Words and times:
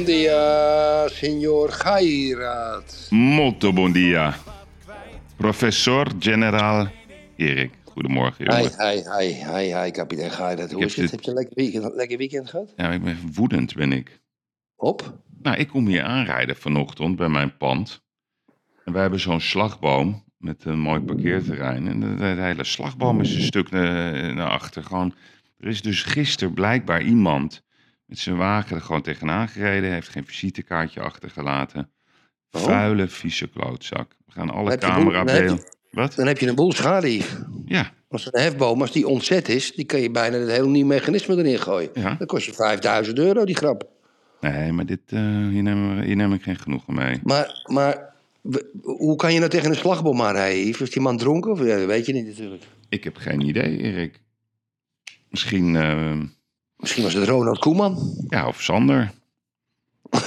bom 0.00 0.06
dia, 0.08 1.08
senhor 1.08 1.68
Gairat. 1.72 3.06
Molto 3.10 3.72
bon 3.72 3.92
dia. 3.92 4.34
Professor 5.36 6.06
Generaal 6.18 6.88
Erik. 7.36 7.70
Goedemorgen, 7.84 8.44
jongen. 8.44 8.70
hi, 8.78 9.02
hi, 9.18 9.32
hi, 9.44 9.74
hi, 9.82 9.90
kapitein 9.90 10.30
Gairat. 10.30 10.72
Hoe 10.72 10.84
is 10.84 10.96
het? 10.96 11.00
dit- 11.02 11.10
Heb 11.10 11.20
je 11.20 11.28
een 11.30 11.36
lekker 11.36 11.54
weekend, 11.56 11.94
lekker 11.94 12.18
weekend 12.18 12.50
gehad? 12.50 12.72
Ja, 12.76 12.90
ik 12.90 13.02
ben 13.02 13.18
woedend, 13.34 13.74
ben 13.74 13.92
ik. 13.92 14.20
Op? 14.76 15.18
Nou, 15.42 15.56
ik 15.56 15.68
kom 15.68 15.86
hier 15.86 16.02
aanrijden 16.02 16.56
vanochtend 16.56 17.16
bij 17.16 17.28
mijn 17.28 17.56
pand. 17.56 18.02
En 18.84 18.92
wij 18.92 19.02
hebben 19.02 19.20
zo'n 19.20 19.40
slagboom 19.40 20.24
met 20.38 20.64
een 20.64 20.78
mooi 20.78 21.00
parkeerterrein. 21.00 21.88
En 21.88 22.00
de, 22.00 22.14
de 22.14 22.24
hele 22.42 22.64
slagboom 22.64 23.20
is 23.20 23.34
een 23.34 23.42
stuk 23.42 23.70
naar, 23.70 24.34
naar 24.34 24.48
achter. 24.50 24.82
Gewoon, 24.84 25.14
er 25.58 25.68
is 25.68 25.82
dus 25.82 26.02
gisteren 26.02 26.54
blijkbaar 26.54 27.02
iemand 27.02 27.62
met 28.10 28.18
zijn 28.18 28.36
wagen 28.36 28.76
er 28.76 28.82
gewoon 28.82 29.02
tegenaan 29.02 29.48
gereden. 29.48 29.92
Heeft 29.92 30.08
geen 30.08 30.26
visitekaartje 30.26 31.00
achtergelaten. 31.00 31.90
Oh. 32.50 32.62
Vuile, 32.62 33.08
vieze 33.08 33.48
klootzak. 33.48 34.16
We 34.26 34.32
gaan 34.32 34.50
alle 34.50 34.78
camerabeelden... 34.78 35.64
Wat? 35.90 36.14
Dan 36.14 36.26
heb 36.26 36.38
je 36.38 36.48
een 36.48 36.54
boel 36.54 36.72
schade, 36.72 37.14
Yves. 37.16 37.36
Ja, 37.64 37.92
Als 38.08 38.26
een 38.26 38.40
hefboom, 38.40 38.80
als 38.80 38.92
die 38.92 39.08
ontzet 39.08 39.48
is, 39.48 39.72
die 39.72 39.84
kan 39.84 40.00
je 40.00 40.10
bijna 40.10 40.36
het 40.36 40.50
hele 40.50 40.66
nieuwe 40.66 40.88
mechanisme 40.88 41.36
erin 41.36 41.58
gooien. 41.58 41.90
ja. 41.94 42.14
Dan 42.14 42.26
kost 42.26 42.46
je 42.46 42.52
5000 42.52 43.18
euro, 43.18 43.44
die 43.44 43.56
grap. 43.56 43.88
Nee, 44.40 44.72
maar 44.72 44.86
dit, 44.86 45.00
eh, 45.06 45.20
hier, 45.48 45.62
neem, 45.62 46.00
hier 46.00 46.16
neem 46.16 46.32
ik 46.32 46.42
geen 46.42 46.58
genoegen 46.58 46.94
mee. 46.94 47.20
Maar, 47.22 47.62
maar 47.72 48.14
hoe 48.82 49.16
kan 49.16 49.32
je 49.32 49.38
nou 49.38 49.50
tegen 49.50 49.70
een 49.70 49.76
slagboom 49.76 50.22
aanrijden? 50.22 50.80
Is 50.80 50.90
die 50.90 51.02
man 51.02 51.16
dronken? 51.16 51.50
Of, 51.50 51.64
ja, 51.64 51.86
weet 51.86 52.06
je 52.06 52.12
niet 52.12 52.26
natuurlijk. 52.26 52.62
Ik 52.88 53.04
heb 53.04 53.16
geen 53.16 53.40
idee, 53.40 53.78
Erik. 53.78 54.20
Misschien, 55.28 55.76
eh, 55.76 56.18
Misschien 56.80 57.02
was 57.02 57.12
het 57.14 57.28
Ronald 57.28 57.58
Koeman. 57.58 58.24
ja, 58.28 58.46
of 58.46 58.62
Sander. 58.62 59.10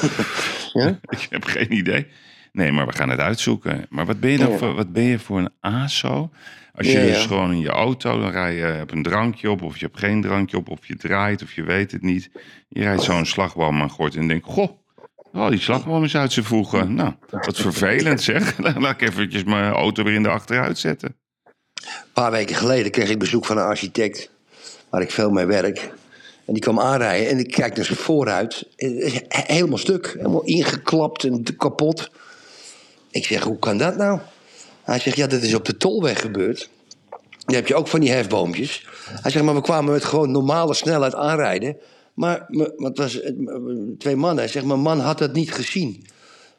Ja? 0.74 0.88
ik 1.10 1.28
heb 1.30 1.44
geen 1.44 1.72
idee. 1.74 2.08
Nee, 2.52 2.72
maar 2.72 2.86
we 2.88 2.94
gaan 2.94 3.10
het 3.10 3.20
uitzoeken. 3.20 3.86
Maar 3.90 4.06
wat 4.06 4.20
ben 4.20 4.32
je 4.32 4.38
dan 4.38 4.52
Ja. 4.52 4.58
voor, 4.58 4.74
wat 4.76 4.94
ben 4.94 5.04
je 5.04 5.20
voor 5.20 5.40
een 5.40 5.50
ASO? 5.60 6.30
Als 6.76 6.88
je 6.88 7.00
Ja, 7.00 7.06
dus 7.06 7.26
gewoon 7.26 7.52
in 7.52 7.60
je 7.60 7.70
auto, 7.70 8.20
dan 8.20 8.30
rij 8.32 8.56
je 8.56 8.62
hebt 8.62 8.92
een 8.92 9.04
drankje 9.04 9.52
op, 9.52 9.62
of 9.62 9.78
je 9.78 9.86
hebt 9.86 10.00
geen 10.00 10.22
drankje 10.22 10.58
op, 10.58 10.70
of 10.70 10.86
je 10.88 10.96
draait, 10.96 11.42
of 11.44 11.54
je 11.54 11.64
weet 11.64 11.92
het 11.92 12.02
niet. 12.02 12.30
Je 12.68 12.82
rijdt 12.82 13.02
zo'n 13.02 13.26
slagboom 13.26 13.82
aan 13.82 13.92
gooit 13.92 14.16
en 14.16 14.28
denkt, 14.28 14.46
goh, 14.46 14.70
oh, 15.34 15.50
die 15.50 15.60
slagboom 15.60 16.04
is 16.04 16.16
uit 16.16 16.32
zijn 16.34 16.46
voegen. 16.46 16.94
Nou, 16.94 17.14
wat 17.30 17.58
vervelend 17.58 18.22
zeg. 18.22 18.58
Laat 18.80 18.94
ik 18.94 19.02
eventjes 19.02 19.44
mijn 19.44 19.72
auto 19.74 20.04
weer 20.04 20.14
in 20.14 20.24
de 20.24 20.30
achteruit 20.30 20.78
zetten. 20.78 21.16
Een 21.84 21.92
paar 22.14 22.32
weken 22.32 22.56
geleden 22.56 22.92
kreeg 22.92 23.10
ik 23.10 23.20
bezoek 23.20 23.46
van 23.46 23.58
een 23.58 23.64
architect 23.64 24.32
waar 24.90 25.02
ik 25.02 25.12
veel 25.12 25.30
mee 25.30 25.46
werk. 25.46 25.92
En 26.46 26.54
die 26.54 26.62
kwam 26.62 26.80
aanrijden 26.80 27.30
en 27.30 27.40
ik 27.40 27.52
kijk 27.52 27.76
naar 27.76 27.86
zijn 27.86 27.98
vooruit. 27.98 28.68
Eh, 28.76 29.16
Helemaal 29.28 29.78
stuk, 29.78 30.14
helemaal 30.18 30.44
ingeklapt 30.44 31.24
en 31.24 31.44
kapot. 31.58 32.10
Ik 33.12 33.26
zeg, 33.26 33.44
hoe 33.44 33.60
kan 33.60 33.78
dat 33.78 33.98
nou? 33.98 34.20
Hij 34.84 35.00
zegt, 35.00 35.18
ja, 35.18 35.28
dat 35.28 35.42
is 35.42 35.54
op 35.54 35.66
de 35.66 35.78
tolweg 35.78 36.22
gebeurd. 36.22 36.70
Dan 37.46 37.56
heb 37.56 37.68
je 37.68 37.76
ook 37.76 37.88
van 37.88 38.00
die 38.00 38.12
hefboompjes. 38.12 38.88
Hij 39.10 39.32
zegt, 39.32 39.46
maar 39.46 39.56
we 39.56 39.62
kwamen 39.62 39.94
met 39.94 40.04
gewoon 40.04 40.32
normale 40.32 40.74
snelheid 40.74 41.16
aanrijden. 41.16 41.78
Maar, 42.14 42.46
het 42.78 42.98
was 42.98 43.20
twee 43.98 44.16
mannen. 44.16 44.44
Hij 44.44 44.48
zegt, 44.48 44.66
mijn 44.66 44.80
man 44.80 45.00
had 45.00 45.18
dat 45.18 45.34
niet 45.34 45.54
gezien. 45.54 46.06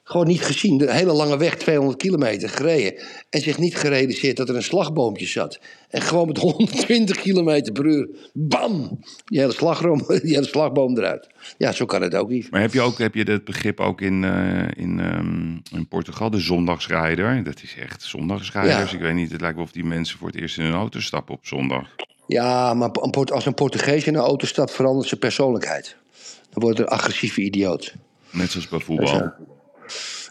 Gewoon 0.07 0.27
niet 0.27 0.43
gezien. 0.43 0.79
De 0.79 0.93
hele 0.93 1.13
lange 1.13 1.37
weg, 1.37 1.57
200 1.57 1.99
kilometer, 1.99 2.49
gereden. 2.49 3.03
En 3.31 3.41
zich 3.41 3.59
niet 3.59 3.77
gerealiseerd 3.77 4.37
dat 4.37 4.49
er 4.49 4.57
een 4.57 4.63
slagboompje 4.63 5.27
zat. 5.27 5.61
En 5.89 6.03
gewoon 6.03 6.27
met 6.27 6.39
120 6.49 7.17
kilometer 7.17 7.73
per 7.73 7.85
uur, 7.85 8.09
bam! 8.33 8.99
Die 9.25 9.41
hele, 9.41 9.53
slagroom, 9.53 9.99
die 10.23 10.35
hele 10.35 10.47
slagboom 10.47 10.99
eruit. 10.99 11.29
Ja, 11.59 11.73
zo 11.73 11.85
kan 11.85 12.03
het 12.03 12.15
ook, 12.15 12.31
Yves. 12.31 12.51
Maar 12.51 12.61
heb 12.61 12.73
je, 12.73 12.81
ook, 12.81 12.99
heb 12.99 13.15
je 13.15 13.25
dat 13.25 13.45
begrip 13.45 13.81
ook 13.81 14.01
in, 14.01 14.25
eh, 14.25 14.83
in, 14.83 15.01
ehm, 15.01 15.77
in 15.79 15.89
Portugal, 15.89 16.31
de 16.31 16.41
zondagsrijder? 16.41 17.45
Dat 17.45 17.63
is 17.63 17.77
echt 17.81 18.03
zondagsrijders. 18.03 18.91
Ja. 18.91 18.97
Ik 18.97 19.03
weet 19.03 19.15
niet, 19.15 19.33
het 19.33 19.41
lijkt 19.41 19.57
wel 19.57 19.65
of 19.65 19.73
die 19.73 19.85
mensen 19.85 20.19
voor 20.19 20.29
het 20.29 20.37
eerst 20.37 20.59
in 20.59 20.65
hun 20.65 20.75
auto 20.75 21.01
stappen 21.01 21.35
op 21.35 21.47
zondag. 21.47 21.89
Ja, 22.27 22.75
maar 22.75 22.91
een 22.93 23.25
als 23.25 23.47
een 23.47 23.55
Portugees 23.55 24.05
in 24.05 24.15
een 24.15 24.21
auto 24.21 24.47
stapt, 24.47 24.73
verandert 24.73 25.09
zijn 25.09 25.21
persoonlijkheid. 25.21 25.97
Dan 26.51 26.63
wordt 26.63 26.79
het 26.79 26.87
een 26.87 26.93
agressieve 26.93 27.41
idioot. 27.41 27.95
Net 28.31 28.51
zoals 28.51 28.69
bij 28.69 28.81
voetbal. 28.81 29.33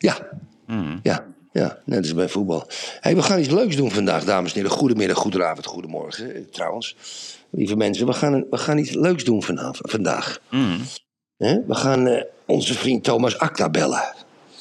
Ja, 0.04 0.30
Mhm. 0.68 0.98
ja, 1.04 1.26
ja, 1.52 1.78
net 1.86 1.98
als 2.00 2.14
bij 2.14 2.30
voetbal. 2.30 2.68
Hey, 3.00 3.16
we 3.16 3.22
gaan 3.22 3.40
iets 3.40 3.50
leuks 3.50 3.76
doen 3.76 3.92
vandaag, 3.92 4.24
dames 4.24 4.52
en 4.54 4.58
heren. 4.62 4.72
Goedemiddag, 4.78 5.18
goedenavond, 5.18 5.66
goedemorgen, 5.66 6.36
eh, 6.36 6.42
trouwens. 6.42 6.96
Lieve 7.52 7.76
mensen, 7.76 8.06
we 8.06 8.14
gaan, 8.14 8.46
we 8.50 8.58
gaan 8.58 8.78
iets 8.78 8.92
leuks 8.92 9.24
doen 9.24 9.44
vanavond, 9.44 9.92
vandaag. 9.92 10.40
Hè? 11.38 11.66
We 11.68 11.76
gaan 11.76 12.08
eh, 12.08 12.24
onze 12.46 12.74
vriend 12.74 13.04
Thomas 13.04 13.38
Acta 13.38 13.70
bellen. 13.70 14.14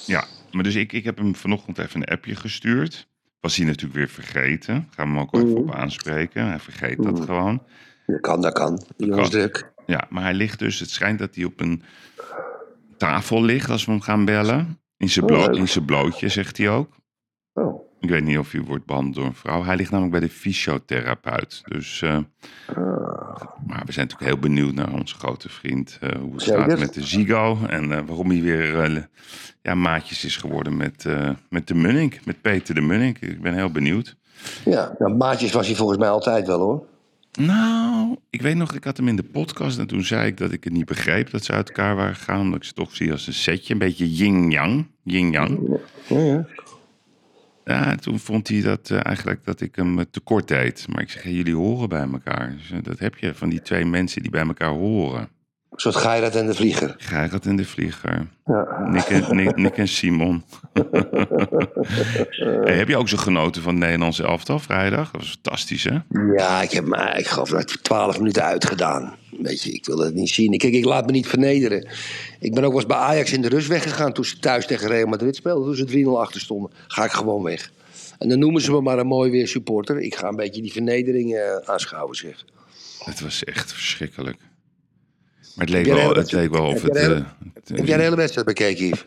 Ja, 0.06 0.24
maar 0.50 0.62
dus 0.62 0.74
ik, 0.74 0.92
ik 0.92 1.04
heb 1.04 1.18
hem 1.18 1.34
vanochtend 1.34 1.78
even 1.78 2.00
een 2.00 2.08
appje 2.08 2.34
gestuurd. 2.36 3.06
Was 3.40 3.56
hij 3.56 3.66
natuurlijk 3.66 3.94
weer 3.94 4.08
vergeten. 4.08 4.88
Gaan 4.90 5.12
we 5.12 5.18
hem 5.18 5.20
ook 5.20 5.34
even 5.34 5.56
op 5.56 5.74
aanspreken. 5.74 6.46
Hij 6.48 6.58
vergeet 6.58 7.02
dat 7.02 7.20
gewoon. 7.20 7.62
Dat 8.06 8.20
kan, 8.20 8.40
dat 8.40 8.52
kan. 8.52 8.82
Kan. 8.96 9.30
druk. 9.30 9.72
Ja, 9.86 10.06
maar 10.10 10.22
hij 10.22 10.34
ligt 10.34 10.58
dus, 10.58 10.78
het 10.80 10.90
schijnt 10.90 11.18
dat 11.18 11.34
hij 11.34 11.44
op 11.44 11.60
een 11.60 11.82
tafel 12.96 13.42
ligt 13.42 13.70
als 13.70 13.84
we 13.84 13.90
hem 13.90 14.00
gaan 14.00 14.24
bellen. 14.24 14.80
In 15.02 15.08
zijn, 15.10 15.24
Oh, 15.30 15.44
blo- 15.44 15.54
in 15.54 15.68
zijn 15.68 15.84
blootje, 15.84 16.28
zegt 16.28 16.56
hij 16.58 16.70
ook. 16.70 16.94
Oh. 17.52 17.90
Ik 18.00 18.08
weet 18.08 18.24
niet 18.24 18.38
of 18.38 18.52
hij 18.52 18.60
wordt 18.60 18.84
behandeld 18.86 19.14
door 19.14 19.24
een 19.24 19.34
vrouw. 19.34 19.64
Hij 19.64 19.76
ligt 19.76 19.90
namelijk 19.90 20.18
bij 20.18 20.28
de 20.28 20.34
fysiotherapeut. 20.34 21.60
Dus, 21.64 22.02
eh, 22.02 22.18
maar 23.66 23.82
we 23.86 23.92
zijn 23.92 24.06
natuurlijk 24.06 24.30
heel 24.30 24.38
benieuwd 24.38 24.74
naar 24.74 24.92
onze 24.92 25.14
grote 25.14 25.48
vriend. 25.48 25.98
eh, 26.00 26.10
hoe 26.20 26.32
het 26.32 26.42
Zeker. 26.42 26.62
staat 26.64 26.78
met 26.78 26.94
de 26.94 27.02
Zigo. 27.04 27.58
En 27.66 27.92
eh, 27.92 27.98
waarom 28.06 28.30
hij 28.30 28.40
weer 28.42 29.08
ja, 29.62 29.74
maatjes 29.74 30.24
is 30.24 30.36
geworden 30.36 30.76
met, 30.76 31.06
met 31.50 31.66
de 31.68 31.74
Munnik. 31.74 32.24
Met 32.26 32.40
Peter 32.42 32.74
de 32.74 32.80
Munnik. 32.80 33.20
Ik 33.20 33.40
ben 33.42 33.54
heel 33.54 33.70
benieuwd. 33.70 34.16
Ja, 34.64 34.94
nou, 34.98 35.14
maatjes 35.14 35.52
was 35.52 35.66
hij 35.66 35.76
volgens 35.76 35.98
mij 35.98 36.08
altijd 36.08 36.46
wel 36.46 36.58
hoor. 36.60 36.86
Nou, 37.38 38.16
ik 38.30 38.42
weet 38.42 38.56
nog, 38.56 38.74
ik 38.74 38.84
had 38.84 38.96
hem 38.96 39.08
in 39.08 39.16
de 39.16 39.22
podcast 39.22 39.78
en 39.78 39.86
toen 39.86 40.04
zei 40.04 40.26
ik 40.26 40.36
dat 40.36 40.52
ik 40.52 40.64
het 40.64 40.72
niet 40.72 40.84
begreep 40.84 41.30
dat 41.30 41.44
ze 41.44 41.52
uit 41.52 41.68
elkaar 41.68 41.96
waren 41.96 42.14
gegaan. 42.14 42.40
Omdat 42.40 42.58
ik 42.58 42.64
ze 42.64 42.72
toch 42.72 42.96
zie 42.96 43.12
als 43.12 43.26
een 43.26 43.32
setje, 43.32 43.72
een 43.72 43.78
beetje 43.78 44.14
yin-yang. 44.14 44.86
Yin-yang. 45.02 45.80
Ja, 46.08 46.18
ja. 46.18 46.46
Ja, 47.64 47.94
toen 47.94 48.18
vond 48.18 48.48
hij 48.48 48.60
dat 48.60 48.90
eh, 48.90 49.04
eigenlijk 49.06 49.44
dat 49.44 49.60
ik 49.60 49.76
hem 49.76 49.98
eh, 49.98 50.04
tekort 50.10 50.48
deed. 50.48 50.86
Maar 50.88 51.02
ik 51.02 51.10
zeg, 51.10 51.22
jullie 51.22 51.54
horen 51.54 51.88
bij 51.88 52.08
elkaar. 52.12 52.54
Dus, 52.56 52.70
eh, 52.70 52.78
dat 52.82 52.98
heb 52.98 53.16
je 53.16 53.34
van 53.34 53.48
die 53.48 53.62
twee 53.62 53.84
mensen 53.84 54.22
die 54.22 54.30
bij 54.30 54.46
elkaar 54.46 54.70
horen. 54.70 55.28
Een 55.72 55.80
soort 55.80 55.96
Geirat 55.96 56.34
en 56.34 56.46
de 56.46 56.54
Vlieger. 56.54 56.94
Geirat 56.98 57.46
en 57.46 57.56
de 57.56 57.64
Vlieger. 57.64 58.28
Ja. 58.44 58.88
Nick 58.88 59.04
en, 59.04 59.36
Nick, 59.36 59.56
Nick 59.64 59.76
en 59.76 59.88
Simon. 59.88 60.44
hey, 62.64 62.76
heb 62.76 62.88
je 62.88 62.96
ook 62.96 63.08
zo 63.08 63.16
genoten 63.16 63.62
van 63.62 63.74
het 63.74 63.82
Nederlandse 63.82 64.22
elftal 64.22 64.58
vrijdag? 64.58 65.10
Dat 65.10 65.20
was 65.20 65.30
fantastisch, 65.30 65.84
hè? 65.84 65.98
Ja, 66.36 66.62
ik 66.62 66.70
heb 66.70 66.84
me, 66.84 66.96
ik 67.16 67.34
dat 67.34 67.70
ik 67.70 67.80
12 67.82 68.18
minuten 68.18 68.42
uitgedaan. 68.42 69.16
Weet 69.38 69.62
je, 69.62 69.72
ik 69.72 69.86
wil 69.86 69.96
dat 69.96 70.14
niet 70.14 70.30
zien. 70.30 70.58
Kijk, 70.58 70.72
ik 70.72 70.84
laat 70.84 71.06
me 71.06 71.12
niet 71.12 71.28
vernederen. 71.28 71.88
Ik 72.40 72.54
ben 72.54 72.64
ook 72.64 72.70
wel 72.70 72.80
eens 72.80 72.86
bij 72.88 72.96
Ajax 72.96 73.32
in 73.32 73.42
de 73.42 73.48
rust 73.48 73.68
weggegaan 73.68 74.12
toen 74.12 74.24
ze 74.24 74.38
thuis 74.38 74.66
tegen 74.66 74.88
Real 74.88 75.08
Madrid 75.08 75.36
speelden. 75.36 75.76
Toen 75.76 75.88
ze 75.88 76.04
3-0 76.04 76.08
achter 76.08 76.40
stonden. 76.40 76.70
Ga 76.86 77.04
ik 77.04 77.12
gewoon 77.12 77.42
weg. 77.42 77.72
En 78.18 78.28
dan 78.28 78.38
noemen 78.38 78.62
ze 78.62 78.70
me 78.70 78.80
maar 78.80 78.98
een 78.98 79.06
mooi 79.06 79.30
weer 79.30 79.48
supporter. 79.48 80.00
Ik 80.00 80.14
ga 80.14 80.28
een 80.28 80.36
beetje 80.36 80.62
die 80.62 80.72
vernedering 80.72 81.34
eh, 81.34 81.56
aanschouwen, 81.56 82.16
zeg. 82.16 82.44
Het 83.04 83.20
was 83.20 83.44
echt 83.44 83.72
verschrikkelijk. 83.72 84.36
Maar 85.56 85.66
het 85.66 85.74
leek 85.74 85.86
wel, 85.86 86.14
het 86.14 86.32
leek 86.32 86.50
wel 86.50 86.66
of 86.66 86.82
heb 86.82 86.92
het... 86.92 86.92
jij 86.94 87.08
de 87.08 87.14
hele- 87.14 87.20
eh, 87.24 87.54
het- 87.54 87.68
Heb 87.68 87.86
jij 87.86 87.96
de 87.96 88.02
hele 88.02 88.16
wedstrijd 88.16 88.46
bekeken, 88.46 88.86
Yves? 88.86 89.04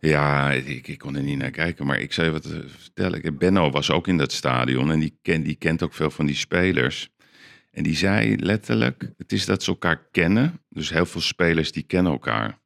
Ja, 0.00 0.52
ik, 0.52 0.88
ik 0.88 0.98
kon 0.98 1.16
er 1.16 1.22
niet 1.22 1.38
naar 1.38 1.50
kijken. 1.50 1.86
Maar 1.86 2.00
ik 2.00 2.12
zou 2.12 2.26
je 2.26 2.32
wat 2.32 2.44
eh, 2.44 2.58
vertellen. 2.76 3.22
Ik- 3.24 3.38
Benno 3.38 3.70
was 3.70 3.90
ook 3.90 4.08
in 4.08 4.16
dat 4.16 4.32
stadion. 4.32 4.90
En 4.90 5.00
die, 5.00 5.18
ken, 5.22 5.42
die 5.42 5.54
kent 5.56 5.82
ook 5.82 5.94
veel 5.94 6.10
van 6.10 6.26
die 6.26 6.34
spelers. 6.36 7.08
En 7.70 7.82
die 7.82 7.96
zei 7.96 8.36
letterlijk... 8.36 9.10
Het 9.16 9.32
is 9.32 9.44
dat 9.46 9.62
ze 9.62 9.70
elkaar 9.70 10.08
kennen. 10.10 10.60
Dus 10.68 10.90
heel 10.90 11.06
veel 11.06 11.20
spelers 11.20 11.72
die 11.72 11.82
kennen 11.82 12.12
elkaar. 12.12 12.58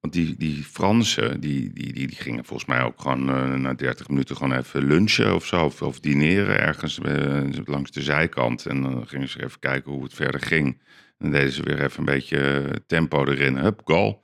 Want 0.00 0.14
die, 0.14 0.34
die 0.38 0.64
Fransen, 0.64 1.40
die, 1.40 1.72
die, 1.72 1.92
die, 1.92 2.06
die 2.06 2.16
gingen 2.16 2.44
volgens 2.44 2.68
mij 2.68 2.82
ook 2.82 3.00
gewoon 3.00 3.28
eh, 3.30 3.54
na 3.54 3.74
30 3.74 4.08
minuten 4.08 4.36
gewoon 4.36 4.58
even 4.58 4.86
lunchen 4.86 5.34
of 5.34 5.46
zo. 5.46 5.64
Of, 5.64 5.82
of 5.82 6.00
dineren 6.00 6.58
ergens 6.60 6.98
eh, 6.98 7.42
langs 7.64 7.90
de 7.90 8.02
zijkant. 8.02 8.66
En 8.66 8.82
dan 8.82 9.08
gingen 9.08 9.28
ze 9.28 9.44
even 9.44 9.58
kijken 9.58 9.92
hoe 9.92 10.02
het 10.02 10.14
verder 10.14 10.40
ging. 10.40 10.80
En 11.22 11.30
dan 11.30 11.38
deden 11.40 11.52
ze 11.52 11.62
weer 11.62 11.82
even 11.84 11.98
een 11.98 12.04
beetje 12.04 12.38
eh, 12.38 12.70
tempo 12.86 13.24
erin. 13.26 13.56
Hup, 13.56 13.80
goal. 13.84 14.22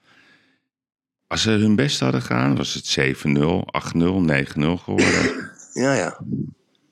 Als 1.27 1.43
ze 1.43 1.51
hun 1.51 1.77
best 1.77 2.01
hadden 2.01 2.23
gedaan, 2.23 2.57
was 2.57 2.75
het 2.75 3.17
7-0, 3.17 3.65
8-0, 3.97 4.25
9-0 4.25 4.83
geworden. 4.83 5.47
Ja, 5.73 5.95
ja. 5.95 6.21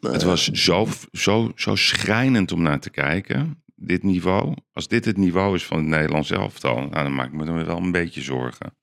Het 0.00 0.22
was 0.22 0.44
zo, 0.50 0.86
zo, 1.12 1.52
zo 1.54 1.74
schrijnend 1.74 2.52
om 2.52 2.62
naar 2.62 2.80
te 2.80 2.90
kijken, 2.90 3.62
dit 3.74 4.02
niveau. 4.02 4.54
Als 4.72 4.88
dit 4.88 5.04
het 5.04 5.16
niveau 5.16 5.54
is 5.54 5.66
van 5.66 5.78
het 5.78 5.86
Nederlands 5.86 6.30
elftal, 6.30 6.74
nou, 6.74 6.90
dan 6.90 7.14
maak 7.14 7.26
ik 7.26 7.32
me 7.32 7.44
dan 7.44 7.64
wel 7.64 7.76
een 7.76 7.92
beetje 7.92 8.22
zorgen. 8.22 8.74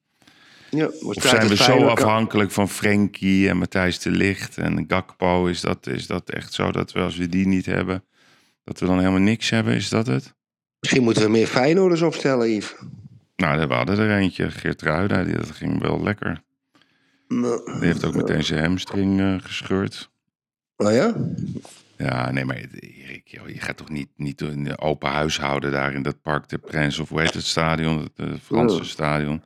ja 0.70 0.90
Of 1.02 1.24
zijn 1.24 1.48
we 1.48 1.56
zo 1.56 1.86
afhankelijk 1.86 2.52
van 2.52 2.70
Frenkie 2.70 3.50
en 3.50 3.58
Matthijs 3.58 4.00
de 4.00 4.12
Ligt 4.12 4.58
en 4.58 4.86
Gakpo? 4.88 5.46
Is 5.46 5.62
dat, 5.62 5.88
is 5.88 6.08
dat 6.08 6.30
echt 6.30 6.54
zo 6.54 6.72
dat 6.72 6.92
we 6.92 7.00
als 7.00 7.18
we 7.18 7.28
die 7.28 7.48
niet 7.48 7.66
hebben, 7.66 8.04
dat 8.64 8.80
we 8.80 8.86
dan 8.86 8.98
helemaal 8.98 9.20
niks 9.20 9.50
hebben? 9.50 9.76
Is 9.76 9.90
dat 9.90 10.08
het? 10.08 10.36
Misschien 10.84 11.04
moeten 11.04 11.24
we 11.24 11.30
meer 11.30 11.48
Feyenoorders 11.48 12.02
opstellen, 12.02 12.50
Yves. 12.52 12.76
Nou, 13.36 13.68
we 13.68 13.74
hadden 13.74 13.98
er 14.00 14.18
eentje, 14.18 14.52
Geert 14.52 14.82
Ruida, 14.82 15.24
die, 15.24 15.36
dat 15.36 15.52
ging 15.52 15.82
wel 15.82 16.04
lekker. 16.04 16.42
Nou, 17.28 17.72
Die 17.80 17.86
heeft 17.86 18.06
ook 18.06 18.16
meteen 18.16 18.44
zijn 18.44 18.64
hamstring 18.64 19.20
eh, 19.20 19.36
gescheurd. 19.42 20.10
Oh 20.78 20.92
ja? 20.92 21.16
Ja, 21.98 22.32
nee, 22.32 22.46
maar 22.46 22.56
Erik, 22.80 23.28
joh, 23.28 23.50
je 23.50 23.60
gaat 23.60 23.78
toch 23.78 23.90
niet, 23.90 24.10
niet 24.16 24.42
een 24.42 24.80
open 24.80 25.10
huis 25.10 25.40
houden 25.40 25.72
daar 25.72 25.94
in 25.94 26.02
dat 26.02 26.22
Parc 26.22 26.50
de 26.50 26.58
Prince 26.58 27.02
of 27.02 27.10
hoe 27.10 27.22
heet 27.22 27.34
het 27.34 27.46
stadion, 27.46 28.00
het 28.00 28.12
eh, 28.16 28.34
Franse 28.44 28.78
Ja. 28.78 28.84
stadion. 28.84 29.44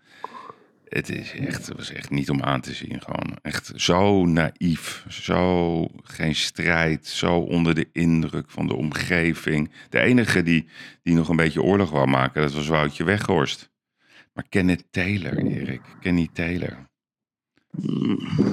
Het, 0.89 1.09
is 1.09 1.31
echt, 1.31 1.67
het 1.67 1.77
was 1.77 1.91
echt 1.91 2.09
niet 2.09 2.29
om 2.29 2.41
aan 2.41 2.61
te 2.61 2.73
zien 2.73 3.01
gewoon. 3.01 3.37
Echt 3.41 3.71
zo 3.75 4.25
naïef, 4.25 5.05
zo 5.09 5.85
geen 6.03 6.35
strijd, 6.35 7.07
zo 7.07 7.35
onder 7.37 7.75
de 7.75 7.89
indruk 7.93 8.49
van 8.49 8.67
de 8.67 8.75
omgeving. 8.75 9.71
De 9.89 9.99
enige 9.99 10.43
die, 10.43 10.67
die 11.03 11.13
nog 11.15 11.29
een 11.29 11.35
beetje 11.35 11.61
oorlog 11.63 11.89
wou 11.89 12.07
maken, 12.07 12.41
dat 12.41 12.53
was 12.53 12.67
Woutje 12.67 13.03
Weghorst. 13.03 13.69
Maar 14.33 14.45
Kenneth 14.49 14.83
Taylor, 14.91 15.37
Erik, 15.37 15.81
Kenny 16.01 16.29
Taylor. 16.33 16.85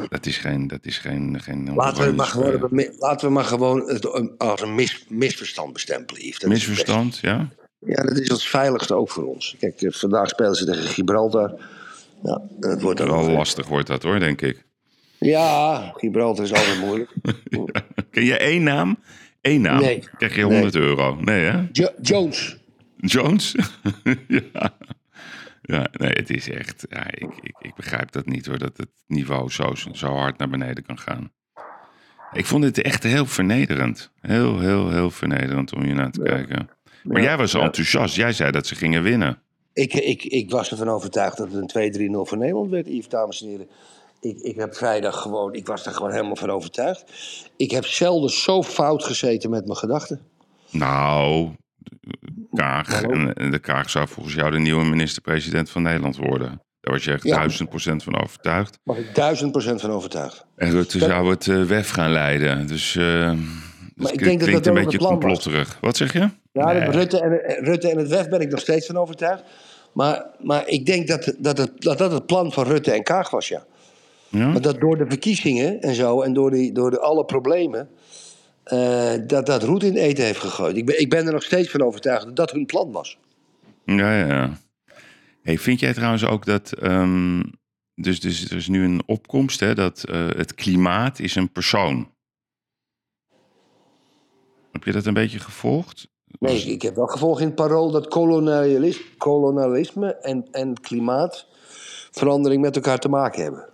Dat 0.08 0.26
is 0.26 0.36
geen, 0.36 0.66
dat 0.66 0.86
is 0.86 0.98
geen, 0.98 1.40
geen 1.40 1.74
Laten 1.74 2.04
we, 2.04 2.12
maar 2.12 2.26
gewoon, 2.26 2.68
mi- 2.70 2.90
laten 2.98 3.26
we 3.28 3.32
maar 3.34 3.44
gewoon 3.44 3.88
het 3.88 4.04
een- 4.14 4.34
als 4.38 4.60
een 4.60 4.74
mis, 4.74 5.04
misverstand 5.08 5.72
bestempelen, 5.72 6.22
Yves. 6.26 6.38
Dat 6.38 6.50
Misverstand, 6.50 7.18
ja? 7.18 7.48
Ja, 7.78 8.02
dat 8.02 8.18
is 8.18 8.28
het 8.28 8.42
veiligste 8.42 8.94
ook 8.94 9.10
voor 9.10 9.24
ons. 9.26 9.56
Kijk, 9.58 9.82
eh, 9.82 9.92
vandaag 9.92 10.28
spelen 10.28 10.54
ze 10.54 10.64
tegen 10.64 10.86
Gibraltar. 10.86 11.54
Ja, 12.24 12.42
het 12.60 12.82
wordt 12.82 12.98
dan 12.98 13.08
Wel 13.08 13.30
lastig 13.30 13.66
wordt 13.66 13.86
dat 13.86 14.02
hoor, 14.02 14.18
denk 14.18 14.40
ik. 14.40 14.64
Ja, 15.18 15.92
Gibraltar 15.96 16.44
is 16.44 16.52
altijd 16.52 16.80
moeilijk. 16.80 17.10
Ken 18.10 18.24
je 18.24 18.36
één 18.38 18.62
naam? 18.62 18.98
Eén 19.40 19.60
naam. 19.60 19.80
Nee. 19.80 20.02
Krijg 20.16 20.36
je 20.36 20.42
100 20.42 20.74
euro. 20.74 21.16
Nee, 21.20 21.44
hè? 21.44 21.62
Jo- 21.72 21.92
Jones. 22.02 22.56
Jones? 22.96 23.54
ja. 24.52 24.70
Ja, 25.62 25.86
nee, 25.92 26.10
het 26.10 26.30
is 26.30 26.50
echt... 26.50 26.86
Ja, 26.88 27.06
ik, 27.10 27.28
ik, 27.40 27.56
ik 27.58 27.74
begrijp 27.74 28.12
dat 28.12 28.26
niet 28.26 28.46
hoor, 28.46 28.58
dat 28.58 28.76
het 28.76 28.88
niveau 29.06 29.50
zo, 29.50 29.72
zo 29.92 30.16
hard 30.16 30.38
naar 30.38 30.48
beneden 30.48 30.84
kan 30.84 30.98
gaan. 30.98 31.32
Ik 32.32 32.46
vond 32.46 32.64
het 32.64 32.82
echt 32.82 33.02
heel 33.02 33.26
vernederend. 33.26 34.10
Heel, 34.20 34.60
heel, 34.60 34.90
heel 34.90 35.10
vernederend 35.10 35.74
om 35.74 35.82
hier 35.82 35.94
naar 35.94 36.10
te 36.10 36.22
kijken. 36.22 36.68
Maar 37.02 37.22
jij 37.22 37.36
was 37.36 37.54
enthousiast. 37.54 38.16
Jij 38.16 38.32
zei 38.32 38.50
dat 38.50 38.66
ze 38.66 38.74
gingen 38.74 39.02
winnen. 39.02 39.42
Ik, 39.74 39.94
ik, 39.94 40.22
ik 40.24 40.50
was 40.50 40.70
ervan 40.70 40.88
overtuigd 40.88 41.36
dat 41.36 41.52
het 41.52 41.74
een 41.74 42.10
2-3-0 42.14 42.28
voor 42.28 42.38
Nederland 42.38 42.70
werd, 42.70 42.86
Yves, 42.86 43.08
dames 43.08 43.42
en 43.42 43.48
heren. 43.48 43.66
Ik, 44.20 44.38
ik 44.38 44.56
heb 44.56 44.74
vrijdag 44.74 45.20
gewoon, 45.22 45.54
ik 45.54 45.66
was 45.66 45.86
er 45.86 45.92
gewoon 45.92 46.10
helemaal 46.12 46.36
van 46.36 46.50
overtuigd. 46.50 47.04
Ik 47.56 47.70
heb 47.70 47.84
zelden 47.86 48.30
zo 48.30 48.62
fout 48.62 49.04
gezeten 49.04 49.50
met 49.50 49.64
mijn 49.64 49.76
gedachten. 49.78 50.20
Nou, 50.70 51.48
Kaag. 52.52 53.02
En, 53.02 53.34
en 53.34 53.50
de 53.50 53.58
Kaag 53.58 53.90
zou 53.90 54.08
volgens 54.08 54.34
jou 54.34 54.50
de 54.50 54.58
nieuwe 54.58 54.84
minister-president 54.84 55.70
van 55.70 55.82
Nederland 55.82 56.16
worden. 56.16 56.48
Daar 56.80 56.92
was 56.94 57.04
je 57.04 57.12
echt 57.12 57.22
Ja. 57.22 57.36
duizend 57.36 57.68
procent 57.68 58.02
van 58.02 58.20
overtuigd. 58.22 58.78
Was 58.82 58.96
ik 58.96 59.14
duizend 59.14 59.50
procent 59.52 59.80
van 59.80 59.90
overtuigd. 59.90 60.44
En 60.56 60.70
Rutte 60.70 60.98
Dat- 60.98 61.08
zou 61.08 61.30
het 61.30 61.48
eh, 61.48 61.62
WEF 61.62 61.90
gaan 61.90 62.10
leiden. 62.12 62.66
Dus 62.66 62.96
eh 62.96 63.32
dat 63.96 64.10
ik 64.12 64.16
klinkt 64.18 64.24
denk 64.24 64.40
dat 64.40 64.64
dat 64.64 64.66
een 64.76 64.82
beetje 64.84 64.98
was. 64.98 65.08
complotterig. 65.08 65.78
Wat 65.80 65.96
zeg 65.96 66.12
je? 66.12 66.28
Ja, 66.54 66.72
Nee. 66.72 66.90
Rutte, 66.90 67.20
en, 67.20 67.64
Rutte 67.64 67.88
en 67.90 67.98
het 67.98 68.08
WEF 68.08 68.28
ben 68.28 68.40
ik 68.40 68.50
nog 68.50 68.60
steeds 68.60 68.86
van 68.86 68.96
overtuigd. 68.96 69.42
Maar, 69.92 70.26
maar 70.40 70.68
ik 70.68 70.86
denk 70.86 71.06
dat 71.08 71.34
dat, 71.38 71.58
het, 71.58 71.82
dat 71.82 71.98
dat 71.98 72.12
het 72.12 72.26
plan 72.26 72.52
van 72.52 72.64
Rutte 72.64 72.90
en 72.92 73.02
Kaag 73.02 73.30
was, 73.30 73.48
ja. 73.48 73.64
Ja? 74.28 74.48
Maar 74.48 74.60
dat 74.60 74.80
door 74.80 74.96
de 74.96 75.06
verkiezingen 75.08 75.80
en 75.80 75.94
zo 75.94 76.22
en 76.22 76.32
door, 76.32 76.50
die, 76.50 76.72
door 76.72 76.90
de, 76.90 76.98
alle 77.00 77.24
problemen... 77.24 77.88
eh, 78.64 79.12
dat 79.26 79.46
dat 79.46 79.62
roet 79.62 79.82
in 79.82 79.92
het 79.94 80.02
eten 80.02 80.24
heeft 80.24 80.40
gegooid. 80.40 80.76
Ik 80.76 80.86
ben, 80.86 81.00
ik 81.00 81.10
ben 81.10 81.26
er 81.26 81.32
nog 81.32 81.42
steeds 81.42 81.70
van 81.70 81.82
overtuigd 81.82 82.24
dat 82.24 82.36
dat 82.36 82.50
hun 82.50 82.66
plan 82.66 82.92
was. 82.92 83.18
Ja, 83.84 84.18
ja, 84.18 84.26
ja. 84.26 84.58
Hey, 85.42 85.58
vind 85.58 85.80
jij 85.80 85.92
trouwens 85.94 86.24
ook 86.24 86.46
dat... 86.46 86.72
ehm, 86.72 87.42
dus, 87.94 88.20
dus 88.20 88.50
er 88.50 88.56
is 88.56 88.68
nu 88.68 88.84
een 88.84 89.02
opkomst, 89.06 89.60
hè, 89.60 89.74
dat 89.74 90.04
eh, 90.04 90.28
het 90.28 90.54
klimaat 90.54 91.18
is 91.18 91.34
een 91.34 91.52
persoon. 91.52 92.12
Heb 94.72 94.84
je 94.84 94.92
dat 94.92 95.06
een 95.06 95.14
beetje 95.14 95.38
gevolgd? 95.38 96.12
Nee, 96.52 96.58
ik, 96.62 96.64
ik 96.66 96.82
heb 96.82 96.94
wel 96.94 97.06
gevolgd 97.06 97.40
in 97.40 97.46
het 97.46 97.54
parool 97.54 97.90
dat 97.90 98.08
kolonialisme, 98.08 99.04
kolonialisme 99.18 100.14
en, 100.14 100.46
en 100.50 100.80
klimaatverandering 100.80 102.62
met 102.62 102.76
elkaar 102.76 102.98
te 102.98 103.08
maken 103.08 103.42
hebben. 103.42 103.68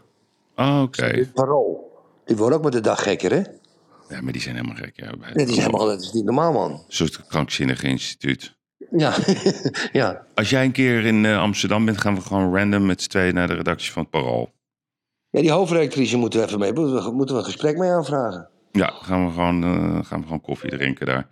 Oh, 0.56 0.80
oké. 0.82 1.28
Parool. 1.34 1.88
Die 2.24 2.36
wordt 2.36 2.56
ook 2.56 2.62
met 2.62 2.72
de 2.72 2.80
dag 2.80 3.02
gekker, 3.02 3.30
hè? 3.32 3.42
Ja, 4.14 4.20
maar 4.20 4.32
die 4.32 4.42
zijn 4.42 4.54
helemaal 4.54 4.76
gek. 4.76 4.92
Ja, 4.94 5.10
bij- 5.20 5.32
Dat 5.32 5.48
is 5.48 5.56
helemaal 5.56 5.86
dat 5.86 6.00
is 6.00 6.12
niet 6.12 6.24
normaal, 6.24 6.52
man. 6.52 6.70
Een 6.70 6.78
soort 6.88 7.26
krankzinnig 7.26 7.82
instituut. 7.82 8.54
Ja, 8.90 9.14
ja. 9.92 10.24
Als 10.34 10.50
jij 10.50 10.64
een 10.64 10.72
keer 10.72 11.04
in 11.04 11.24
eh, 11.24 11.38
Amsterdam 11.40 11.84
bent, 11.84 12.00
gaan 12.00 12.14
we 12.14 12.20
gewoon 12.20 12.56
random 12.56 12.86
met 12.86 13.02
z'n 13.02 13.08
tweeën 13.08 13.34
naar 13.34 13.46
de 13.48 13.54
redactie 13.54 13.92
van 13.92 14.02
het 14.02 14.10
Parool. 14.10 14.50
ja 15.30 15.40
die 15.40 15.50
hoofdredactrice 15.50 16.16
moeten 16.16 16.40
we 16.40 16.46
even 16.46 16.58
mee. 16.58 16.72
Moeten 16.72 16.94
we, 17.04 17.10
moeten 17.12 17.34
we 17.34 17.40
een 17.40 17.46
gesprek 17.46 17.76
mee 17.76 17.90
aanvragen. 17.90 18.48
Ja, 18.72 18.86
gaan 19.02 19.26
we 19.26 19.32
gewoon, 19.32 19.62
eh, 19.64 20.04
gaan 20.06 20.18
we 20.18 20.24
gewoon 20.24 20.40
koffie 20.40 20.70
drinken 20.70 21.06
daar. 21.06 21.28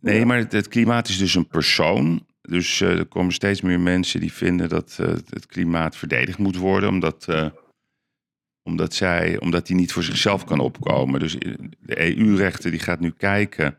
Nee, 0.00 0.26
maar 0.26 0.38
het, 0.38 0.52
het 0.52 0.68
klimaat 0.68 1.08
is 1.08 1.18
dus 1.18 1.34
een 1.34 1.48
persoon. 1.48 2.26
Dus 2.42 2.80
eh, 2.80 2.98
er 2.98 3.06
komen 3.06 3.32
steeds 3.32 3.60
meer 3.60 3.80
mensen 3.80 4.20
die 4.20 4.32
vinden 4.32 4.68
dat 4.68 4.96
eh, 5.00 5.06
het 5.08 5.46
klimaat 5.46 5.96
verdedigd 5.96 6.38
moet 6.38 6.56
worden, 6.56 6.88
omdat, 6.88 7.28
eh, 7.28 7.46
omdat, 8.62 8.94
zij, 8.94 9.40
omdat 9.40 9.66
die 9.66 9.76
niet 9.76 9.92
voor 9.92 10.02
zichzelf 10.02 10.44
kan 10.44 10.60
opkomen. 10.60 11.20
Dus 11.20 11.36
de 11.80 12.18
EU-rechter 12.18 12.70
die 12.70 12.80
gaat 12.80 13.00
nu 13.00 13.10
kijken 13.10 13.78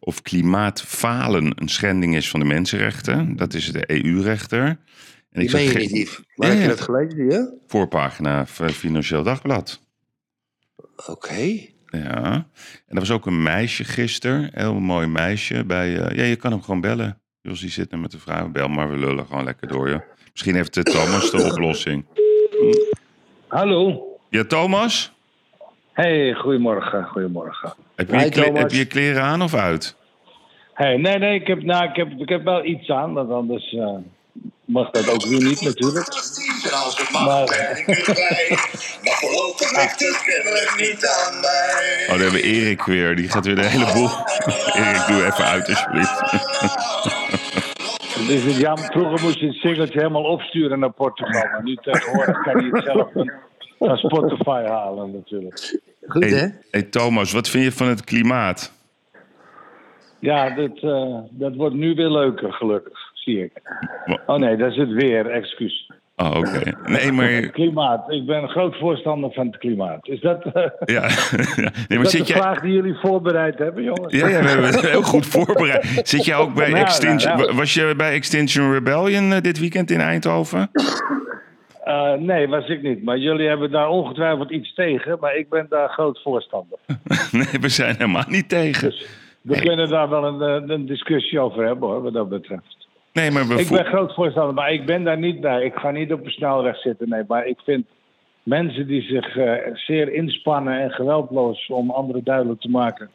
of 0.00 0.22
klimaatfalen 0.22 1.52
een 1.54 1.68
schending 1.68 2.16
is 2.16 2.30
van 2.30 2.40
de 2.40 2.46
mensenrechten. 2.46 3.36
Dat 3.36 3.54
is 3.54 3.72
de 3.72 3.90
EU-rechter. 3.90 4.78
En 5.30 5.48
zag 5.48 5.72
ben 5.72 5.82
je 5.82 5.88
niet. 5.88 6.20
Waar 6.34 6.50
heb 6.50 6.60
je 6.60 6.68
dat 6.68 6.80
gelezen, 6.80 7.30
ja? 7.30 7.52
Voorpagina 7.66 8.46
van 8.46 8.70
Financieel 8.70 9.22
Dagblad. 9.22 9.80
Oké. 11.06 11.76
Ja, 11.90 12.32
en 12.86 12.94
er 12.94 12.98
was 12.98 13.10
ook 13.10 13.26
een 13.26 13.42
meisje 13.42 13.84
gisteren, 13.84 14.42
een 14.42 14.50
heel 14.52 14.80
mooi 14.80 15.06
meisje. 15.06 15.64
Bij, 15.64 15.98
eh, 15.98 16.16
ja, 16.16 16.24
je 16.24 16.36
kan 16.36 16.50
hem 16.50 16.62
gewoon 16.62 16.80
bellen. 16.80 17.20
Jos 17.40 17.60
die 17.60 17.70
zit 17.70 17.92
er 17.92 17.98
met 17.98 18.10
de 18.10 18.18
vrouw. 18.18 18.48
Bel 18.48 18.68
maar, 18.68 18.90
we 18.90 18.96
lullen 18.96 19.26
gewoon 19.26 19.44
lekker 19.44 19.68
door 19.68 19.88
je. 19.88 20.00
Misschien 20.32 20.54
heeft 20.54 20.74
de 20.74 20.82
Thomas 20.82 21.30
de 21.30 21.50
oplossing. 21.52 22.04
Hallo. 23.46 24.02
Ja, 24.30 24.44
Thomas? 24.44 25.12
Hey, 25.92 26.34
goedemorgen, 26.34 27.04
goedemorgen. 27.04 27.74
Heb 27.94 28.10
je, 28.10 28.16
Hi, 28.16 28.24
je 28.24 28.52
heb 28.52 28.70
je 28.70 28.78
je 28.78 28.86
kleren 28.86 29.22
aan 29.22 29.42
of 29.42 29.54
uit? 29.54 29.96
Hey, 30.74 30.96
nee, 30.96 31.18
nee, 31.18 31.40
ik 31.40 31.46
heb, 31.46 31.62
nou, 31.62 31.88
ik 31.88 31.96
heb, 31.96 32.10
ik 32.18 32.28
heb 32.28 32.44
wel 32.44 32.64
iets 32.64 32.90
aan, 32.90 33.12
want 33.12 33.30
anders 33.30 33.72
eh, 33.72 33.96
mag 34.64 34.90
dat 34.90 35.08
ook 35.08 35.24
weer 35.26 35.42
niet 35.42 35.60
natuurlijk. 35.60 36.08
Maar, 37.12 37.24
Maar 39.04 39.18
voorlopig 39.20 39.76
ligt 39.76 40.00
het 40.00 40.22
kennelijk 40.22 40.74
niet 40.76 41.06
aan 41.06 41.40
mij. 41.40 42.02
Oh, 42.02 42.08
dan 42.08 42.20
hebben 42.20 42.40
we 42.40 42.42
Erik 42.42 42.82
weer. 42.82 43.16
Die 43.16 43.28
gaat 43.28 43.46
weer 43.46 43.54
de 43.54 43.66
hele 43.66 43.92
boel. 43.92 44.10
Erik, 44.82 45.06
doe 45.06 45.24
even 45.24 45.44
uit 45.44 45.68
alsjeblieft. 45.68 46.20
dus 48.28 48.42
het 48.42 48.56
jammer, 48.56 48.90
vroeger 48.92 49.20
moest 49.22 49.40
je 49.40 49.46
het 49.46 49.56
singeltje 49.56 49.98
helemaal 49.98 50.24
opsturen 50.24 50.78
naar 50.78 50.92
Portugal, 50.92 51.42
maar 51.52 51.62
nu 51.62 51.76
tegenwoordig 51.76 52.42
kan 52.42 52.64
je 52.64 52.70
het 52.70 52.84
zelf 52.84 53.08
van, 53.12 53.96
Spotify 53.96 54.62
halen 54.66 55.10
natuurlijk. 55.12 55.80
Goed, 56.06 56.24
hè? 56.24 56.36
Hey, 56.36 56.58
hey, 56.70 56.82
Thomas, 56.82 57.32
wat 57.32 57.48
vind 57.48 57.64
je 57.64 57.72
van 57.72 57.88
het 57.88 58.04
klimaat? 58.04 58.72
Ja, 60.20 60.50
dat, 60.50 60.78
eh, 60.78 61.18
dat 61.30 61.54
wordt 61.54 61.74
nu 61.74 61.94
weer 61.94 62.10
leuker, 62.10 62.52
gelukkig, 62.52 63.07
zie 63.28 63.44
ik. 63.44 63.52
Wa- 64.06 64.20
Oh 64.26 64.36
nee, 64.38 64.56
dat 64.56 64.70
is 64.70 64.76
het 64.76 64.92
weer, 64.92 65.26
excuus. 65.30 65.90
Oh, 66.16 66.34
oké. 66.36 66.72
Nee, 66.84 67.12
maar... 67.12 67.40
Klimaat, 67.40 68.10
ik 68.12 68.26
ben 68.26 68.42
een 68.42 68.48
groot 68.48 68.76
voorstander 68.76 69.32
van 69.32 69.46
het 69.46 69.58
klimaat. 69.58 70.08
Is 70.08 70.20
dat, 70.20 70.44
eh, 70.44 70.62
Ja, 70.84 71.02
ja. 71.56 71.70
Nee, 71.88 71.88
maar 71.88 71.98
dat 71.98 72.10
zit 72.10 72.26
de 72.26 72.32
jij... 72.32 72.42
vraag 72.42 72.60
die 72.60 72.72
jullie 72.72 72.94
voorbereid 72.94 73.58
hebben, 73.58 73.82
jongens? 73.82 74.14
Ja, 74.14 74.28
ja, 74.28 74.42
we 74.42 74.48
hebben 74.48 74.66
het 74.70 74.80
heel 74.90 75.02
goed 75.02 75.26
voorbereid. 75.26 75.84
Zit 76.08 76.24
jij 76.24 76.36
ook 76.36 76.54
bij 76.54 76.68
Nou, 76.68 76.80
Extinction... 76.80 77.32
nou, 77.36 77.46
nou. 77.46 77.56
Was 77.56 77.74
je 77.74 77.94
bij 77.96 78.12
Extinction 78.12 78.72
Rebellion 78.72 79.32
eh, 79.32 79.40
dit 79.40 79.58
weekend 79.58 79.90
in 79.90 80.00
Eindhoven? 80.00 80.70
Eh, 81.84 82.12
nee, 82.12 82.48
was 82.48 82.68
ik 82.68 82.82
niet. 82.82 83.04
Maar 83.04 83.18
jullie 83.18 83.48
hebben 83.48 83.70
daar 83.70 83.88
ongetwijfeld 83.88 84.50
iets 84.50 84.74
tegen, 84.74 85.16
maar 85.20 85.36
ik 85.36 85.48
ben 85.48 85.66
daar 85.68 85.88
groot 85.88 86.20
voorstander. 86.22 86.78
Nee, 87.32 87.60
we 87.60 87.68
zijn 87.68 87.94
helemaal 87.94 88.24
niet 88.28 88.48
tegen. 88.48 88.88
Dus 88.88 89.06
we 89.40 89.60
kunnen 89.60 89.88
daar 89.88 90.08
wel 90.08 90.24
een, 90.24 90.70
een 90.70 90.86
discussie 90.86 91.40
over 91.40 91.66
hebben 91.66 91.88
hoor, 91.88 92.02
wat 92.02 92.12
dat 92.12 92.28
betreft. 92.28 92.76
Nee, 93.18 93.30
maar 93.30 93.46
we 93.46 93.60
Ik 93.60 93.68
ben 93.68 93.84
groot 93.84 94.14
voorstander, 94.14 94.54
maar 94.54 94.72
ik 94.72 94.86
ben 94.86 95.04
daar 95.04 95.18
niet 95.18 95.40
bij. 95.40 95.64
Ik 95.64 95.74
ga 95.74 95.90
niet 95.90 96.12
op 96.12 96.24
een 96.24 96.30
snelweg 96.30 96.80
zitten, 96.80 97.08
nee. 97.08 97.22
Maar 97.28 97.46
ik 97.46 97.58
vind 97.64 97.86
mensen 98.42 98.86
die 98.86 99.02
zich 99.02 99.36
eh, 99.36 99.74
zeer 99.74 100.12
inspannen 100.12 100.80
en 100.80 100.90
geweldloos 100.90 101.66
om 101.66 101.90
anderen 101.90 102.24
duidelijk 102.24 102.60
te 102.60 102.70
maken... 102.70 103.10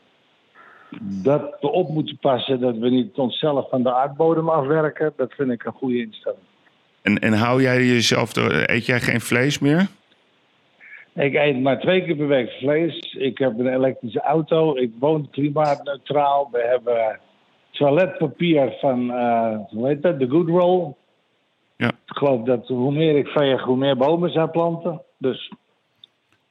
dat 0.99 1.57
we 1.61 1.71
op 1.71 1.89
moeten 1.89 2.17
passen 2.17 2.59
dat 2.59 2.77
we 2.77 2.89
niet 2.89 3.15
onszelf 3.15 3.69
van 3.69 3.83
de 3.83 3.93
aardbodem 3.93 4.49
afwerken... 4.49 5.13
dat 5.15 5.33
vind 5.33 5.51
ik 5.51 5.63
een 5.65 5.71
goede 5.71 5.99
instelling. 5.99 6.41
En, 7.01 7.19
en 7.19 7.33
hou 7.33 7.61
jij 7.61 7.85
jezelf 7.85 8.35
eet 8.65 8.85
jij 8.85 8.99
geen 8.99 9.21
vlees 9.21 9.59
meer? 9.59 9.87
Ik 11.15 11.33
eet 11.33 11.61
maar 11.61 11.79
twee 11.79 12.03
keer 12.03 12.15
per 12.15 12.27
week 12.27 12.51
vlees. 12.51 13.15
Ik 13.19 13.37
heb 13.37 13.59
een 13.59 13.73
elektrische 13.73 14.21
auto. 14.21 14.75
Ik 14.75 14.91
woon 14.99 15.29
klimaatneutraal. 15.31 16.49
We 16.51 16.67
hebben 16.67 17.19
toiletpapier 17.73 18.73
van, 18.79 19.11
eh, 19.11 19.57
hoe 19.69 19.87
heet 19.87 20.01
dat, 20.01 20.19
de 20.19 20.29
Good 20.29 20.47
Roll. 20.47 20.93
Ja. 21.77 21.87
Ik 21.87 22.17
geloof 22.17 22.45
dat 22.45 22.67
hoe 22.67 22.93
meer 22.93 23.17
ik 23.17 23.27
veeg, 23.27 23.61
hoe 23.61 23.77
meer 23.77 23.97
bomen 23.97 24.31
zij 24.31 24.47
planten. 24.47 25.01
Dus 25.17 25.51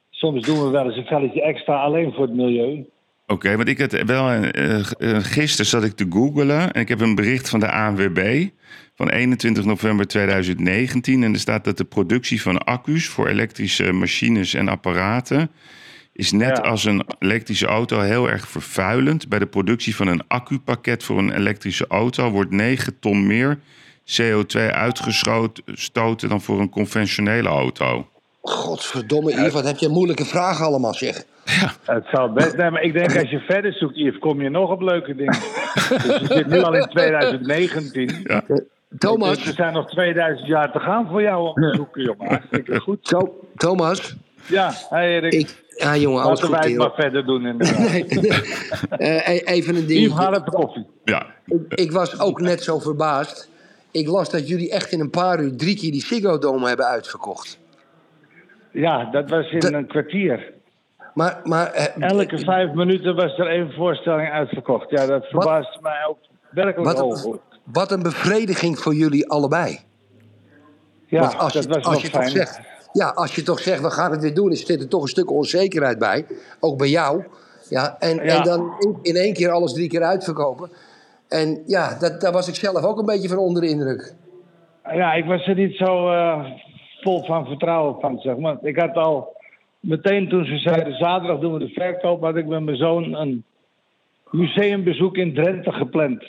soms 0.09 0.45
doen 0.45 0.63
we 0.63 0.69
wel 0.69 0.85
eens 0.85 0.97
een 0.97 1.05
velletje 1.05 1.41
extra 1.41 1.75
alleen 1.75 2.13
voor 2.13 2.25
het 2.25 2.35
milieu. 2.35 2.85
Oké, 3.27 3.55
want 3.55 3.67
ik 3.67 3.79
had 3.79 3.91
wel. 3.91 4.29
eh, 4.29 4.79
gisteren 5.19 5.65
zat 5.65 5.83
ik 5.83 5.91
te 5.91 6.05
googelen 6.09 6.71
en 6.71 6.81
ik 6.81 6.87
heb 6.87 6.99
een 6.99 7.15
bericht 7.15 7.49
van 7.49 7.59
de 7.59 7.71
ANWB 7.71 8.47
van 8.95 9.09
21 9.09 9.65
november 9.65 10.07
2019. 10.07 11.23
En 11.23 11.33
er 11.33 11.39
staat 11.39 11.63
dat 11.63 11.77
de 11.77 11.85
productie 11.85 12.41
van 12.41 12.57
accu's 12.57 13.07
voor 13.07 13.27
elektrische 13.27 13.91
machines 13.91 14.53
en 14.53 14.67
apparaten. 14.67 15.51
Is 16.13 16.31
net 16.31 16.57
Ja. 16.57 16.63
als 16.69 16.83
een 16.85 17.05
elektrische 17.19 17.65
auto 17.65 17.99
heel 17.99 18.29
erg 18.29 18.47
vervuilend. 18.47 19.29
Bij 19.29 19.39
de 19.39 19.45
productie 19.45 19.95
van 19.95 20.07
een 20.07 20.21
accupakket 20.27 21.03
voor 21.03 21.17
een 21.17 21.31
elektrische 21.35 21.85
auto 21.87 22.29
wordt 22.31 22.51
9 22.51 22.99
ton 22.99 23.27
meer 23.27 23.59
CO2 24.05 24.59
uitgestoten 24.71 26.29
dan 26.29 26.41
voor 26.41 26.59
een 26.59 26.69
conventionele 26.69 27.49
auto. 27.49 28.07
Godverdomme, 28.41 29.31
Yves, 29.31 29.53
wat 29.53 29.65
heb 29.65 29.77
je 29.77 29.89
moeilijke 29.89 30.25
vragen 30.25 30.65
allemaal, 30.65 30.93
zeg. 30.93 31.23
Het 31.85 32.05
zou 32.11 32.31
best 32.31 32.51
zijn, 32.55 32.71
maar 32.73 32.81
ik 32.81 32.93
denk 32.93 33.17
als 33.19 33.29
je 33.29 33.39
verder 33.39 33.73
zoekt, 33.73 33.95
Yves, 33.97 34.19
kom 34.19 34.41
je 34.41 34.49
nog 34.49 34.69
op 34.69 34.81
leuke 34.81 35.15
dingen. 35.15 35.33
dus 36.03 36.19
je 36.19 36.25
zit 36.29 36.47
nu 36.47 36.61
al 36.61 36.73
in 36.73 36.87
2019. 36.87 38.27
Thomas, 38.97 39.37
Dus 39.37 39.47
er 39.47 39.53
zijn 39.53 39.73
nog 39.73 39.89
2000 39.89 40.47
jaar 40.47 40.71
te 40.71 40.79
gaan 40.79 41.07
voor 41.07 41.21
jou 41.21 41.47
om 41.47 41.53
te 41.53 41.73
zoeken, 41.75 42.03
jongen. 42.03 42.27
Hartstikke 42.27 42.79
goed. 42.79 43.03
Tho- 43.03 43.35
Thomas, 43.55 44.15
Ja, 44.47 44.73
hey 44.89 45.09
Erik. 45.13 45.33
ik... 45.33 45.61
Ja, 45.77 45.95
jongen, 45.97 46.23
alles 46.23 46.41
Laten 46.41 46.55
goed, 46.55 46.63
wij 46.63 46.69
het 46.69 46.79
maar 46.79 46.93
verder 47.03 47.25
doen 47.25 47.45
inderdaad. 47.45 47.77
Nee. 47.89 48.05
Eh, 48.89 49.27
e- 49.35 49.41
even 49.45 49.75
een 49.75 49.85
ding. 49.85 50.13
haal 50.13 50.31
even 50.31 50.43
koffie. 50.43 50.85
Ja, 51.03 51.25
Ik, 51.45 51.73
ik 51.73 51.91
was 51.91 52.19
ook 52.19 52.41
net 52.41 52.63
zo 52.63 52.79
verbaasd. 52.79 53.49
Ik 53.91 54.07
las 54.07 54.29
dat 54.29 54.47
jullie 54.47 54.71
echt 54.71 54.91
in 54.91 54.99
een 54.99 55.09
paar 55.09 55.39
uur 55.39 55.55
drie 55.57 55.75
keer 55.75 55.91
die 55.91 56.01
Ziggo 56.05 56.37
Dome 56.37 56.67
hebben 56.67 56.85
uitverkocht. 56.85 57.59
Ja, 58.71 59.11
dat 59.11 59.29
was 59.29 59.51
in 59.51 59.59
Dat- 59.59 59.73
een 59.73 59.87
kwartier. 59.87 60.51
Maar, 61.13 61.39
maar 61.43 61.71
eh, 61.71 62.09
Elke 62.09 62.37
vijf 62.37 62.73
minuten 62.73 63.15
was 63.15 63.37
er 63.37 63.47
één 63.47 63.71
voorstelling 63.71 64.29
uitverkocht. 64.31 64.89
Ja, 64.89 65.05
dat 65.05 65.25
verbaast 65.25 65.81
mij 65.81 66.05
ook 66.09 66.17
werkelijk 66.51 66.91
wat, 66.97 67.01
over. 67.01 67.39
wat 67.63 67.91
een 67.91 68.03
bevrediging 68.03 68.79
voor 68.79 68.93
jullie 68.93 69.29
allebei. 69.29 69.79
Ja, 71.07 71.21
als 71.21 71.53
dat 71.53 71.63
je, 71.63 71.69
was 71.69 71.83
als 71.83 71.93
nog 71.93 72.01
je 72.01 72.09
fijn. 72.09 72.29
zegt, 72.29 72.59
ja, 72.93 73.09
als 73.09 73.35
je 73.35 73.43
toch 73.43 73.59
zegt, 73.59 73.81
we 73.81 73.89
gaan 73.91 74.11
het 74.11 74.21
weer 74.21 74.33
doen, 74.33 74.51
is 74.51 74.69
er 74.69 74.87
toch 74.89 75.01
een 75.01 75.07
stuk 75.07 75.31
onzekerheid 75.31 75.99
bij. 75.99 76.25
Ook 76.59 76.77
bij 76.77 76.87
jou. 76.89 77.23
Ja, 77.69 77.95
en, 77.99 78.15
Ja. 78.15 78.21
en 78.21 78.43
dan 78.43 78.73
in, 79.01 79.15
één 79.15 79.33
keer 79.33 79.51
alles 79.51 79.73
drie 79.73 79.89
keer 79.89 80.03
uitverkopen. 80.03 80.69
En 81.29 81.63
ja, 81.65 81.97
dat, 81.99 82.21
daar 82.21 82.31
was 82.31 82.47
ik 82.47 82.55
zelf 82.55 82.83
ook 82.83 82.99
een 82.99 83.05
beetje 83.05 83.29
van 83.29 83.37
onder 83.37 83.61
de 83.61 83.69
indruk. 83.69 84.13
Ja, 84.91 85.13
ik 85.13 85.25
was 85.25 85.47
er 85.47 85.55
niet 85.55 85.75
zo 85.75 86.09
eh, 86.11 86.45
vol 87.01 87.23
van 87.25 87.45
vertrouwen 87.45 87.99
van, 87.99 88.19
zeg 88.19 88.37
maar. 88.37 88.57
Ik 88.61 88.77
had 88.77 88.95
al 88.95 89.35
meteen 89.79 90.29
toen 90.29 90.45
ze 90.45 90.57
zeiden 90.57 90.97
zaterdag 90.97 91.39
doen 91.39 91.53
we 91.53 91.59
de 91.59 91.69
verkoop, 91.73 92.21
had 92.21 92.35
ik 92.35 92.45
met 92.47 92.63
mijn 92.63 92.77
zoon 92.77 93.13
een 93.13 93.43
museumbezoek 94.31 95.15
in 95.15 95.33
Drenthe 95.33 95.71
gepland. 95.71 96.23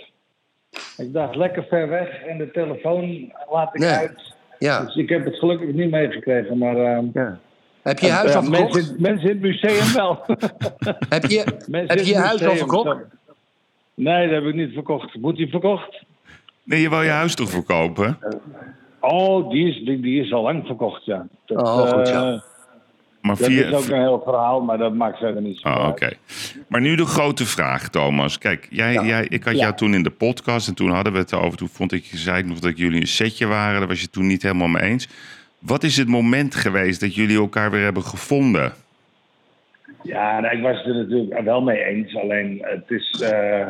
Ik 0.97 1.13
dacht 1.13 1.37
lekker 1.37 1.65
ver 1.65 1.89
weg 1.89 2.23
en 2.23 2.39
de 2.39 2.51
telefoon 2.51 3.33
laat 3.51 3.75
ik 3.75 3.81
Nee. 3.81 3.91
uit. 3.91 4.34
Ja. 4.65 4.85
Dus 4.85 4.97
ik 4.97 5.09
heb 5.09 5.25
het 5.25 5.37
gelukkig 5.39 5.73
niet 5.73 5.91
meegekregen, 5.91 6.59
maar... 6.59 6.77
eh, 6.77 6.99
Heb 7.83 7.99
je 7.99 8.07
je 8.07 8.13
huis 8.13 8.33
ja, 8.33 8.39
al 8.39 8.45
verkocht? 8.45 8.75
mensen, 8.75 8.97
mensen 8.99 9.29
in 9.31 9.35
het 9.35 9.41
museum 9.41 9.93
wel. 9.95 10.19
Heb 11.15 11.25
je 11.25 11.45
Mensen 11.69 11.97
heb 11.97 12.07
je, 12.07 12.17
huis 12.17 12.45
al 12.45 12.57
verkocht? 12.57 12.97
Nee, 13.95 14.27
dat 14.29 14.35
heb 14.43 14.45
ik 14.45 14.55
niet 14.55 14.73
verkocht. 14.73 15.15
Moet 15.21 15.37
die 15.37 15.49
verkocht? 15.49 16.03
nee, 16.63 16.81
je 16.81 16.89
wil 16.89 17.03
je 17.03 17.11
huis 17.11 17.35
toch 17.35 17.51
verkopen? 17.51 18.19
Oh, 19.01 19.51
die 19.51 19.69
is, 19.69 19.85
die, 19.85 20.01
die 20.01 20.21
is 20.23 20.33
al 20.33 20.43
lang 20.43 20.67
verkocht, 20.67 21.05
ja. 21.05 21.27
Dat, 21.45 21.63
Oh, 21.63 21.81
goed 21.93 22.09
zo. 22.09 22.39
Maar 23.25 23.37
Dat 23.37 23.47
via, 23.47 23.67
is 23.67 23.73
ook 23.73 23.87
een 23.89 24.01
heel 24.01 24.21
verhaal, 24.25 24.61
maar 24.61 24.79
dat 24.79 24.95
maakt 24.95 25.19
verder 25.19 25.43
niet 25.43 25.59
zo 25.59 25.69
Oh, 25.69 25.87
oké. 25.89 26.11
Maar 26.69 26.81
nu 26.81 26.97
de 26.97 27.05
grote 27.05 27.47
vraag, 27.47 27.89
Thomas. 27.89 28.39
Kijk, 28.39 28.67
jij, 28.71 28.93
jij, 28.95 29.27
ik 29.29 29.45
had 29.45 29.55
Ja. 29.55 29.61
jou 29.61 29.75
toen 29.75 29.95
in 29.95 30.03
de 30.03 30.11
podcast 30.11 30.69
en 30.69 30.75
toen 30.75 30.91
hadden 30.91 31.13
we 31.13 31.19
het 31.19 31.33
erover. 31.33 31.59
Toen 31.59 31.69
vond 31.69 31.93
ik, 31.93 32.05
zei 32.05 32.39
ik 32.39 32.47
nog 32.47 32.59
dat 32.59 32.79
jullie 32.79 33.01
een 33.01 33.07
setje 33.07 33.47
waren. 33.47 33.79
Daar 33.79 33.89
was 33.89 34.01
je 34.01 34.11
toen 34.11 34.27
niet 34.27 34.43
helemaal 34.43 34.69
mee 34.69 34.83
eens. 34.83 35.09
Wat 35.59 35.83
is 35.83 35.97
het 35.97 36.09
moment 36.09 36.55
geweest 36.55 37.01
dat 37.01 37.15
jullie 37.15 37.37
elkaar 37.39 37.71
weer 37.71 37.83
hebben 37.83 38.03
gevonden? 38.03 38.73
Ja, 40.03 40.41
nou, 40.41 40.57
ik 40.57 40.63
was 40.63 40.77
het 40.77 40.87
er 40.87 40.95
natuurlijk 40.95 41.41
wel 41.43 41.63
mee 41.63 41.85
eens. 41.85 42.17
Alleen 42.17 42.59
het 42.63 42.91
is 42.91 43.21
eh, 43.21 43.67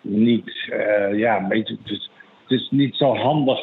niet, 0.00 0.50
eh, 0.70 1.18
ja, 1.18 1.46
weet 1.48 1.68
je, 1.68 1.76
het 1.82 1.92
is, 1.92 2.10
het 2.42 2.60
is 2.60 2.68
niet 2.70 2.96
zo 2.96 3.16
handig 3.16 3.58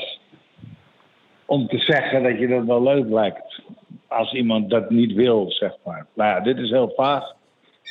om 1.45 1.67
te 1.67 1.77
zeggen 1.77 2.23
dat 2.23 2.39
je 2.39 2.47
dat 2.47 2.65
wel 2.65 2.83
leuk 2.83 3.09
lijkt. 3.09 3.52
Als 4.13 4.33
iemand 4.33 4.69
dat 4.69 4.89
niet 4.89 5.13
wil, 5.13 5.51
zeg 5.51 5.71
maar. 5.85 6.05
Nou 6.13 6.29
ja, 6.29 6.39
dit 6.39 6.57
is 6.57 6.69
heel 6.69 6.93
vaag. 6.95 7.23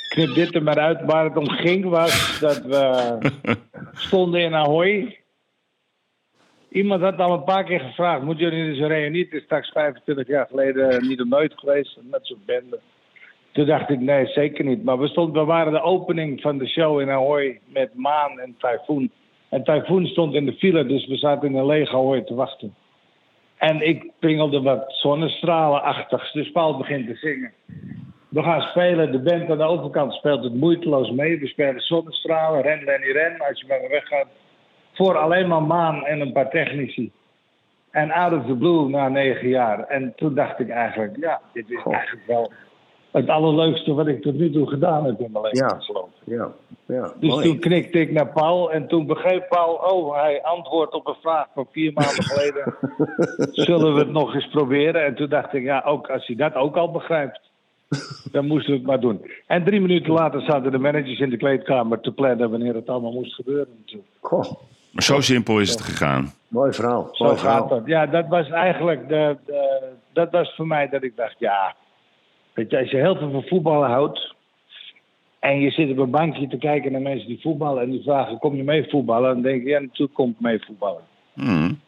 Knip 0.09 0.35
dit 0.35 0.55
er 0.55 0.63
maar 0.63 0.79
uit. 0.79 1.05
Waar 1.05 1.25
het 1.25 1.37
om 1.37 1.49
ging 1.49 1.85
was 1.85 2.39
dat 2.41 2.63
we 2.63 3.19
stonden 4.07 4.41
in 4.41 4.55
Ahoy. 4.55 5.19
Iemand 6.69 7.03
had 7.03 7.19
al 7.19 7.33
een 7.33 7.45
paar 7.45 7.65
keer 7.65 7.81
gevraagd: 7.81 8.23
moeten 8.23 8.45
jullie 8.45 8.71
dus 8.71 8.79
een 8.79 8.89
reunie? 8.89 9.25
Het 9.25 9.33
is 9.33 9.43
straks 9.43 9.71
25 9.71 10.27
jaar 10.27 10.47
geleden 10.47 11.07
niet 11.09 11.21
of 11.21 11.27
nooit 11.27 11.53
geweest, 11.57 11.99
met 12.11 12.27
zo'n 12.27 12.43
bende. 12.47 12.81
Toen 13.53 13.67
dacht 13.67 13.91
ik, 13.91 14.01
nee, 14.01 14.27
zeker 14.27 14.65
niet. 14.65 14.85
Maar 14.85 14.99
we, 14.99 15.09
stonden, 15.09 15.43
we 15.43 15.49
waren 15.49 15.73
de 15.73 15.83
opening 15.83 16.41
van 16.41 16.59
de 16.59 16.69
show 16.69 17.01
in 17.01 17.11
Ahoy 17.11 17.61
met 17.65 17.95
Maan 17.95 18.41
en 18.41 18.55
Typhoon. 18.59 19.11
En 19.49 19.65
Typhoon 19.65 20.07
stond 20.07 20.35
in 20.35 20.47
de 20.47 20.53
file, 20.53 20.87
dus 20.87 21.07
we 21.07 21.17
zaten 21.17 21.49
in 21.49 21.57
een 21.57 21.67
lege 21.67 21.93
Ahoy 21.93 22.21
te 22.21 22.35
wachten. 22.35 22.75
En 23.69 23.89
ik 23.89 24.11
pingelde 24.19 24.63
wat 24.63 24.85
zonnestralenachtigs, 24.87 26.33
dus 26.33 26.51
Paul 26.51 26.77
begint 26.77 27.07
te 27.07 27.15
zingen. 27.15 27.53
We 28.29 28.43
gaan 28.43 28.61
spelen, 28.61 29.13
de 29.13 29.19
band 29.19 29.51
aan 29.51 29.59
de 29.59 29.65
overkant 29.65 30.13
speelt 30.13 30.45
het 30.45 30.55
moeiteloos 30.55 31.11
mee. 31.11 31.39
We 31.39 31.47
spelen 31.47 31.81
zonnestralen, 31.81 32.63
ren 32.63 32.85
Lenny 32.85 33.11
ren, 33.11 33.41
als 33.49 33.61
je 33.61 33.67
bij 33.67 33.81
me 33.81 33.89
weggaat. 33.89 34.27
Voor 34.93 35.17
alleen 35.17 35.49
maar 35.49 35.63
Maan 35.63 36.05
en 36.05 36.21
een 36.21 36.33
paar 36.33 36.51
technici. 36.51 37.13
En 37.91 38.11
out 38.11 38.33
of 38.33 38.47
the 38.47 38.57
blue 38.57 38.89
na 38.89 39.09
negen 39.09 39.49
jaar. 39.49 39.85
En 39.85 40.13
toen 40.17 40.35
dacht 40.35 40.59
ik 40.59 40.69
eigenlijk, 40.69 41.17
ja, 41.21 41.41
dit 41.53 41.71
is 41.71 41.83
eigenlijk 41.85 42.27
wel 42.27 42.53
het 43.13 43.29
allerleukste 43.29 43.95
wat 43.95 44.07
ik 44.07 44.23
tot 44.23 44.35
nu 44.35 44.51
toe 44.53 44.69
gedaan 44.69 45.05
heb 45.05 45.21
in 45.21 45.31
mijn 45.33 45.45
leven. 45.45 45.67
Ja. 45.69 45.77
geloof 45.81 46.09
ik. 46.25 46.33
Ja, 46.35 46.51
ja. 46.87 47.13
Dus 47.21 47.31
mooi. 47.31 47.47
toen 47.49 47.59
knikte 47.59 48.01
ik 48.01 48.13
naar 48.13 48.29
Paul 48.33 48.73
en 48.73 48.87
toen 48.89 49.07
begreep 49.07 49.49
Paul, 49.49 49.75
oh, 49.75 50.15
hij 50.23 50.43
antwoordt 50.43 50.95
op 50.95 51.07
een 51.07 51.17
vraag 51.23 51.47
van 51.55 51.67
vier 51.73 51.93
maanden 51.93 52.23
geleden. 52.25 52.75
Zullen 53.67 53.95
we 53.95 53.99
het 53.99 54.11
nog 54.13 54.35
eens 54.35 54.49
proberen? 54.49 55.05
En 55.05 55.15
toen 55.15 55.29
dacht 55.29 55.53
ik, 55.55 55.63
ja, 55.63 55.83
ook 55.87 56.11
als 56.11 56.27
hij 56.27 56.37
dat 56.37 56.55
ook 56.55 56.77
al 56.77 56.91
begrijpt, 56.91 57.41
dan 58.33 58.47
moesten 58.47 58.71
we 58.73 58.79
het 58.79 58.87
maar 58.87 59.01
doen. 59.01 59.31
En 59.47 59.65
drie 59.65 59.81
minuten 59.81 60.13
later 60.13 60.41
zaten 60.43 60.71
de 60.71 60.79
managers 60.79 61.21
in 61.21 61.31
de 61.31 61.37
kleedkamer 61.37 62.01
te 62.01 62.13
plannen 62.13 62.51
wanneer 62.51 62.75
het 62.75 62.89
allemaal 62.89 63.13
moest 63.13 63.35
gebeuren. 63.35 63.85
Goh, 64.21 64.45
Maar 64.93 65.03
zo 65.03 65.21
simpel 65.21 65.61
is 65.61 65.71
het 65.71 65.81
gegaan. 65.81 66.33
mooi 66.49 66.73
verhaal. 66.73 67.09
Zo 67.13 67.25
mooi 67.25 67.37
gaat 67.37 67.47
verhaal. 67.47 67.69
dat. 67.69 67.83
Ja, 67.87 68.07
dat 68.07 68.27
was 68.29 68.49
eigenlijk 68.51 69.09
de, 69.09 69.37
de- 69.47 69.91
dat 70.13 70.31
was 70.31 70.55
voor 70.57 70.67
mij 70.67 70.89
dat 70.89 71.03
ik 71.03 71.17
dacht, 71.17 71.35
ja, 71.39 71.75
weet 72.55 72.71
je, 72.71 72.79
als 72.79 72.91
je 72.91 72.97
heel 72.97 73.17
veel 73.17 73.31
van 73.31 73.43
voetballen 73.43 73.91
houdt 73.91 74.35
en 75.39 75.61
je 75.61 75.71
zit 75.71 75.91
op 75.91 75.99
een 75.99 76.11
bankje 76.11 76.49
te 76.49 76.59
kijken 76.59 76.93
naar 76.93 77.01
mensen 77.01 77.29
die 77.29 77.41
voetballen 77.41 77.83
en 77.83 77.91
die 77.91 78.03
vragen, 78.03 78.39
kom 78.39 78.57
je 78.57 78.63
mee 78.63 78.89
voetballen? 78.89 79.33
Dan 79.35 79.43
denk 79.43 79.61
ik, 79.61 79.69
ja, 79.69 79.81
natuurlijk 79.81 80.15
kom 80.15 80.31
ik 80.31 80.41
mee 80.41 80.65
voetballen. 80.65 81.03
Hmm. 81.33 81.81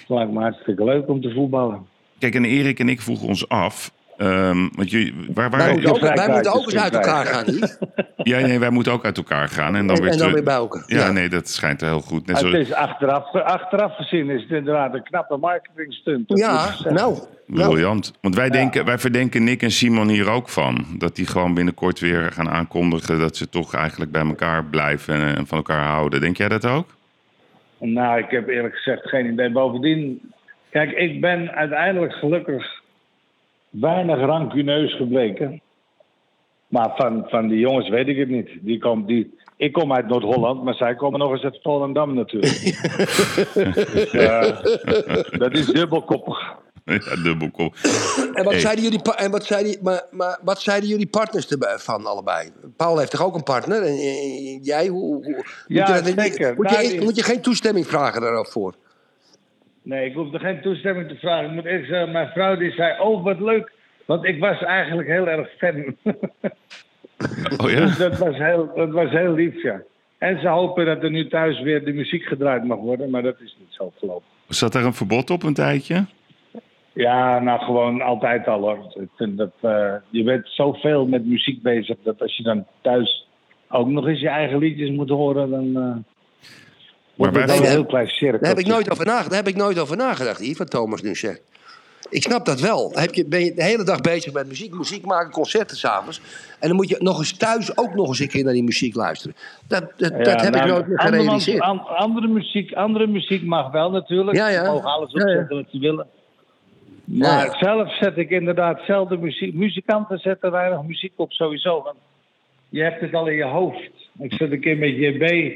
Het 0.00 0.08
lijkt 0.08 0.32
me 0.32 0.40
hartstikke 0.40 0.84
leuk 0.84 1.08
om 1.08 1.20
te 1.20 1.32
voetballen. 1.32 1.86
Kijk, 2.18 2.34
en 2.34 2.44
Erik 2.44 2.78
en 2.78 2.88
ik 2.88 3.00
vroegen 3.00 3.28
ons 3.28 3.48
af. 3.48 3.92
Ehm, 4.16 4.68
want 4.72 4.90
jullie, 4.90 5.14
waar, 5.34 5.50
waar, 5.50 5.58
Wij 5.60 5.72
moeten 5.72 5.90
ook, 5.90 5.98
vrij 5.98 6.14
wij 6.14 6.28
moeten 6.28 6.52
ook 6.52 6.64
eens 6.64 6.76
uit 6.76 6.94
elkaar 6.94 7.26
gaan, 7.26 7.44
Yves. 7.46 7.78
ja, 8.16 8.38
nee, 8.38 8.58
wij 8.58 8.70
moeten 8.70 8.92
ook 8.92 9.04
uit 9.04 9.16
elkaar 9.16 9.48
gaan 9.48 9.76
en 9.76 9.86
dan 9.86 9.96
En, 9.96 10.02
weer 10.02 10.12
en 10.12 10.18
dan 10.18 10.28
terug. 10.28 10.34
weer 10.34 10.44
bij 10.44 10.54
elkaar. 10.54 10.84
Ja, 10.86 11.10
nee, 11.10 11.28
dat 11.28 11.48
schijnt 11.48 11.80
heel 11.80 12.00
goed. 12.00 12.26
Net 12.26 12.40
Het 12.40 12.54
is 12.54 12.72
achteraf, 12.72 13.34
achteraf 13.34 13.96
gezien 13.96 14.30
is 14.30 14.42
het 14.42 14.50
inderdaad 14.50 14.94
een 14.94 15.02
knappe 15.02 15.36
marketingstunt. 15.36 16.24
Ja, 16.26 16.68
nou. 16.82 16.92
nou 16.92 17.18
briljant. 17.46 18.12
Want 18.20 18.34
wij, 18.34 18.50
denken, 18.50 18.84
wij 18.84 18.98
verdenken 18.98 19.44
Nick 19.44 19.62
en 19.62 19.70
Simon 19.70 20.08
hier 20.08 20.30
ook 20.30 20.48
van. 20.48 20.86
Dat 20.98 21.16
die 21.16 21.26
gewoon 21.26 21.54
binnenkort 21.54 22.00
weer 22.00 22.32
gaan 22.32 22.48
aankondigen 22.50 23.18
dat 23.18 23.36
ze 23.36 23.48
toch 23.48 23.74
eigenlijk 23.74 24.10
bij 24.10 24.26
elkaar 24.26 24.64
blijven 24.64 25.14
en, 25.14 25.36
en 25.36 25.46
van 25.46 25.58
elkaar 25.58 25.84
houden. 25.84 26.20
Denk 26.20 26.36
jij 26.36 26.48
dat 26.48 26.66
ook? 26.66 26.86
Nou, 27.78 28.18
ik 28.18 28.30
heb 28.30 28.48
eerlijk 28.48 28.74
gezegd 28.74 29.08
geen 29.08 29.32
idee. 29.32 29.50
Bovendien, 29.50 30.32
kijk, 30.70 30.90
ik 30.90 31.20
ben 31.20 31.50
uiteindelijk 31.50 32.12
gelukkig 32.12 32.82
weinig 33.80 34.18
rancuneus 34.18 34.96
gebleken. 34.96 35.60
Maar 36.68 36.92
van, 36.96 37.24
van 37.28 37.48
die 37.48 37.58
jongens 37.58 37.88
weet 37.88 38.08
ik 38.08 38.16
het 38.18 38.28
niet. 38.28 38.48
Die 38.60 38.78
kom, 38.78 39.06
die, 39.06 39.38
ik 39.56 39.72
kom 39.72 39.92
uit 39.92 40.06
Noord-Holland, 40.08 40.64
maar 40.64 40.74
zij 40.74 40.94
komen 40.94 41.18
nog 41.18 41.32
eens 41.32 41.42
uit 41.42 41.58
Volendam 41.62 42.14
natuurlijk. 42.14 42.52
Dus, 43.54 45.30
dat 45.38 45.52
is 45.52 45.66
dubbelkoppig. 45.66 46.38
ja, 46.84 46.98
dubbelkop. 47.22 47.74
En 48.34 48.44
wat, 48.44 48.52
Hey. 48.52 48.60
zeiden 48.60 48.84
jullie, 48.84 49.02
en 49.16 49.30
wat, 49.30 49.44
zeiden, 49.44 49.76
maar, 49.82 50.02
maar 50.10 50.38
wat 50.42 50.60
zeiden 50.60 50.88
jullie 50.88 51.06
partners 51.06 51.48
ervan 51.56 52.06
allebei? 52.06 52.50
Paul 52.76 52.98
heeft 52.98 53.10
toch 53.10 53.24
ook 53.24 53.34
een 53.34 53.42
partner? 53.42 53.82
En, 53.82 53.94
jij? 54.62 54.86
Hoe, 54.86 55.00
hoe, 55.02 55.34
moet 55.36 55.64
Ja, 55.66 55.96
je 55.96 56.02
dat- 56.14 56.24
zeker. 56.24 56.54
Moet 56.54 56.70
je, 56.70 56.76
is- 56.76 57.04
moet 57.04 57.16
je 57.16 57.22
geen 57.22 57.40
toestemming 57.40 57.86
vragen 57.86 58.20
daarvoor? 58.20 58.74
Nee, 59.84 60.06
ik 60.06 60.14
hoefde 60.14 60.38
geen 60.38 60.60
toestemming 60.60 61.08
te 61.08 61.16
vragen. 61.16 61.44
Ik 61.44 61.54
moet 61.54 61.64
zeggen, 61.64 62.12
mijn 62.12 62.28
vrouw 62.28 62.56
die 62.56 62.72
zei, 62.72 63.00
oh 63.00 63.24
wat 63.24 63.40
leuk. 63.40 63.72
Want 64.04 64.24
ik 64.24 64.40
was 64.40 64.62
eigenlijk 64.62 65.08
heel 65.08 65.28
erg 65.28 65.48
fan. 65.58 65.96
Oh 67.56 67.70
ja? 67.70 67.80
Dus 67.80 67.96
dat 67.96 68.18
was, 68.18 68.36
heel, 68.36 68.72
dat 68.74 68.90
was 68.90 69.10
heel 69.10 69.32
lief, 69.32 69.62
ja. 69.62 69.82
En 70.18 70.40
ze 70.40 70.48
hopen 70.48 70.86
dat 70.86 71.02
er 71.02 71.10
nu 71.10 71.28
thuis 71.28 71.60
weer 71.60 71.84
de 71.84 71.92
muziek 71.92 72.22
gedraaid 72.22 72.64
mag 72.64 72.78
worden, 72.78 73.10
maar 73.10 73.22
dat 73.22 73.40
is 73.40 73.56
niet 73.58 73.72
zo 73.72 73.92
gelopen. 73.98 74.26
Zat 74.48 74.72
daar 74.72 74.84
een 74.84 74.94
verbod 74.94 75.30
op 75.30 75.42
een 75.42 75.54
tijdje? 75.54 76.04
Ja, 76.92 77.38
nou 77.38 77.60
gewoon 77.60 78.02
altijd 78.02 78.46
al 78.46 78.60
hoor. 78.60 78.92
Ik 79.00 79.08
vind 79.16 79.38
dat, 79.38 79.52
eh, 79.60 79.94
je 80.10 80.22
bent 80.22 80.48
zoveel 80.48 81.06
met 81.06 81.26
muziek 81.26 81.62
bezig 81.62 81.96
dat 82.02 82.22
als 82.22 82.36
je 82.36 82.42
dan 82.42 82.66
thuis 82.80 83.26
ook 83.68 83.88
nog 83.88 84.06
eens 84.06 84.20
je 84.20 84.28
eigen 84.28 84.58
liedjes 84.58 84.90
moet 84.90 85.08
horen, 85.08 85.50
dan 85.50 85.76
eh 85.76 85.96
wordt 87.14 87.32
wij- 87.32 87.42
het 87.42 87.50
wel 87.52 87.62
een 87.62 87.68
heel 87.70 87.86
klein 87.86 88.08
cirkel. 88.08 88.38
Daar 88.38 88.48
heb 88.48 88.58
ik 88.58 88.66
nooit 88.66 88.90
over 88.90 89.04
nagedacht. 89.04 89.30
Daar 89.30 89.38
heb 89.44 89.48
ik 89.48 89.56
nooit 89.56 89.78
over 89.78 89.96
nagedacht, 89.96 90.40
Yves, 90.40 90.58
wat 90.58 90.70
Thomas 90.70 91.02
nu 91.02 91.14
zegt. 91.14 91.40
Ik 92.10 92.22
snap 92.22 92.44
dat 92.46 92.60
wel. 92.60 92.90
Heb 92.94 93.14
je, 93.14 93.26
ben 93.26 93.44
je 93.44 93.54
de 93.54 93.62
hele 93.62 93.84
dag 93.84 94.00
bezig 94.00 94.32
met 94.32 94.46
muziek, 94.48 94.74
muziek 94.74 95.04
maken, 95.04 95.32
concerten 95.32 95.76
s'avonds. 95.76 96.20
En 96.60 96.68
dan 96.68 96.76
moet 96.76 96.88
je 96.88 96.96
nog 96.98 97.18
eens 97.18 97.36
thuis 97.36 97.76
ook 97.76 97.94
nog 97.94 98.08
eens 98.08 98.18
een 98.18 98.28
keer 98.28 98.44
naar 98.44 98.52
die 98.52 98.62
muziek 98.62 98.94
luisteren. 98.94 99.36
Dat, 99.68 99.80
dat, 99.96 100.10
Ja, 100.10 100.18
dat 100.22 100.40
heb 100.40 100.52
nou, 100.52 100.64
ik 100.64 100.70
nooit 100.70 100.86
meer 100.88 100.98
andere- 100.98 101.16
gerealiseerd. 101.22 101.60
an- 101.60 101.86
andere, 101.86 102.26
muziek, 102.28 102.72
andere 102.72 103.06
muziek 103.06 103.44
mag 103.44 103.70
wel 103.70 103.90
natuurlijk. 103.90 104.36
Ja, 104.36 104.48
ja. 104.48 104.64
Ze 104.64 104.70
mogen 104.70 104.90
alles 104.90 105.12
Ja, 105.12 105.18
ja. 105.18 105.24
opzetten 105.32 105.56
wat 105.56 105.66
ze 105.70 105.78
willen. 105.78 106.06
Maar 107.04 107.46
Ja. 107.46 107.58
zelf 107.58 107.96
zet 107.96 108.16
ik 108.16 108.30
inderdaad 108.30 108.80
zelden 108.86 109.20
muziek. 109.20 109.54
Muzikanten 109.54 110.18
zetten 110.18 110.50
weinig 110.50 110.82
muziek 110.82 111.12
op 111.16 111.32
sowieso. 111.32 111.82
Want 111.82 111.96
je 112.68 112.82
hebt 112.82 113.00
het 113.00 113.14
al 113.14 113.26
in 113.26 113.36
je 113.36 113.44
hoofd. 113.44 113.90
Ik 114.18 114.32
zat 114.32 114.50
een 114.50 114.60
keer 114.60 114.76
met 114.76 114.88
JB. 114.96 115.52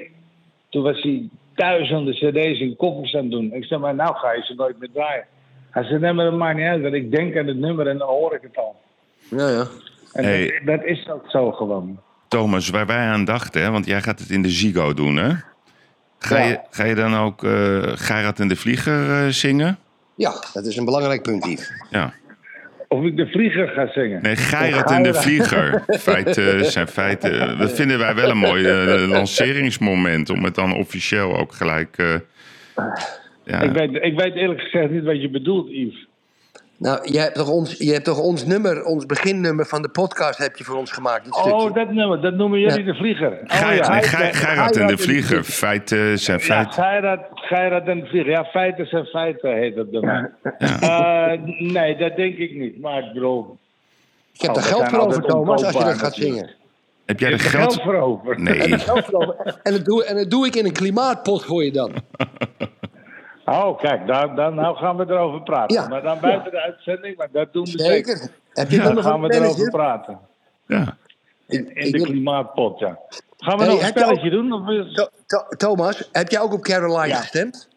Toen 0.69 0.83
was 0.83 1.03
hij 1.03 1.29
duizenden 1.59 2.15
cd's 2.15 2.61
in 2.61 2.77
koffers 2.77 3.15
aan 3.15 3.23
het 3.23 3.31
doen. 3.31 3.53
Ik 3.53 3.65
zei, 3.65 3.81
maar 3.81 3.95
nou 3.95 4.15
ga 4.17 4.33
je 4.33 4.43
ze 4.43 4.55
nooit 4.55 4.79
meer 4.79 4.91
draaien. 4.93 5.25
Hij 5.71 5.83
zei, 5.85 5.99
nee, 5.99 6.12
maar 6.12 6.25
dat 6.25 6.35
maakt 6.38 6.57
niet 6.57 6.67
uit. 6.67 6.83
Want 6.83 6.95
ik 6.95 7.11
denk 7.11 7.37
aan 7.37 7.47
het 7.47 7.57
nummer 7.57 7.87
en 7.88 7.99
dan 7.99 8.09
hoor 8.09 8.35
ik 8.35 8.43
het 8.43 8.57
al. 8.57 8.77
Ja, 9.31 9.49
ja. 9.49 9.67
En 10.12 10.25
Hey. 10.25 10.61
dat, 10.65 10.77
dat 10.79 10.85
is 10.87 11.09
ook 11.11 11.25
zo 11.31 11.53
gewoon. 11.53 12.00
Thomas, 12.29 12.69
waar 12.71 12.87
wij 12.87 13.07
aan 13.07 13.25
dachten, 13.25 13.62
hè, 13.62 13.71
want 13.71 13.87
jij 13.87 14.03
gaat 14.03 14.19
het 14.19 14.31
in 14.31 14.43
de 14.43 14.49
Zigo 14.50 14.95
doen, 14.95 15.17
hè? 15.17 15.29
Ga, 16.19 16.38
Ja. 16.38 16.45
je, 16.45 16.59
ga 16.71 16.85
je 16.85 16.95
dan 16.95 17.17
ook 17.17 17.45
eh 17.45 17.83
Gerard 17.95 18.41
en 18.41 18.49
de 18.49 18.57
Vlieger 18.57 19.11
eh, 19.11 19.29
zingen? 19.29 19.79
ja, 20.15 20.33
dat 20.53 20.65
is 20.67 20.77
een 20.77 20.85
belangrijk 20.85 21.23
punt, 21.23 21.45
Yves. 21.47 21.71
Ja. 21.91 22.12
Of 22.88 23.04
ik 23.04 23.16
de 23.16 23.26
vlieger 23.26 23.68
ga 23.68 23.87
zingen. 23.92 24.23
Nee, 24.23 24.37
Gerard 24.37 24.90
en 24.90 25.02
de 25.02 25.14
Vlieger. 25.14 25.85
Feiten 25.88 26.64
zijn 26.64 26.87
feiten. 26.87 27.59
Dat 27.59 27.73
vinden 27.73 27.99
wij 27.99 28.14
wel 28.14 28.31
een 28.31 28.38
mooi 28.38 28.64
eh, 28.66 29.09
lanceringsmoment. 29.09 30.31
Om 30.31 30.44
het 30.44 30.55
dan 30.55 30.74
officieel 30.74 31.37
ook 31.38 31.53
gelijk. 31.53 31.98
eh, 31.98 32.14
ja. 33.44 33.61
Ik, 33.61 33.70
weet, 33.72 33.90
ik 34.05 34.20
weet 34.20 34.35
eerlijk 34.35 34.61
gezegd 34.61 34.90
niet 34.90 35.05
wat 35.05 35.20
je 35.20 35.31
bedoelt, 35.31 35.68
Yves. 35.70 36.07
Nou, 36.79 37.12
je 37.12 37.19
hebt 37.19 37.35
toch 37.35 37.49
ons, 37.51 37.75
je 37.79 37.93
hebt 37.93 38.05
toch 38.05 38.19
ons 38.21 38.45
nummer, 38.47 38.85
ons 38.85 39.07
beginnummer 39.07 39.67
van 39.67 39.83
de 39.83 39.88
podcast 39.88 40.38
heb 40.38 40.57
je 40.57 40.64
voor 40.64 40.77
ons 40.77 40.91
gemaakt, 40.93 41.25
het 41.27 41.35
Oh, 41.35 41.75
dat 41.75 41.91
nummer, 41.93 42.21
dat 42.21 42.35
noemen 42.35 42.61
jullie 42.61 42.79
Ja. 42.85 42.93
de 42.93 42.95
vlieger. 42.99 43.33
Oh, 43.45 43.75
ja. 43.75 44.01
Gerard 44.03 44.77
en 44.77 44.87
de 44.87 44.99
Vlieger. 44.99 45.45
Feiten 45.45 46.19
zijn 46.19 46.38
Ja, 46.38 46.45
feiten. 46.45 46.73
Gerard, 46.73 47.21
Gerard 47.35 47.88
en 47.88 48.01
de 48.01 48.07
vlieger. 48.07 48.31
Ja, 48.31 48.45
feiten 48.45 48.87
zijn 48.87 49.05
feiten 49.05 49.53
heet 49.57 49.77
dat 49.77 50.03
mij. 50.03 50.31
Eh, 50.81 51.33
nee, 51.59 51.97
dat 51.97 52.17
denk 52.17 52.37
ik 52.37 52.55
niet. 52.55 52.81
Maar 52.81 52.99
ik 53.05 53.12
bedoel, 53.12 53.59
Ik 54.33 54.41
heb 54.41 54.51
Oh, 54.51 54.57
er 54.57 54.62
geld 54.62 54.88
voor 54.88 54.99
over, 54.99 55.23
Thomas, 55.23 55.64
als 55.64 55.75
je 55.77 55.85
dat 55.85 55.99
gaat 55.99 56.14
zingen. 56.14 56.51
Heb 57.07 57.21
jij 57.21 57.33
er 57.33 57.41
geld? 57.41 57.73
geld 57.73 57.83
voor 57.83 57.95
over. 57.97 58.41
Nee. 58.41 58.79
Geld 58.79 59.05
voor 59.05 59.21
over. 59.23 59.61
En 59.62 59.73
dat, 59.73 59.85
doe, 59.85 60.05
en 60.05 60.17
dat 60.17 60.31
doe 60.31 60.47
ik 60.47 60.55
in 60.57 60.64
een 60.64 60.73
klimaatpot 60.73 61.45
voor 61.45 61.64
je 61.64 61.73
dan. 61.73 61.93
Oh, 63.49 63.79
kijk, 63.79 64.07
daar, 64.07 64.35
daar, 64.35 64.53
nou 64.53 64.77
gaan 64.77 64.97
we 64.97 65.05
erover 65.09 65.43
praten. 65.43 65.77
Ja. 65.77 65.89
Maar 65.89 66.03
dan 66.03 66.21
buiten 66.21 66.51
de 66.51 66.61
uitzending, 66.61 67.17
maar 67.17 67.29
dat 67.33 67.53
doen 67.53 67.65
we 67.65 67.71
zeker. 67.71 68.17
Zeker. 68.17 68.33
Heb 68.53 68.71
je 68.71 68.77
Ja, 68.77 68.83
dan 68.83 68.95
Dan 68.95 69.03
nog 69.05 69.13
gaan 69.13 69.21
we 69.21 69.35
erover 69.35 69.71
praten. 69.71 70.19
Ja. 70.67 70.97
In, 71.47 71.75
in 71.75 71.87
Ik 71.87 71.93
de 71.93 71.99
wil- 71.99 72.07
klimaatpot, 72.07 72.79
ja. 72.79 72.99
Gaan 73.39 73.59
we 73.59 73.65
Hey, 73.65 73.73
nog 73.73 73.83
een 73.83 73.87
spelletje 73.89 74.31
doen? 74.31 74.53
Of 74.53 74.69
is- 74.69 74.95
Tho- 74.95 75.09
Tho- 75.27 75.49
Thomas, 75.57 76.09
heb 76.13 76.31
jij 76.31 76.41
ook 76.41 76.53
op 76.53 76.63
Caroline 76.63 77.07
Ja. 77.07 77.17
gestemd? 77.17 77.69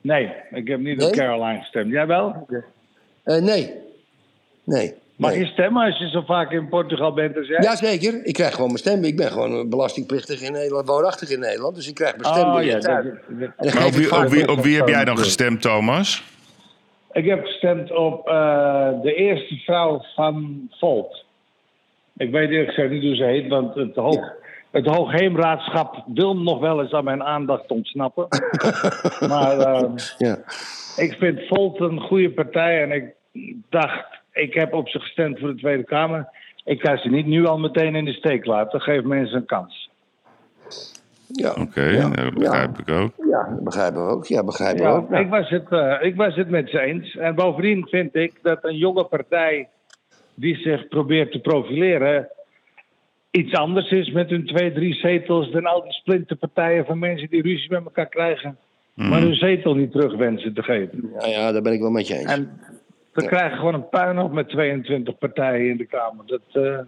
Nee, 0.00 0.32
ik 0.50 0.68
heb 0.68 0.80
niet 0.80 0.96
Nee? 0.98 1.06
op 1.06 1.12
Caroline 1.12 1.58
gestemd. 1.58 1.90
Jij 1.90 2.06
wel? 2.06 2.46
Eh, 3.24 3.42
nee. 3.42 3.74
Nee. 4.64 4.94
Mag 5.16 5.30
nee. 5.30 5.38
je 5.40 5.46
stemmen 5.46 5.84
als 5.86 5.98
je 5.98 6.08
zo 6.08 6.22
vaak 6.26 6.50
in 6.50 6.68
Portugal 6.68 7.12
bent 7.12 7.36
als 7.36 7.46
jij? 7.46 7.62
Jazeker, 7.62 8.24
ik 8.24 8.34
krijg 8.34 8.50
gewoon 8.52 8.66
mijn 8.66 8.78
stem. 8.78 9.04
Ik 9.04 9.16
ben 9.16 9.30
gewoon 9.32 9.68
belastingplichtig 9.68 10.40
in 10.42 10.52
Nederland, 10.52 10.88
woonachtig 10.88 11.30
in 11.30 11.40
Nederland. 11.40 11.74
Dus 11.74 11.88
ik 11.88 11.94
krijg 11.94 12.16
mijn 12.16 12.34
stem 12.34 12.48
Oh, 12.52 12.62
ja, 12.62 12.78
dat- 12.78 13.74
Maar 13.74 13.86
op 13.86 13.92
wie, 13.92 14.06
vaak 14.06 14.24
op, 14.24 14.30
wie, 14.30 14.40
weg. 14.46 14.56
op 14.56 14.62
wie 14.64 14.76
heb 14.76 14.88
jij 14.88 15.04
dan 15.04 15.18
gestemd, 15.18 15.62
Thomas? 15.62 16.22
Ik 17.12 17.24
heb 17.24 17.44
gestemd 17.44 17.92
op 17.92 18.28
eh, 18.28 18.88
de 19.02 19.14
eerste 19.14 19.54
vrouw 19.56 20.02
van 20.14 20.68
Volt. 20.70 21.24
Ik 22.16 22.30
weet 22.30 22.50
eerlijk 22.50 22.68
gezegd 22.72 22.90
niet 22.92 23.02
hoe 23.02 23.14
ze 23.16 23.24
heet, 23.24 23.48
want 23.48 23.74
het, 23.74 23.94
hoog, 23.94 24.32
het 24.70 24.86
Hoogheemraadschap 24.86 26.04
wil 26.14 26.36
nog 26.36 26.58
wel 26.60 26.80
eens 26.82 26.92
aan 26.92 27.04
mijn 27.04 27.22
aandacht 27.22 27.70
ontsnappen. 27.70 28.26
maar 29.28 29.58
eh, 29.58 29.90
Ja. 30.18 30.38
ik 30.96 31.16
vind 31.18 31.40
Volt 31.48 31.80
een 31.80 32.00
goede 32.00 32.30
partij 32.30 32.82
en 32.82 32.90
ik 32.92 33.04
dacht, 33.70 34.04
ik 34.36 34.54
heb 34.54 34.72
op 34.72 34.88
ze 34.88 35.00
gestemd 35.00 35.38
voor 35.38 35.48
de 35.48 35.60
Tweede 35.60 35.84
Kamer. 35.84 36.28
Ik 36.64 36.80
ga 36.80 36.96
ze 36.96 37.08
niet 37.08 37.26
nu 37.26 37.46
al 37.46 37.58
meteen 37.58 37.94
in 37.94 38.04
de 38.04 38.12
steek 38.12 38.44
laten. 38.46 38.80
Geef 38.80 39.02
mensen 39.02 39.36
een 39.36 39.46
kans. 39.46 39.90
Ja. 41.26 41.54
Oké, 41.60 41.82
ja. 41.82 42.08
dat 42.08 42.34
begrijp 42.34 42.78
ik 42.78 42.90
ook. 42.90 43.12
Ja, 43.30 43.48
dat 43.50 43.64
begrijpen 43.64 44.06
we 44.06 44.12
ook. 44.12 44.26
Ja, 44.26 44.44
begrijpen 44.44 44.82
we 44.82 44.88
Ja, 44.88 44.94
ook. 44.96 45.10
ik, 45.10 45.28
was 45.28 45.48
het, 45.48 45.68
eh, 45.68 45.96
ik 46.00 46.16
was 46.16 46.34
het 46.34 46.48
met 46.48 46.70
ze 46.70 46.80
eens. 46.80 47.16
En 47.16 47.34
bovendien 47.34 47.86
vind 47.88 48.14
ik 48.14 48.38
dat 48.42 48.58
een 48.64 48.76
jonge 48.76 49.04
partij 49.04 49.68
die 50.34 50.56
zich 50.56 50.88
probeert 50.88 51.32
te 51.32 51.38
profileren 51.38 52.28
iets 53.36 53.54
anders 53.54 53.90
is 53.90 54.10
met 54.10 54.30
hun 54.30 54.46
twee, 54.46 54.72
drie 54.72 54.94
zetels 54.94 55.50
dan 55.50 55.66
al 55.66 55.82
die 55.82 55.92
splinterpartijen 55.92 56.84
van 56.84 56.98
mensen 56.98 57.28
die 57.28 57.42
ruzie 57.42 57.70
met 57.70 57.84
elkaar 57.84 58.08
krijgen, 58.08 58.58
maar 58.94 59.20
hun 59.20 59.34
zetel 59.34 59.74
niet 59.74 59.92
terug 59.92 60.16
wensen 60.16 60.54
te 60.54 60.62
geven. 60.62 61.10
Ja, 61.20 61.26
ja, 61.26 61.52
daar 61.52 61.62
ben 61.62 61.72
ik 61.72 61.80
wel 61.80 61.90
met 61.90 62.08
je 62.08 62.14
eens. 62.18 62.32
En 62.32 62.60
we 63.16 63.26
krijgen 63.26 63.58
gewoon 63.58 63.74
een 63.74 63.88
puinhoop 63.88 64.32
met 64.32 64.48
22 64.48 65.18
partijen 65.18 65.70
in 65.70 65.76
de 65.76 65.86
Kamer. 65.86 66.26
Dat, 66.26 66.40
eh, 66.52 66.78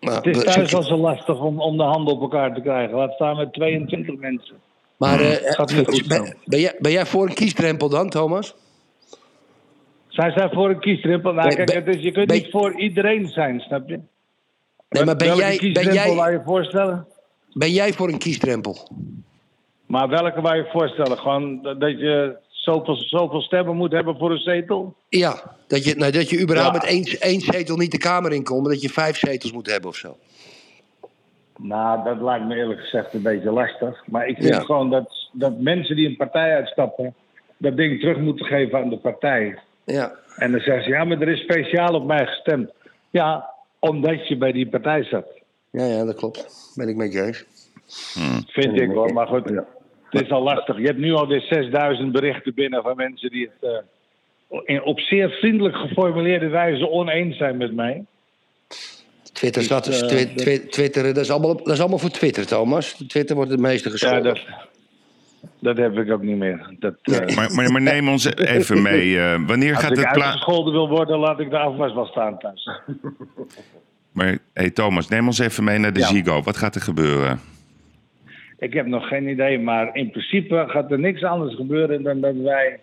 Maar, 0.00 0.14
het 0.14 0.26
is 0.26 0.44
thuis 0.44 0.74
al 0.74 0.82
zo 0.82 0.96
lastig 0.96 1.40
om, 1.40 1.60
om 1.60 1.76
de 1.76 1.82
handen 1.82 2.14
op 2.14 2.20
elkaar 2.20 2.54
te 2.54 2.60
krijgen. 2.60 2.96
Laat 2.96 3.12
staan 3.12 3.36
met 3.36 3.52
22 3.52 4.16
mensen. 4.16 4.54
maar 4.96 5.20
eh, 5.20 5.52
Gaat 5.52 5.74
niet 5.74 5.86
goed 5.86 6.08
ben, 6.44 6.60
jij, 6.60 6.76
ben 6.78 6.92
jij 6.92 7.06
voor 7.06 7.26
een 7.26 7.34
kiesdrempel 7.34 7.88
dan, 7.88 8.08
Thomas? 8.08 8.54
Zij 10.08 10.30
zijn 10.30 10.50
voor 10.50 10.70
een 10.70 10.80
kiesdrempel. 10.80 11.32
Nou, 11.32 11.54
kijk, 11.54 11.72
het 11.72 11.86
is, 11.86 12.02
je 12.02 12.12
kunt 12.12 12.26
ben- 12.26 12.36
niet 12.36 12.50
voor 12.50 12.78
iedereen 12.80 13.26
zijn, 13.28 13.60
snap 13.60 13.88
je? 13.88 14.00
Nee, 14.88 15.04
maar 15.04 15.16
ben 15.16 15.26
welke 15.26 15.42
jij, 15.42 15.72
ben, 15.72 15.84
wou 15.84 15.94
jij, 15.94 16.32
je 16.32 16.42
voorstellen? 16.44 17.06
ben 17.52 17.70
jij 17.70 17.92
voor 17.92 18.08
een 18.08 18.18
kiesdrempel? 18.18 18.88
Maar 19.86 20.08
welke 20.08 20.40
wou 20.40 20.56
je 20.56 20.68
voorstellen? 20.72 21.18
Gewoon 21.18 21.62
dat 21.62 21.98
je 21.98 22.36
zoveel, 22.72 22.96
zoveel 22.96 23.40
stemmen 23.40 23.76
moet 23.76 23.92
hebben 23.92 24.16
voor 24.18 24.30
een 24.30 24.38
zetel? 24.38 24.94
Ja, 25.08 25.56
dat 25.66 25.84
je, 25.84 25.94
nou, 25.94 26.12
dat 26.12 26.30
je 26.30 26.40
überhaupt 26.40 26.74
Ja. 26.74 26.80
met 26.80 26.90
één, 26.90 27.20
één 27.20 27.40
zetel 27.40 27.76
niet 27.76 27.90
de 27.90 27.98
Kamer 27.98 28.32
in 28.32 28.44
komt, 28.44 28.62
maar 28.62 28.72
dat 28.72 28.82
je 28.82 28.88
vijf 28.88 29.16
zetels 29.16 29.52
moet 29.52 29.70
hebben 29.70 29.90
of 29.90 29.96
zo. 29.96 30.16
Nou, 31.58 32.04
dat 32.04 32.20
lijkt 32.20 32.44
me 32.46 32.54
eerlijk 32.56 32.80
gezegd 32.80 33.14
een 33.14 33.22
beetje 33.22 33.50
lastig. 33.50 34.02
Maar 34.06 34.26
ik 34.26 34.36
vind 34.36 34.54
Ja. 34.54 34.60
gewoon 34.60 34.90
dat, 34.90 35.28
dat 35.32 35.58
mensen 35.60 35.96
die 35.96 36.08
een 36.08 36.16
partij 36.16 36.54
uitstappen... 36.54 37.14
dat 37.56 37.76
ding 37.76 38.00
terug 38.00 38.18
moeten 38.18 38.46
geven 38.46 38.78
aan 38.78 38.88
de 38.90 38.96
partij. 38.98 39.58
Ja, 39.84 40.12
En 40.36 40.50
dan 40.52 40.60
zeggen 40.60 40.84
ze, 40.84 40.90
ja, 40.90 41.04
maar 41.04 41.20
er 41.20 41.28
is 41.28 41.40
speciaal 41.40 41.94
op 41.94 42.06
mij 42.06 42.26
gestemd. 42.26 42.70
Ja, 43.10 43.50
omdat 43.78 44.28
je 44.28 44.36
bij 44.36 44.52
die 44.52 44.68
partij 44.68 45.04
zat. 45.04 45.26
Ja, 45.70 45.84
ja, 45.84 46.04
dat 46.04 46.14
klopt. 46.14 46.72
Ben 46.74 46.88
ik 46.88 46.96
met 46.96 47.12
je 47.12 47.22
eens. 47.22 47.44
Vind 48.46 48.80
ik 48.80 48.90
hoor, 48.90 49.12
maar 49.12 49.26
goed. 49.26 49.48
Ja. 49.48 49.64
Het 50.10 50.22
is 50.22 50.30
al 50.30 50.42
lastig. 50.42 50.78
Je 50.78 50.86
hebt 50.86 50.98
nu 50.98 51.12
alweer 51.12 51.40
6000 51.40 52.12
berichten 52.12 52.54
binnen 52.54 52.82
van 52.82 52.96
mensen 52.96 53.30
die 53.30 53.50
het 53.60 53.70
eh, 54.50 54.58
in, 54.64 54.82
op 54.82 55.00
zeer 55.00 55.30
vriendelijk 55.30 55.76
geformuleerde 55.76 56.48
wijze 56.48 56.88
oneens 56.90 57.36
zijn 57.36 57.56
met 57.56 57.74
mij. 57.74 58.04
Twitter, 59.32 59.60
Dus, 59.62 59.70
staat, 59.70 59.84
dus 59.84 60.00
eh, 60.02 60.08
twi- 60.08 60.24
dat- 60.26 60.38
twi- 60.38 60.66
Twitter 60.68 61.02
dat, 61.02 61.16
is 61.16 61.30
allemaal, 61.30 61.56
dat 61.56 61.68
is 61.68 61.80
allemaal 61.80 61.98
voor 61.98 62.10
Twitter, 62.10 62.46
Thomas. 62.46 62.92
Twitter 63.08 63.36
wordt 63.36 63.50
het 63.50 63.60
meeste 63.60 63.84
Ja, 63.88 63.90
gescholden. 63.94 64.22
dat, 64.24 64.40
dat 65.58 65.76
heb 65.76 65.98
ik 65.98 66.10
ook 66.12 66.22
niet 66.22 66.36
meer. 66.36 66.74
Dat, 66.78 66.94
eh, 67.02 67.36
Maar, 67.36 67.52
maar, 67.54 67.72
maar 67.72 67.82
neem 67.82 68.08
ons 68.08 68.34
even 68.36 68.82
mee. 68.82 69.18
eh, 69.20 69.40
wanneer 69.46 69.74
als 69.74 69.82
gaat 69.82 69.90
ik 69.90 69.96
het 69.98 70.12
plaats... 70.12 70.24
uitgescholden 70.28 70.72
wil 70.72 70.88
worden, 70.88 71.18
laat 71.18 71.40
ik 71.40 71.50
de 71.50 71.58
afwas 71.58 71.94
wel 71.94 72.06
staan 72.06 72.38
thuis. 72.38 72.70
Maar 74.12 74.38
hey, 74.52 74.70
Thomas, 74.70 75.08
neem 75.08 75.26
ons 75.26 75.38
even 75.38 75.64
mee 75.64 75.78
naar 75.78 75.92
de 75.92 76.00
Ja. 76.00 76.06
Zigo. 76.06 76.42
Wat 76.42 76.56
gaat 76.56 76.74
er 76.74 76.80
gebeuren? 76.80 77.40
Ik 78.58 78.72
heb 78.72 78.86
nog 78.86 79.08
geen 79.08 79.28
idee, 79.28 79.58
maar 79.58 79.96
in 79.96 80.10
principe 80.10 80.64
gaat 80.68 80.90
er 80.90 80.98
niks 80.98 81.22
anders 81.24 81.54
gebeuren 81.54 82.02
dan 82.02 82.20
dat 82.20 82.34
wij 82.34 82.80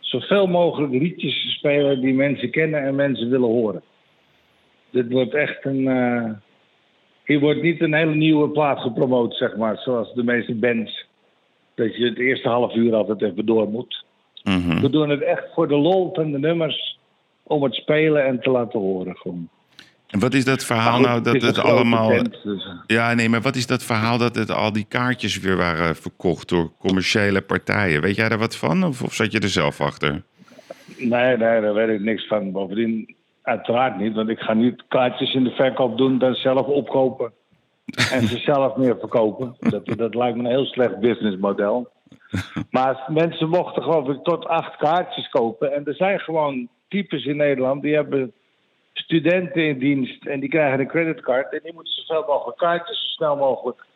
zoveel 0.00 0.46
mogelijk 0.46 0.92
liedjes 0.92 1.54
spelen 1.56 2.00
die 2.00 2.14
mensen 2.14 2.50
kennen 2.50 2.82
en 2.82 2.94
mensen 2.94 3.30
willen 3.30 3.48
horen. 3.48 3.82
Dit 4.90 5.12
wordt 5.12 5.34
echt 5.34 5.64
een. 5.64 5.88
eh, 5.88 6.30
hier 7.24 7.40
wordt 7.40 7.62
niet 7.62 7.80
een 7.80 7.94
hele 7.94 8.14
nieuwe 8.14 8.48
plaat 8.48 8.80
gepromoot, 8.80 9.34
zeg 9.34 9.56
maar, 9.56 9.78
zoals 9.78 10.14
de 10.14 10.24
meeste 10.24 10.54
bands. 10.54 11.06
Dat 11.74 11.96
je 11.96 12.04
het 12.04 12.18
eerste 12.18 12.48
half 12.48 12.74
uur 12.74 12.94
altijd 12.94 13.22
even 13.22 13.46
door 13.46 13.68
moet. 13.68 14.04
Mhm. 14.44 14.80
We 14.80 14.90
doen 14.90 15.08
het 15.08 15.22
echt 15.22 15.44
voor 15.54 15.68
de 15.68 15.76
lol 15.76 16.10
van 16.12 16.30
de 16.32 16.38
nummers, 16.38 16.98
om 17.42 17.62
het 17.62 17.74
spelen 17.74 18.24
en 18.24 18.40
te 18.40 18.50
laten 18.50 18.80
horen. 18.80 19.16
Gewoon. 19.16 19.48
En 20.10 20.18
wat 20.18 20.34
is 20.34 20.44
dat 20.44 20.64
verhaal 20.64 20.96
goed, 20.96 21.06
nou 21.06 21.22
dat 21.22 21.42
het 21.42 21.58
allemaal... 21.58 22.08
dus, 22.08 22.44
eh. 22.44 22.72
Ja, 22.86 23.14
nee, 23.14 23.28
maar 23.28 23.40
wat 23.40 23.56
is 23.56 23.66
dat 23.66 23.82
verhaal 23.82 24.18
dat 24.18 24.34
het 24.34 24.50
al 24.50 24.72
die 24.72 24.84
kaartjes 24.88 25.38
weer 25.38 25.56
waren 25.56 25.96
verkocht 25.96 26.48
door 26.48 26.72
commerciële 26.78 27.40
partijen? 27.40 28.00
Weet 28.00 28.16
jij 28.16 28.28
daar 28.28 28.38
wat 28.38 28.56
van? 28.56 28.84
Of, 28.84 29.02
of 29.02 29.14
zat 29.14 29.32
je 29.32 29.40
er 29.40 29.48
zelf 29.48 29.80
achter? 29.80 30.22
Nee, 30.96 31.36
nee, 31.36 31.60
daar 31.60 31.74
weet 31.74 31.88
ik 31.88 32.00
niks 32.00 32.26
van. 32.26 32.52
Bovendien, 32.52 33.14
uiteraard 33.42 33.98
niet, 33.98 34.14
want 34.14 34.28
ik 34.28 34.38
ga 34.38 34.54
niet 34.54 34.82
kaartjes 34.88 35.34
in 35.34 35.44
de 35.44 35.50
verkoop 35.50 35.98
doen, 35.98 36.18
dan 36.18 36.34
zelf 36.34 36.66
opkopen 36.66 37.32
en 38.12 38.26
ze 38.26 38.38
zelf 38.38 38.76
meer 38.76 38.96
verkopen. 38.98 39.56
Dat, 39.58 39.86
dat 39.86 40.14
lijkt 40.14 40.36
me 40.36 40.42
een 40.42 40.50
heel 40.50 40.64
slecht 40.64 40.98
businessmodel. 40.98 41.88
Maar 42.70 43.04
mensen 43.08 43.48
mochten 43.48 43.82
geloof 43.82 44.08
ik 44.08 44.22
tot 44.22 44.46
acht 44.46 44.76
kaartjes 44.76 45.28
kopen. 45.28 45.74
En 45.74 45.84
er 45.84 45.94
zijn 45.94 46.20
gewoon 46.20 46.68
types 46.88 47.24
in 47.24 47.36
Nederland 47.36 47.82
die 47.82 47.94
hebben 47.94 48.32
studenten 48.92 49.66
in 49.66 49.78
dienst 49.78 50.26
en 50.26 50.40
die 50.40 50.48
krijgen 50.48 50.80
een 50.80 50.86
creditcard. 50.86 51.52
En 51.52 51.60
die 51.62 51.72
moeten 51.74 51.92
zoveel 51.92 52.24
mogelijk 52.26 52.58
kaartjes 52.58 53.00
zo 53.00 53.06
snel 53.06 53.36
mogelijk 53.36 53.86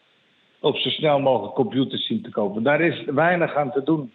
op 0.60 0.76
zo 0.76 0.88
snel 0.88 1.20
mogelijk 1.20 1.54
computers 1.54 2.06
zien 2.06 2.22
te 2.22 2.30
kopen. 2.30 2.62
Daar 2.62 2.80
is 2.80 3.04
weinig 3.04 3.54
aan 3.54 3.72
te 3.72 3.82
doen. 3.82 4.12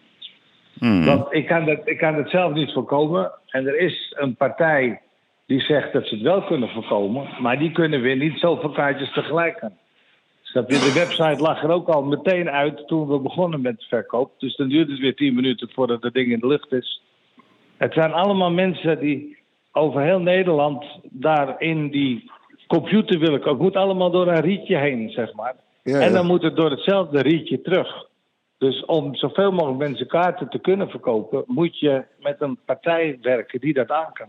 Hmm. 0.78 1.04
Want 1.04 1.34
ik 1.34 1.46
kan, 1.46 1.64
dat, 1.64 1.80
ik 1.84 1.98
kan 1.98 2.14
het 2.14 2.30
zelf 2.30 2.52
niet 2.52 2.72
voorkomen. 2.72 3.32
En 3.46 3.66
er 3.66 3.78
is 3.78 4.14
een 4.18 4.36
partij 4.36 5.00
die 5.46 5.60
zegt 5.60 5.92
dat 5.92 6.06
ze 6.06 6.14
het 6.14 6.24
wel 6.24 6.42
kunnen 6.42 6.68
voorkomen. 6.68 7.28
Maar 7.40 7.58
die 7.58 7.72
kunnen 7.72 8.00
weer 8.00 8.16
niet 8.16 8.38
zoveel 8.38 8.70
kaartjes 8.70 9.12
tegelijk 9.12 9.60
aan. 9.60 9.78
Snap 10.42 10.70
je? 10.70 10.74
De 10.74 10.92
website 10.94 11.42
lag 11.42 11.62
er 11.62 11.70
ook 11.70 11.88
al 11.88 12.02
meteen 12.02 12.50
uit 12.50 12.86
toen 12.86 13.08
we 13.08 13.18
begonnen 13.18 13.60
met 13.60 13.78
de 13.78 13.86
verkoop. 13.88 14.32
Dus 14.38 14.56
dan 14.56 14.68
duurt 14.68 14.88
het 14.88 14.98
weer 14.98 15.14
tien 15.14 15.34
minuten 15.34 15.70
voordat 15.72 16.02
het 16.02 16.14
ding 16.14 16.32
in 16.32 16.40
de 16.40 16.46
lucht 16.46 16.72
is. 16.72 17.02
Het 17.76 17.92
zijn 17.92 18.12
allemaal 18.12 18.50
mensen 18.50 19.00
die 19.00 19.38
over 19.72 20.00
heel 20.00 20.20
Nederland 20.20 20.84
daar 21.02 21.60
in 21.60 21.90
die 21.90 22.30
computer 22.66 23.18
willen 23.18 23.38
komen. 23.40 23.54
Het 23.54 23.62
moet 23.62 23.76
allemaal 23.76 24.10
door 24.10 24.28
een 24.28 24.40
rietje 24.40 24.76
heen, 24.76 25.10
zeg 25.10 25.34
maar. 25.34 25.54
Ja, 25.82 26.00
En 26.00 26.12
dan 26.12 26.26
moet 26.26 26.42
het 26.42 26.56
door 26.56 26.70
hetzelfde 26.70 27.22
rietje 27.22 27.60
terug. 27.60 28.08
Dus 28.58 28.84
om 28.84 29.14
zoveel 29.14 29.52
mogelijk 29.52 29.78
mensen 29.78 30.06
kaarten 30.06 30.48
te 30.48 30.58
kunnen 30.58 30.90
verkopen, 30.90 31.44
moet 31.46 31.78
je 31.78 32.04
met 32.18 32.40
een 32.40 32.58
partij 32.64 33.18
werken 33.22 33.60
die 33.60 33.72
dat 33.72 33.90
aan 33.90 34.12
kan. 34.12 34.28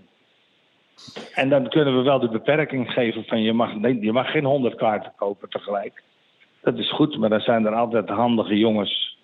En 1.34 1.50
dan 1.50 1.70
kunnen 1.70 1.98
we 1.98 2.02
wel 2.02 2.20
de 2.20 2.30
beperking 2.30 2.92
geven 2.92 3.24
van 3.24 3.42
je 3.42 3.54
mag, 3.54 3.76
nee, 3.76 4.02
je 4.02 4.12
mag 4.12 4.32
geen 4.32 4.46
honderd 4.46 4.76
kaarten 4.76 5.14
kopen 5.16 5.50
tegelijk. 5.50 6.04
Dat 6.62 6.78
is 6.78 6.92
goed, 6.92 7.18
maar 7.18 7.30
dan 7.30 7.40
zijn 7.40 7.66
er 7.66 7.74
altijd 7.74 8.10
handige 8.10 8.58
jongens. 8.58 9.18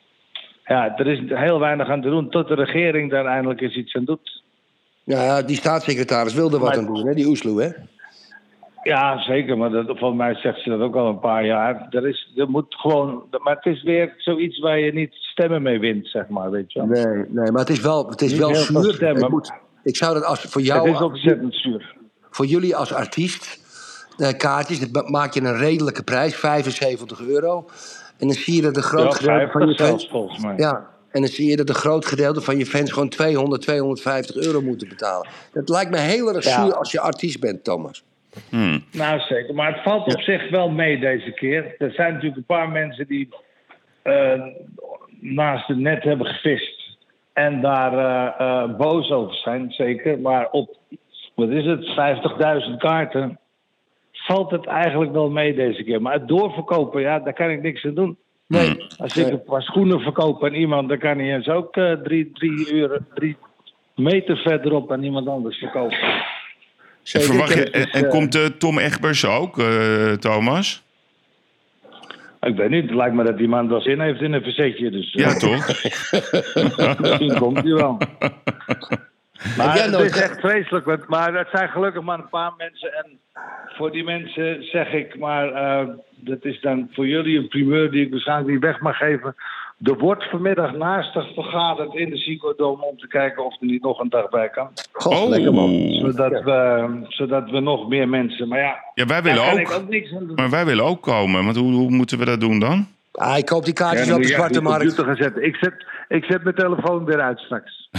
Ja, 0.66 0.98
er 0.98 1.08
is 1.08 1.20
heel 1.40 1.60
weinig 1.60 1.90
aan 1.90 2.02
te 2.02 2.10
doen 2.10 2.30
tot 2.30 2.48
de 2.48 2.56
regering 2.56 3.12
daar 3.12 3.26
eindelijk 3.26 3.62
eens 3.62 3.76
iets 3.76 3.96
aan 3.96 4.06
doet. 4.06 4.44
Ja, 5.08 5.24
ja, 5.24 5.42
die 5.42 5.56
staatssecretaris 5.56 6.34
wilde 6.34 6.58
wat 6.60 6.70
Maar- 6.70 6.78
aan 6.78 6.86
doen, 6.94 7.08
hè? 7.08 7.14
die 7.14 7.28
Oesloe, 7.28 7.62
hè? 7.64 7.70
Ja, 8.84 9.22
zeker, 9.22 9.58
maar 9.58 9.70
dat, 9.70 9.86
volgens 9.86 10.16
mij 10.18 10.36
zegt 10.36 10.62
ze 10.64 10.70
dat 10.70 10.80
ook 10.80 10.96
al 10.96 11.08
een 11.08 11.20
paar 11.20 11.46
jaar. 11.46 11.88
Er, 11.90 12.08
is, 12.08 12.32
er 12.36 12.50
moet 12.50 12.76
gewoon, 12.76 13.24
maar 13.44 13.56
het 13.56 13.66
is 13.66 13.84
weer 13.84 14.14
zoiets 14.18 14.60
waar 14.60 14.80
je 14.80 14.94
niet 14.94 15.14
stemmen 15.14 15.62
mee 15.62 15.80
wint, 15.80 16.08
zeg 16.08 16.28
maar, 16.28 16.52
weet 16.52 16.72
je. 16.74 16.82
Nee, 16.84 17.06
nee, 17.30 17.52
maar 17.52 17.60
het 17.62 17.70
is 17.70 17.80
wel, 17.82 18.10
het 18.10 18.22
is 18.22 18.32
Niet 18.32 18.40
wel 18.40 18.56
zuur. 18.56 18.94
stemmen. 18.94 19.22
Het 19.22 19.32
moet- 19.32 19.52
ik 19.84 19.96
zou 19.96 20.14
dat 20.14 20.24
als 20.24 20.40
voor 20.40 20.62
Het 20.62 20.70
is 20.70 20.76
jou, 20.76 21.04
ontzettend 21.04 21.56
zuur. 21.56 21.96
voor 22.30 22.46
jullie 22.46 22.76
als 22.76 22.94
artiest, 22.94 23.60
de 24.18 24.38
kaartjes, 24.38 24.92
dat 24.92 25.10
maak 25.10 25.34
je 25.34 25.42
een 25.42 25.58
redelijke 25.58 26.04
prijs, 26.04 26.36
75 26.36 27.22
euro. 27.22 27.66
En 28.18 28.28
dan 28.28 28.36
zie 28.36 28.56
je 28.56 28.62
dat 28.62 28.76
een 28.76 28.84
groot 28.84 29.04
Ja, 29.04 29.12
gedeelte 29.18 29.52
van 29.52 29.62
je 29.68 29.76
50 29.76 29.86
zelfs, 29.88 30.08
volgens 30.10 30.40
mij. 30.44 30.54
Ja, 30.58 30.88
en 31.18 31.24
dan 31.24 31.32
zie 31.32 31.50
je 31.50 31.56
dat 31.56 31.70
een 31.70 31.76
groot 31.76 32.06
gedeelte 32.06 32.42
van 32.42 32.58
je 32.58 32.66
fans 32.66 32.92
gewoon 32.92 33.10
200, 33.10 33.62
250 33.62 34.36
euro 34.36 34.62
moeten 34.62 34.88
betalen. 34.90 35.28
Dat 35.54 35.70
lijkt 35.70 35.92
me 35.92 35.98
heel 35.98 36.34
erg 36.34 36.46
Ja. 36.46 36.64
zuur 36.64 36.74
als 36.76 36.92
je 36.92 37.00
artiest 37.00 37.40
bent, 37.40 37.64
Thomas. 37.64 38.04
Hmm. 38.50 38.84
Nou, 38.92 39.20
zeker. 39.20 39.54
Maar 39.54 39.74
het 39.74 39.84
valt 39.84 40.14
op 40.16 40.22
zich 40.22 40.50
wel 40.50 40.70
mee 40.70 41.00
deze 41.00 41.32
keer. 41.32 41.76
Er 41.78 41.92
zijn 41.92 42.14
natuurlijk 42.14 42.38
een 42.38 42.56
paar 42.56 42.70
mensen 42.70 43.08
die 43.08 43.30
eh, 44.02 44.42
naast 45.20 45.68
het 45.68 45.78
net 45.78 46.04
hebben 46.04 46.28
gevist. 46.28 46.98
En 47.34 47.62
daar 47.62 47.94
eh, 47.94 48.48
eh, 48.48 48.78
boos 48.78 49.12
over 49.12 49.36
zijn, 49.36 49.72
zeker. 49.72 50.20
Maar 50.20 50.50
op, 50.52 50.78
wat 51.36 51.50
is 51.50 51.66
het, 51.66 51.86
50.000 52.70 52.78
kaarten 52.78 53.40
valt 54.12 54.52
het 54.52 54.66
eigenlijk 54.66 55.12
wel 55.12 55.30
mee 55.30 55.56
deze 55.56 55.84
keer. 55.84 56.02
Maar 56.02 56.14
het 56.14 56.28
doorverkopen, 56.28 57.02
ja, 57.02 57.20
daar 57.20 57.34
kan 57.34 57.50
ik 57.50 57.62
niks 57.62 57.86
aan 57.86 57.94
doen. 57.94 58.18
Nee. 58.48 58.86
Als 58.98 59.18
ik 59.18 59.28
een 59.28 59.44
paar 59.44 59.62
schoenen 59.62 60.00
verkoop 60.00 60.44
aan 60.44 60.54
iemand, 60.54 60.90
dan 60.90 60.98
kan 60.98 61.18
hij 61.18 61.36
eens 61.36 61.48
ook 61.48 61.76
eh, 61.76 61.92
drie, 61.92 62.32
drie, 62.34 62.74
uur, 62.74 63.02
drie 63.14 63.38
meter 63.96 64.38
verderop 64.38 64.92
aan 64.92 65.04
iemand 65.04 65.28
anders 65.28 65.58
verkopen. 65.58 65.98
En, 67.12 67.22
verwacht 67.22 67.54
je, 67.54 67.70
en, 67.70 67.90
en 67.90 68.10
komt 68.10 68.36
eh, 68.36 68.46
Tom 68.46 68.80
Egbers 68.80 69.26
ook, 69.26 69.60
eh, 69.60 70.12
Thomas? 70.12 70.86
Ik 72.42 72.56
weet 72.56 72.70
niet, 72.70 72.84
het 72.84 72.96
lijkt 72.96 73.16
me 73.16 73.24
dat 73.24 73.38
die 73.38 73.48
man 73.48 73.68
wel 73.68 73.82
zin 73.82 74.00
heeft 74.00 74.22
in 74.22 74.34
een 74.34 74.44
verzetje. 74.44 74.90
Dus, 74.90 75.14
Ja, 75.14 75.34
toch? 75.34 75.68
Misschien 77.00 77.38
komt 77.38 77.58
hij 77.58 77.74
wel. 77.74 77.98
Maar 79.58 79.82
het 79.82 79.92
nooit 79.92 80.16
is 80.16 80.22
echt 80.22 80.40
vreselijk. 80.40 80.86
want- 80.86 81.08
Maar 81.08 81.34
het 81.34 81.48
zijn 81.52 81.70
gelukkig 81.70 82.02
maar 82.02 82.20
een 82.20 82.30
paar 82.30 82.54
mensen. 82.58 82.94
En 82.94 83.20
voor 83.68 83.92
die 83.92 84.04
mensen 84.04 84.64
zeg 84.64 84.94
ik 84.94 85.20
maar... 85.20 85.52
eh, 85.54 85.88
dat 86.20 86.46
is 86.46 86.62
dan 86.62 86.90
voor 86.94 87.08
jullie 87.08 87.38
een 87.38 87.48
primeur 87.48 87.92
die 87.92 88.06
ik 88.06 88.12
waarschijnlijk 88.12 88.50
niet 88.50 88.62
weg 88.62 88.80
mag 88.80 88.98
geven. 88.98 89.36
Er 89.84 89.98
wordt 89.98 90.30
vanmiddag 90.30 90.74
naastig 90.74 91.34
vergaderd 91.34 91.94
in 91.94 92.10
de 92.10 92.18
Ziggo 92.18 92.50
om 92.82 92.98
te 92.98 93.08
kijken 93.08 93.46
of 93.46 93.62
er 93.62 93.68
niet 93.68 93.82
nog 93.82 94.00
een 94.00 94.10
dag 94.10 94.30
bij 94.30 94.50
kan. 94.50 94.70
Goh, 94.92 95.30
lekker 95.30 95.54
man. 95.54 95.70
Oh. 95.72 96.00
Zodat 96.06 96.44
we, 96.44 96.88
zodat 97.08 97.50
we 97.50 97.60
nog 97.60 97.88
meer 97.88 98.10
mensen... 98.10 98.48
Maar 98.48 98.60
ja, 98.60 98.76
Ja, 98.94 99.06
wij 99.06 99.22
willen 99.24 99.44
ook. 99.44 99.72
ook 99.72 99.90
niks 99.90 100.14
aan 100.14 100.28
doen. 100.28 100.36
Maar 100.36 100.50
wij 100.50 100.66
willen 100.66 100.84
ook 100.86 101.02
komen. 101.02 101.44
Want 101.44 101.58
hoe, 101.58 101.72
hoe 101.74 101.90
moeten 101.92 102.18
we 102.20 102.26
dat 102.26 102.40
doen 102.40 102.60
dan? 102.60 102.88
Ah, 103.18 103.38
ik 103.38 103.46
koop 103.46 103.66
die 103.66 103.74
kaartjes 103.74 104.12
op 104.12 104.22
de 104.22 104.28
zwarte 104.28 104.62
markt. 104.62 104.94
gaan 104.94 105.16
zetten. 105.16 105.44
Ik 105.44 105.56
zet, 105.56 105.74
ik 106.08 106.24
zet 106.24 106.44
mijn 106.44 106.56
telefoon 106.56 107.06
weer 107.06 107.22
uit 107.22 107.40
straks. 107.40 107.90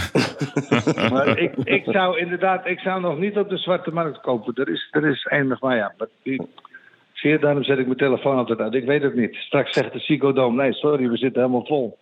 maar 1.11 1.37
ik, 1.37 1.55
ik 1.63 1.83
zou 1.85 2.19
inderdaad, 2.19 2.65
ik 2.65 2.79
zou 2.79 3.01
nog 3.01 3.17
niet 3.17 3.37
op 3.37 3.49
de 3.49 3.57
zwarte 3.57 3.91
markt 3.91 4.21
kopen. 4.21 4.53
Er 4.55 4.69
is, 4.69 4.87
er 4.91 5.05
is 5.05 5.25
enig, 5.29 5.61
maar 5.61 5.75
ja. 5.75 5.93
Maar 5.97 6.07
zie 7.13 7.31
je, 7.31 7.39
daarom 7.39 7.63
zet 7.63 7.77
ik 7.77 7.85
mijn 7.85 7.97
telefoon 7.97 8.37
altijd 8.37 8.59
uit. 8.59 8.73
Ik 8.73 8.85
weet 8.85 9.01
het 9.01 9.15
niet. 9.15 9.35
Straks 9.35 9.73
zegt 9.73 9.93
de 9.93 9.99
Psycho 9.99 10.33
Dome, 10.33 10.61
nee, 10.61 10.73
sorry, 10.73 11.09
we 11.09 11.17
zitten 11.17 11.41
helemaal 11.41 11.65
vol. 11.65 11.97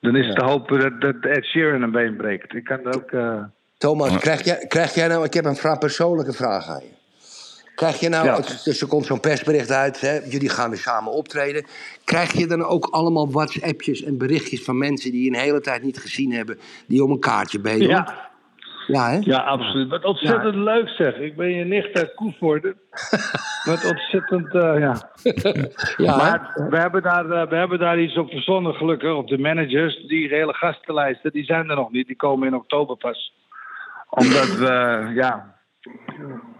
Dan 0.00 0.16
is 0.16 0.26
het 0.26 0.36
te 0.36 0.44
hopen 0.44 0.78
dat, 0.78 1.00
dat 1.00 1.30
Ed 1.30 1.44
Sheeran 1.44 1.82
een 1.82 1.90
been 1.90 2.16
breekt. 2.16 2.54
Ik 2.54 2.64
kan 2.64 2.94
ook... 2.94 3.10
eh, 3.10 3.42
Thomas, 3.78 4.18
krijg 4.18 4.44
jij, 4.44 4.64
krijg 4.68 4.94
jij 4.94 5.08
nou... 5.08 5.24
Ik 5.24 5.34
heb 5.34 5.44
een 5.44 5.78
persoonlijke 5.78 6.32
vraag 6.32 6.68
aan 6.68 6.82
je. 6.82 6.95
Krijg 7.76 8.00
je 8.00 8.08
nou... 8.08 8.24
Ja. 8.26 8.36
het- 8.36 8.60
Dus 8.64 8.80
er 8.80 8.88
komt 8.88 9.06
zo'n 9.06 9.20
persbericht 9.20 9.70
uit, 9.70 10.00
hè, 10.00 10.18
jullie 10.24 10.48
gaan 10.48 10.70
weer 10.70 10.78
samen 10.78 11.12
optreden. 11.12 11.66
Krijg 12.04 12.32
je 12.32 12.46
dan 12.46 12.64
ook 12.64 12.86
allemaal 12.90 13.30
WhatsAppjes 13.30 14.02
en 14.02 14.18
berichtjes 14.18 14.64
van 14.64 14.78
mensen... 14.78 15.10
die 15.10 15.22
je 15.24 15.28
een 15.30 15.42
hele 15.44 15.60
tijd 15.60 15.82
niet 15.82 15.98
gezien 15.98 16.32
hebben... 16.32 16.58
die 16.86 17.04
om 17.04 17.10
een 17.10 17.20
kaartje 17.20 17.60
bedelen? 17.60 17.88
ja, 17.88 18.28
Ja, 18.86 19.10
hè? 19.10 19.18
ja, 19.20 19.38
absoluut. 19.38 19.88
Wat 19.90 20.04
ontzettend 20.04 20.54
leuk 20.54 20.88
zeg. 20.88 21.16
Ik 21.18 21.36
ben 21.36 21.50
je 21.50 21.64
nicht 21.64 21.92
uit 21.98 22.14
Koevoorde. 22.14 22.76
Wat 23.70 23.84
ontzettend, 23.90 24.54
eh, 24.54 24.78
ja. 24.78 25.10
Ja? 26.06 26.16
Maar 26.16 26.66
we 26.70 26.76
hebben, 26.78 27.02
daar, 27.02 27.30
eh, 27.30 27.48
we 27.48 27.56
hebben 27.56 27.78
daar 27.78 28.00
iets 28.00 28.16
op 28.16 28.30
verzonnen, 28.30 28.74
gelukkig. 28.74 29.14
Op 29.14 29.28
de 29.28 29.38
managers. 29.38 30.06
Die 30.06 30.28
hele 30.28 30.54
gastenlijsten, 30.54 31.32
die 31.32 31.44
zijn 31.44 31.70
er 31.70 31.76
nog 31.76 31.90
niet. 31.90 32.06
Die 32.06 32.16
komen 32.16 32.46
in 32.48 32.54
oktober 32.54 32.96
pas. 32.96 33.32
Omdat 34.10 34.54
we, 34.56 35.10
ja, 35.14 35.55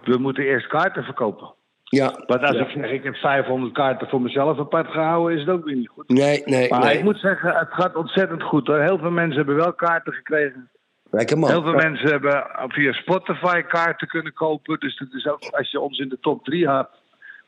we 0.04 0.18
moeten 0.18 0.44
eerst 0.44 0.66
kaarten 0.66 1.02
verkopen. 1.04 1.54
Ja. 1.84 2.22
Want 2.26 2.42
als 2.42 2.56
ik 2.56 2.68
zeg, 2.68 2.90
ik 2.90 3.02
heb 3.04 3.14
500 3.14 3.72
kaarten 3.72 4.08
voor 4.08 4.20
mezelf 4.20 4.58
apart 4.58 4.90
gehouden, 4.90 5.34
is 5.34 5.40
het 5.40 5.50
ook 5.50 5.64
weer 5.64 5.76
niet 5.76 5.88
goed. 5.88 6.08
Nee, 6.08 6.42
nee, 6.44 6.68
Maar 6.70 6.84
nee. 6.84 6.96
ik 6.98 7.04
moet 7.04 7.18
zeggen, 7.18 7.54
het 7.54 7.68
gaat 7.70 7.94
ontzettend 7.96 8.42
goed. 8.42 8.66
Hoor. 8.66 8.80
Heel 8.80 8.98
veel 8.98 9.10
mensen 9.10 9.36
hebben 9.36 9.56
wel 9.56 9.72
kaarten 9.74 10.12
gekregen. 10.12 10.70
Lekker 11.10 11.38
man. 11.38 11.50
Heel 11.50 11.62
veel 11.62 11.72
mensen 11.74 12.10
hebben 12.10 12.44
via 12.68 12.92
Spotify 12.92 13.62
kaarten 13.62 14.08
kunnen 14.08 14.32
kopen. 14.32 14.80
Dus 14.80 14.98
dat 14.98 15.08
is 15.12 15.26
ook, 15.26 15.42
als 15.50 15.70
je 15.70 15.80
ons 15.80 15.98
in 15.98 16.08
de 16.08 16.18
top 16.20 16.44
3 16.44 16.66
had 16.68 16.88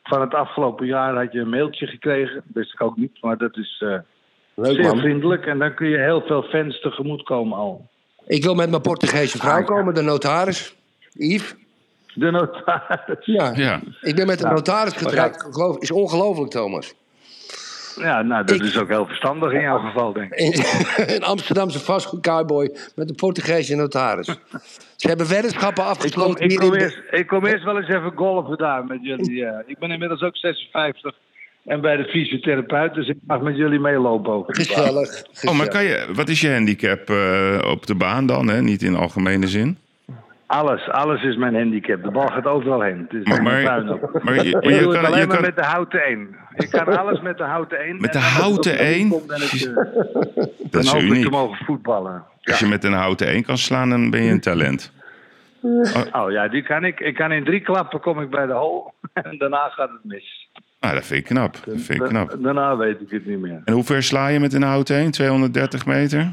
van 0.02 0.20
het 0.20 0.34
afgelopen 0.34 0.86
jaar, 0.86 1.14
had 1.14 1.32
je 1.32 1.40
een 1.40 1.48
mailtje 1.48 1.86
gekregen. 1.86 2.34
Dat 2.34 2.44
wist 2.54 2.72
ik 2.72 2.82
ook 2.82 2.96
niet, 2.96 3.22
maar 3.22 3.36
dat 3.36 3.56
is 3.56 3.82
eh, 3.86 3.98
Leuk 4.54 4.74
zeer 4.74 4.82
man. 4.82 4.98
vriendelijk. 4.98 5.46
En 5.46 5.58
dan 5.58 5.74
kun 5.74 5.88
je 5.88 5.98
heel 5.98 6.20
veel 6.26 6.42
fans 6.42 6.80
tegemoet 6.80 7.22
komen 7.22 7.58
al. 7.58 7.88
Ik 8.26 8.42
wil 8.44 8.54
met 8.54 8.70
mijn 8.70 8.82
Portugese 8.82 9.38
vrouw 9.38 9.58
Ah, 9.60 9.66
komen, 9.66 9.94
de 9.94 10.02
notaris. 10.02 10.76
Yves? 11.12 11.54
De 12.22 12.30
notaris. 12.30 13.24
Ja. 13.24 13.52
Ja. 13.54 13.80
Ik 14.00 14.14
ben 14.16 14.26
met 14.26 14.38
de 14.38 14.44
Ja. 14.46 14.52
notaris 14.52 14.92
getrouwd. 14.92 15.46
Geloof, 15.50 15.78
is 15.78 15.90
ongelooflijk, 15.90 16.50
Thomas. 16.50 16.94
Ja, 17.96 18.22
nou, 18.22 18.44
dat 18.44 18.56
Ik- 18.56 18.62
is 18.62 18.78
ook 18.78 18.88
heel 18.88 19.06
verstandig 19.06 19.52
in 19.52 19.60
jouw 19.60 19.78
geval, 19.78 20.12
denk 20.12 20.32
ik. 20.34 20.38
In, 20.38 20.62
een 21.14 21.22
Amsterdamse 21.24 21.78
vastgoed 21.80 22.20
cowboy 22.20 22.70
met 22.94 23.08
een 23.08 23.14
Portugese 23.14 23.74
notaris. 23.74 24.26
Ze 24.96 25.08
hebben 25.08 25.28
weddenschappen 25.28 25.82
Ik 25.84 25.90
kom, 25.90 25.96
afgesloten 25.96 26.48
ik, 26.48 26.56
kom 26.58 26.74
eerst, 26.74 26.98
ik 27.10 27.26
kom 27.26 27.46
eerst 27.46 27.64
wel 27.64 27.76
eens 27.78 27.88
even 27.88 28.12
golven 28.14 28.58
daar 28.58 28.84
met 28.84 28.98
jullie. 29.02 29.44
eh. 29.44 29.58
ik 29.66 29.78
ben 29.78 29.90
inmiddels 29.90 30.22
ook 30.22 30.36
56 30.36 31.14
en 31.64 31.80
bij 31.80 31.96
de 31.96 32.04
fysiotherapeut, 32.04 32.94
dus 32.94 33.08
ik 33.08 33.16
mag 33.26 33.40
met 33.40 33.56
jullie 33.56 33.78
meelopen 33.80 34.22
baan. 34.22 34.44
Gezellig. 34.46 35.22
Oh, 35.44 35.56
maar 35.56 35.68
kan 35.68 35.84
je, 35.84 36.06
wat 36.14 36.28
is 36.28 36.40
je 36.40 36.50
handicap 36.52 37.10
eh, 37.10 37.58
op 37.70 37.86
de 37.86 37.94
baan 37.94 38.26
dan, 38.26 38.48
hè? 38.48 38.62
Niet 38.62 38.82
in 38.82 38.94
algemene 38.96 39.46
zin? 39.48 39.78
Alles, 40.48 40.88
alles 40.88 41.22
is 41.22 41.36
mijn 41.36 41.54
handicap. 41.54 42.02
De 42.02 42.10
bal 42.10 42.26
gaat 42.26 42.46
overal 42.46 42.80
heen. 42.80 43.06
Het 43.08 43.26
is 43.26 43.38
Maar, 43.38 43.42
maar, 43.42 44.44
je, 44.44 44.50
kan, 44.50 45.04
alleen 45.04 45.20
je 45.20 45.26
maar 45.26 45.26
kan, 45.26 45.40
met 45.40 45.56
de 45.56 45.62
houten 45.64 46.02
1. 46.04 46.36
Ik 46.56 46.70
kan 46.70 46.98
alles 46.98 47.20
met 47.20 47.36
de 47.38 47.44
houten 47.44 47.78
1. 47.78 48.00
Met 48.00 48.12
de 48.12 48.18
houten 48.18 48.78
één? 48.78 49.12
Eh, 49.12 49.18
dat 50.70 50.84
is 50.84 50.92
ik 50.92 50.98
te 50.98 51.04
uniek. 51.04 51.30
mogen 51.30 51.64
voetballen. 51.64 52.24
Als 52.42 52.58
je 52.58 52.66
met 52.66 52.84
een 52.84 52.92
houten 52.92 53.26
één 53.26 53.42
kan 53.44 53.58
slaan, 53.58 53.90
dan 53.90 54.10
ben 54.10 54.22
je 54.22 54.30
een 54.30 54.40
talent. 54.40 54.92
Oh 56.12 56.30
ja, 56.30 56.48
die 56.48 56.62
kan 56.62 56.84
ik. 56.84 57.00
Ik 57.00 57.14
kan 57.14 57.32
in 57.32 57.44
drie 57.44 57.60
klappen 57.60 58.00
kom 58.00 58.20
ik 58.20 58.30
bij 58.30 58.46
de 58.46 58.52
hole. 58.52 58.90
En 59.12 59.38
daarna 59.38 59.68
gaat 59.68 59.88
het 59.90 60.04
mis. 60.04 60.48
Ah, 60.80 60.92
dat 60.92 61.06
vind 61.06 61.20
ik 61.20 61.26
knap. 61.26 61.52
Dat 61.64 61.80
vind 61.80 62.00
ik 62.02 62.08
knap. 62.08 62.30
Da- 62.30 62.36
Daarna 62.36 62.76
weet 62.76 63.00
ik 63.00 63.10
het 63.10 63.26
niet 63.26 63.38
meer. 63.40 63.60
En 63.64 63.72
hoe 63.72 63.84
ver 63.84 64.02
sla 64.02 64.28
je 64.28 64.40
met 64.40 64.52
een 64.52 64.62
houten 64.62 64.96
één? 64.96 65.10
230 65.10 65.86
meter? 65.86 66.32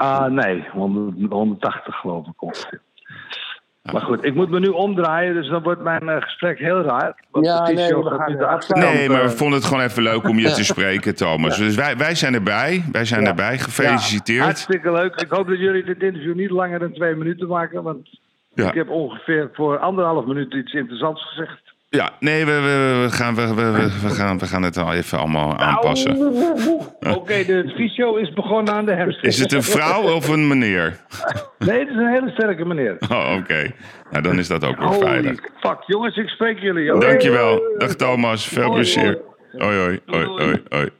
Ah, 0.00 0.26
nee. 0.30 0.64
100, 0.72 1.30
180 1.32 1.94
geloof 1.94 2.26
ik 2.26 2.42
ongeveer. 2.42 2.80
Maar 3.92 4.02
goed, 4.02 4.24
ik 4.24 4.34
moet 4.34 4.50
me 4.50 4.58
nu 4.60 4.68
omdraaien, 4.68 5.34
dus 5.34 5.48
dan 5.48 5.62
wordt 5.62 5.82
mijn 5.82 6.08
eh, 6.08 6.22
gesprek 6.22 6.58
heel 6.58 6.80
raar. 6.82 7.24
Ja, 7.40 7.64
de 7.64 7.72
nee, 7.72 7.94
we 7.96 8.10
gaan 8.10 8.32
de 8.32 8.74
Nee, 8.74 9.08
maar 9.08 9.20
eh, 9.20 9.26
we 9.26 9.36
vonden 9.36 9.58
het 9.58 9.68
gewoon 9.68 9.82
even 9.82 10.02
leuk 10.02 10.28
om 10.28 10.38
je 10.38 10.50
te 10.60 10.64
spreken, 10.64 11.14
Thomas. 11.14 11.58
Dus 11.58 11.74
wij, 11.74 11.96
wij 11.96 12.14
zijn 12.14 12.34
erbij. 12.34 12.84
Wij 12.92 13.04
zijn 13.04 13.22
Ja. 13.22 13.28
erbij. 13.28 13.52
ja, 13.52 13.58
Gefeliciteerd. 13.58 14.44
hartstikke 14.44 14.92
leuk. 14.92 15.20
Ik 15.20 15.30
hoop 15.30 15.48
dat 15.48 15.58
jullie 15.58 15.84
dit 15.84 16.02
interview 16.02 16.34
niet 16.34 16.50
langer 16.50 16.78
dan 16.78 16.92
twee 16.92 17.14
minuten 17.14 17.48
maken. 17.48 17.82
Want 17.82 18.18
Ja. 18.54 18.68
ik 18.68 18.74
heb 18.74 18.88
ongeveer 18.88 19.50
voor 19.52 19.78
anderhalf 19.78 20.24
minuut 20.26 20.54
iets 20.54 20.72
interessants 20.72 21.24
gezegd. 21.28 21.60
Ja, 21.92 22.12
nee, 22.20 22.44
we, 22.44 22.52
we, 22.52 23.00
we, 23.02 23.10
gaan, 23.16 23.34
we, 23.34 23.54
we, 23.54 23.70
we, 23.70 23.90
we 24.02 24.08
gaan, 24.08 24.38
we 24.38 24.46
gaan 24.46 24.62
het 24.62 24.76
al 24.76 24.92
even 24.92 25.18
allemaal 25.18 25.56
aanpassen. 25.56 26.16
Oké, 27.16 27.44
de 27.44 27.72
fysio 27.76 28.16
is 28.16 28.32
begonnen 28.32 28.74
aan 28.74 28.84
de 28.86 28.96
hamstring. 28.96 29.26
Is 29.32 29.38
het 29.38 29.52
een 29.52 29.62
vrouw 29.62 30.14
of 30.14 30.28
een 30.28 30.48
meneer? 30.48 30.96
Nee, 31.58 31.78
het 31.78 31.88
is 31.88 31.94
een 31.94 32.12
hele 32.12 32.30
sterke 32.30 32.64
meneer. 32.64 32.96
Oh, 33.08 33.36
oké. 33.40 33.72
Nou, 34.10 34.22
dan 34.22 34.38
is 34.38 34.48
dat 34.48 34.64
ook 34.64 34.76
weer 34.78 34.86
Holy 34.88 35.00
veilig. 35.06 35.40
fuck, 35.60 35.82
jongens, 35.86 36.16
ik 36.16 36.28
spreek 36.28 36.58
jullie. 36.58 36.94
Oké. 36.94 37.06
Dankjewel. 37.06 37.60
Dag 37.78 37.94
Thomas. 37.94 38.46
Veel 38.48 38.62
Hoi, 38.62 38.74
plezier. 38.74 39.18
Hoi, 39.58 39.78
hoi, 39.78 40.00
hoi, 40.06 40.24
hoi, 40.26 40.62
hoi. 40.68 40.90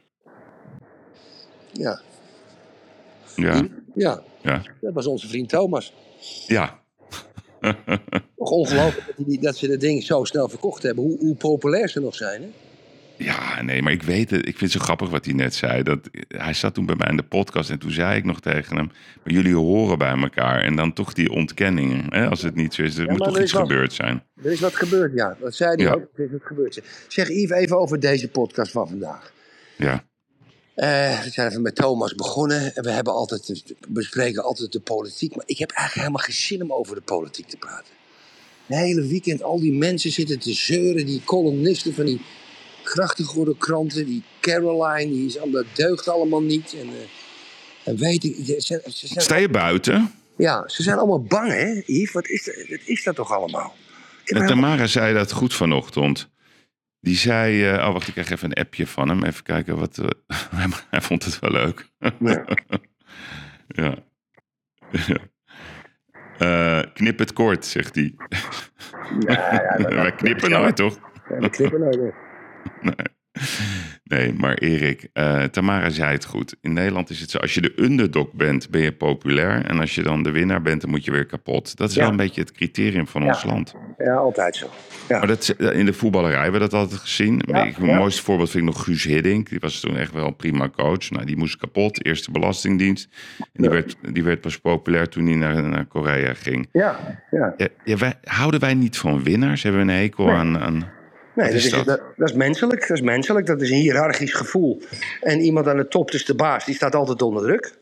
Ja. 1.71 1.99
Ja, 3.35 3.61
ja, 3.95 4.21
ja, 4.41 4.61
dat 4.81 4.93
was 4.93 5.07
onze 5.07 5.27
vriend 5.27 5.49
Thomas. 5.49 5.93
ja. 6.47 6.79
Nog 8.37 8.49
ongelooflijk 8.49 9.05
dat, 9.17 9.27
die, 9.27 9.39
dat 9.39 9.57
ze 9.57 9.67
dat 9.67 9.79
ding 9.79 10.03
zo 10.03 10.23
snel 10.23 10.49
verkocht 10.49 10.83
hebben. 10.83 11.03
Hoe, 11.03 11.17
hoe 11.19 11.35
populair 11.35 11.89
ze 11.89 11.99
nog 11.99 12.15
zijn, 12.15 12.41
hè? 12.41 12.47
Ja, 13.17 13.61
nee, 13.61 13.81
maar 13.81 13.91
ik 13.91 14.03
weet 14.03 14.29
het. 14.29 14.39
Ik 14.39 14.57
vind 14.57 14.59
het 14.59 14.71
zo 14.71 14.79
grappig 14.79 15.09
wat 15.09 15.25
hij 15.25 15.33
net 15.33 15.55
zei. 15.55 15.83
Dat, 15.83 15.99
hij 16.27 16.53
zat 16.53 16.73
toen 16.73 16.85
bij 16.85 16.95
mij 16.95 17.07
in 17.09 17.17
de 17.17 17.23
podcast 17.23 17.69
en 17.69 17.79
toen 17.79 17.91
zei 17.91 18.17
ik 18.17 18.23
nog 18.25 18.39
tegen 18.41 18.75
hem... 18.77 18.91
Maar 19.23 19.33
jullie 19.33 19.55
horen 19.55 19.97
bij 19.97 20.17
elkaar. 20.17 20.61
En 20.63 20.75
dan 20.75 20.93
toch 20.93 21.13
die 21.13 21.29
ontkenningen. 21.31 22.05
Hè? 22.09 22.27
Als 22.29 22.41
het 22.41 22.55
niet 22.55 22.73
zo 22.73 22.81
is, 22.81 22.97
er 22.97 23.09
moet 23.09 23.23
toch 23.23 23.35
er 23.35 23.41
iets 23.41 23.51
gebeurd 23.51 23.93
zijn. 23.93 24.23
Er 24.43 24.51
is 24.51 24.59
wat 24.59 24.75
gebeurd, 24.75 25.13
ja. 25.13 25.37
Dat 25.39 25.55
zei 25.55 25.75
hij 25.75 25.85
Ja. 25.85 25.91
ook. 25.93 26.07
Er 26.15 26.23
is 26.25 26.31
wat 26.31 26.43
gebeurd. 26.43 26.81
Zeg 27.07 27.27
Yves 27.29 27.57
even 27.57 27.79
over 27.79 27.99
deze 27.99 28.29
podcast 28.29 28.71
van 28.71 28.87
vandaag. 28.87 29.33
Ja, 29.77 30.03
Eh, 30.75 31.23
we 31.23 31.29
zijn 31.29 31.49
even 31.49 31.61
met 31.61 31.75
Thomas 31.75 32.15
begonnen. 32.15 32.75
En 32.75 32.83
we 32.83 32.91
hebben 32.91 33.13
altijd, 33.13 33.63
bespreken 33.87 34.43
altijd 34.43 34.71
de 34.71 34.79
politiek. 34.79 35.35
Maar 35.35 35.43
ik 35.47 35.57
heb 35.57 35.69
eigenlijk 35.71 36.07
helemaal 36.07 36.25
geen 36.27 36.45
zin 36.45 36.61
om 36.63 36.73
over 36.73 36.95
de 36.95 37.01
politiek 37.01 37.47
te 37.47 37.57
praten. 37.57 37.93
Het 38.65 38.77
hele 38.79 39.07
weekend 39.07 39.43
al 39.43 39.59
die 39.59 39.73
mensen 39.73 40.11
zitten 40.11 40.39
te 40.39 40.53
zeuren. 40.53 41.05
Die 41.05 41.21
columnisten 41.25 41.93
van 41.93 42.05
die 42.05 42.21
grachtengorde 42.83 43.57
kranten. 43.57 44.05
Die 44.05 44.23
Caroline, 44.39 45.11
die 45.11 45.25
is, 45.25 45.37
dat 45.51 45.65
deugt 45.73 46.07
allemaal 46.07 46.41
niet. 46.41 46.73
En, 46.73 46.87
eh, 46.87 46.93
en 47.83 47.97
weet 47.97 48.23
ik, 48.23 48.35
ze, 48.35 48.55
ze- 48.61 48.81
ze 48.93 49.07
zijn, 49.07 49.21
Sta 49.21 49.35
je 49.35 49.49
buiten? 49.49 50.11
ja, 50.37 50.63
ze 50.67 50.83
zijn 50.83 50.97
allemaal 50.97 51.21
bang, 51.23 51.51
hè, 51.51 51.81
Yves? 51.85 52.11
Wat 52.11 52.27
is, 52.27 52.45
wat 52.69 52.79
is 52.85 53.03
dat 53.03 53.15
toch 53.15 53.31
allemaal? 53.31 53.75
Heb 54.23 54.35
En 54.37 54.41
helemaal- 54.41 54.47
Tamara 54.71 54.87
zei 54.87 55.13
dat 55.13 55.31
goed 55.31 55.53
vanochtend. 55.53 56.27
Die 57.01 57.15
zei... 57.15 57.69
eh, 57.69 57.87
oh, 57.87 57.93
wacht, 57.93 58.07
ik 58.07 58.13
krijg 58.13 58.29
even 58.29 58.49
een 58.51 58.63
appje 58.63 58.87
van 58.87 59.09
hem. 59.09 59.23
Even 59.23 59.43
kijken 59.43 59.77
wat... 59.77 59.97
eh, 59.97 60.07
hij 60.89 61.01
vond 61.01 61.25
het 61.25 61.39
wel 61.39 61.51
leuk. 61.51 61.89
Ja. 63.73 63.95
ja. 64.91 65.17
Eh, 66.37 66.91
knip 66.93 67.19
het 67.19 67.33
kort, 67.33 67.65
zegt 67.65 67.95
hij. 67.95 68.15
Ja, 69.19 69.53
ja, 69.77 69.93
Wij 69.95 70.15
knippen 70.15 70.49
nooit, 70.49 70.75
toch? 70.75 70.99
Ja, 71.29 71.37
we 71.37 71.49
knippen 71.49 71.79
nooit 71.79 71.99
meer. 71.99 72.15
Nee, 74.11 74.33
maar 74.33 74.53
Erik, 74.53 75.07
eh, 75.13 75.43
Tamara 75.43 75.89
zei 75.89 76.11
het 76.11 76.25
goed. 76.25 76.55
In 76.61 76.73
Nederland 76.73 77.09
is 77.09 77.19
het 77.19 77.29
zo, 77.29 77.37
als 77.37 77.53
je 77.53 77.61
de 77.61 77.73
underdog 77.75 78.33
bent, 78.33 78.69
ben 78.69 78.81
je 78.81 78.91
populair. 78.91 79.65
En 79.65 79.79
als 79.79 79.95
je 79.95 80.03
dan 80.03 80.23
de 80.23 80.31
winnaar 80.31 80.61
bent, 80.61 80.81
dan 80.81 80.89
moet 80.89 81.05
je 81.05 81.11
weer 81.11 81.25
kapot. 81.25 81.77
Dat 81.77 81.89
is 81.89 81.95
Ja. 81.95 82.01
wel 82.01 82.09
een 82.11 82.17
beetje 82.17 82.41
het 82.41 82.51
criterium 82.51 83.07
van 83.07 83.23
ons 83.23 83.43
land. 83.43 83.75
Ja, 83.97 84.13
altijd 84.15 84.55
zo. 84.55 84.69
Ja. 85.09 85.17
Maar 85.17 85.27
dat, 85.27 85.55
in 85.57 85.85
de 85.85 85.93
voetballerij 85.93 86.41
hebben 86.41 86.61
we 86.61 86.69
dat 86.69 86.79
altijd 86.79 86.99
gezien. 86.99 87.41
Het 87.51 87.77
mooiste 87.77 88.23
voorbeeld 88.23 88.49
vind 88.49 88.67
ik 88.67 88.73
nog 88.73 88.83
Guus 88.83 89.03
Hiddink. 89.03 89.49
Die 89.49 89.59
was 89.59 89.79
toen 89.79 89.97
echt 89.97 90.13
wel 90.13 90.27
een 90.27 90.35
prima 90.35 90.69
coach. 90.69 91.09
Nou, 91.09 91.25
die 91.25 91.37
moest 91.37 91.57
kapot, 91.57 92.05
eerste 92.05 92.31
belastingdienst. 92.31 93.09
En 93.39 93.45
die, 93.61 93.69
werd, 93.69 93.95
die 94.13 94.23
werd 94.23 94.41
pas 94.41 94.59
populair 94.59 95.07
toen 95.09 95.25
hij 95.25 95.35
naar, 95.35 95.63
naar 95.63 95.85
Korea 95.85 96.33
ging. 96.33 96.69
Ja, 96.71 97.19
ja. 97.31 97.55
Wij, 97.97 98.13
houden 98.23 98.59
wij 98.59 98.73
niet 98.73 98.97
van 98.97 99.23
winnaars? 99.23 99.63
Hebben 99.63 99.85
we 99.85 99.91
een 99.91 99.99
hekel 99.99 100.31
aan... 100.31 100.59
aan 100.59 100.99
Nee, 101.35 101.45
dat 101.47 101.55
is 101.55 101.69
dat? 101.69 101.85
dat? 101.85 102.01
Dat, 102.17 102.29
is 102.29 102.35
menselijk. 102.35 102.87
Dat 102.87 102.97
is 102.97 103.03
menselijk. 103.03 103.45
Dat 103.45 103.61
is 103.61 103.69
een 103.69 103.75
hiërarchisch 103.77 104.33
gevoel. 104.33 104.81
En 105.21 105.39
iemand 105.39 105.67
aan 105.67 105.77
de 105.77 105.87
top, 105.87 106.11
dus 106.11 106.25
de 106.25 106.35
baas, 106.35 106.65
die 106.65 106.75
staat 106.75 106.95
altijd 106.95 107.21
onder 107.21 107.43
druk. 107.43 107.79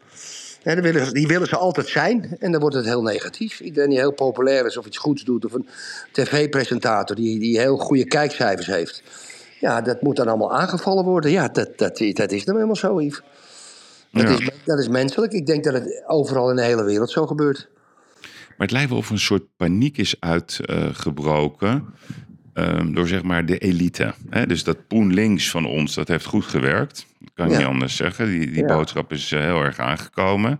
En 0.63 0.75
dan 0.75 0.83
willen, 0.83 1.05
ze- 1.05 1.13
die 1.13 1.27
willen 1.27 1.47
ze 1.47 1.55
altijd 1.57 1.87
zijn. 1.87 2.35
En 2.39 2.51
dan 2.51 2.61
wordt 2.61 2.75
het 2.75 2.85
heel 2.85 3.01
negatief. 3.01 3.59
Iedereen 3.59 3.89
die 3.89 3.97
heel 3.99 4.13
populair 4.13 4.65
is 4.65 4.77
of 4.77 4.85
iets 4.85 4.97
goeds 4.97 5.23
doet. 5.23 5.45
Of 5.45 5.53
een 5.53 5.67
tv-presentator 6.11 7.15
die, 7.15 7.39
die 7.39 7.59
heel 7.59 7.77
goede 7.77 8.05
kijkcijfers 8.05 8.67
heeft. 8.67 9.03
Ja, 9.59 9.81
dat 9.81 10.01
moet 10.01 10.15
dan 10.15 10.27
allemaal 10.27 10.53
aangevallen 10.57 11.03
worden. 11.05 11.31
Ja, 11.31 11.47
dat, 11.47 11.77
dat, 11.77 11.97
dat 12.13 12.31
is 12.31 12.43
nou 12.43 12.53
helemaal 12.57 12.75
zo, 12.75 13.01
Yves. 13.01 13.21
Dat, 14.11 14.23
Ja. 14.23 14.29
is, 14.29 14.49
dat 14.65 14.79
is 14.79 14.87
menselijk. 14.87 15.33
Ik 15.33 15.45
denk 15.45 15.63
dat 15.63 15.73
het 15.73 16.03
overal 16.07 16.49
in 16.49 16.55
de 16.55 16.63
hele 16.63 16.83
wereld 16.83 17.11
zo 17.11 17.25
gebeurt. 17.27 17.67
Maar 18.57 18.67
het 18.67 18.71
lijkt 18.71 18.89
wel 18.89 18.97
of 18.99 19.09
een 19.09 19.19
soort 19.19 19.43
paniek 19.57 19.97
is 19.97 20.15
uitgebroken 20.19 21.85
ehm, 22.59 22.93
door 22.93 23.07
zeg 23.07 23.23
maar 23.23 23.45
de 23.45 23.57
elite. 23.57 24.13
Hè? 24.29 24.45
Dus 24.45 24.63
dat 24.63 24.87
Poen 24.87 25.13
links 25.13 25.49
van 25.49 25.65
ons, 25.65 25.93
dat 25.95 26.07
heeft 26.07 26.25
goed 26.25 26.45
gewerkt. 26.45 27.05
Dat 27.19 27.31
kan 27.33 27.45
je 27.47 27.51
Ja. 27.51 27.57
niet 27.57 27.67
anders 27.67 27.95
zeggen. 27.95 28.29
Die, 28.29 28.51
die 28.51 28.61
Ja. 28.61 28.65
boodschap 28.75 29.11
is 29.11 29.31
eh, 29.31 29.39
heel 29.41 29.61
erg 29.63 29.79
aangekomen. 29.79 30.59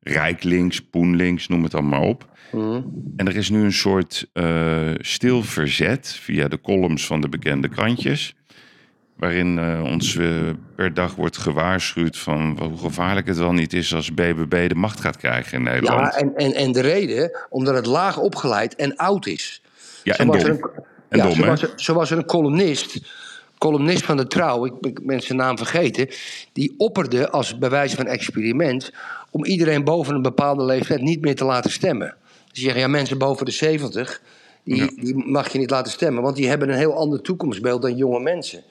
Rijk 0.00 0.42
links, 0.42 0.80
Poen 0.80 1.16
links, 1.16 1.48
noem 1.48 1.62
het 1.62 1.72
dan 1.72 1.88
maar 1.88 2.00
op. 2.00 2.28
Mhm. 2.52 2.80
En 3.16 3.26
er 3.28 3.36
is 3.36 3.50
nu 3.50 3.62
een 3.64 3.72
soort 3.72 4.26
eh, 4.32 4.90
stil 4.98 5.42
verzet 5.42 6.18
via 6.20 6.48
de 6.48 6.60
columns 6.60 7.06
van 7.06 7.20
de 7.20 7.28
bekende 7.28 7.68
krantjes. 7.68 8.34
Waarin 9.16 9.58
eh, 9.58 9.82
ons 9.84 10.18
per 10.76 10.94
dag 10.94 11.14
wordt 11.14 11.36
gewaarschuwd 11.36 12.18
van 12.18 12.58
hoe 12.62 12.78
gevaarlijk 12.78 13.26
het 13.26 13.36
wel 13.38 13.52
niet 13.52 13.72
is 13.72 13.94
als 13.94 14.14
BBB 14.14 14.68
de 14.68 14.74
macht 14.74 15.00
gaat 15.00 15.16
krijgen 15.16 15.58
in 15.58 15.62
Nederland. 15.62 16.00
Ja, 16.14 16.20
en, 16.20 16.34
en, 16.36 16.54
en 16.54 16.72
de 16.72 16.80
reden, 16.80 17.38
omdat 17.48 17.74
het 17.74 17.86
laag 17.86 18.18
opgeleid 18.18 18.74
en 18.74 18.96
oud 18.96 19.26
is. 19.26 19.62
Ja, 20.04 20.14
Zo 20.14 20.22
en 20.22 20.26
dom. 20.26 20.36
een, 20.36 20.64
En 21.08 21.18
ja, 21.18 21.24
dom, 21.24 21.34
zo 21.34 21.44
was 21.46 21.62
er, 21.62 21.72
zo 21.76 21.94
was 21.94 22.10
er 22.10 22.18
een 22.18 22.26
columnist. 22.26 23.00
columnist 23.58 24.04
van 24.04 24.16
de 24.16 24.26
Trouw, 24.26 24.64
ik 24.64 25.02
ben- 25.06 25.20
zijn 25.20 25.38
naam 25.38 25.56
vergeten, 25.58 26.08
die 26.52 26.74
opperde 26.76 27.30
als 27.30 27.58
bewijs 27.58 27.94
van 27.94 28.06
experiment 28.06 28.92
om 29.30 29.44
iedereen 29.44 29.84
boven 29.84 30.14
een 30.14 30.22
bepaalde 30.22 30.64
leeftijd 30.64 31.00
niet 31.00 31.20
meer 31.20 31.34
te 31.36 31.44
laten 31.44 31.70
stemmen. 31.70 32.16
Ze 32.52 32.60
zeggen, 32.60 32.80
ja, 32.80 32.88
mensen 32.88 33.18
boven 33.18 33.44
de 33.46 33.52
70, 33.52 34.22
die, 34.64 34.76
Ja. 34.76 34.88
die 34.96 35.14
mag 35.16 35.52
je 35.52 35.58
niet 35.58 35.70
laten 35.70 35.92
stemmen, 35.92 36.22
want 36.22 36.36
die 36.36 36.48
hebben 36.48 36.68
een 36.68 36.76
heel 36.76 36.94
ander 36.96 37.20
toekomstbeeld 37.20 37.82
dan 37.82 37.96
jonge 37.96 38.20
mensen. 38.20 38.62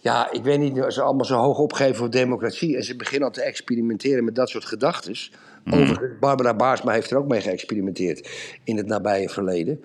Ja, 0.00 0.32
ik 0.32 0.42
weet 0.42 0.58
niet, 0.58 0.80
als 0.80 0.94
ze 0.94 1.02
allemaal 1.02 1.24
zo 1.24 1.36
hoog 1.36 1.58
opgeven 1.58 1.94
voor 1.96 2.10
democratie 2.10 2.76
en 2.76 2.84
ze 2.84 2.96
beginnen 2.96 3.28
al 3.28 3.34
te 3.34 3.42
experimenteren 3.42 4.24
met 4.24 4.34
dat 4.34 4.48
soort 4.48 4.64
gedachten. 4.64 5.14
Overigens, 5.70 6.18
Barbara 6.20 6.54
Baarsma 6.54 6.92
heeft 6.92 7.10
er 7.10 7.16
ook 7.18 7.28
mee 7.28 7.40
geëxperimenteerd 7.40 8.28
in 8.64 8.76
het 8.76 8.86
nabije 8.86 9.28
verleden. 9.28 9.84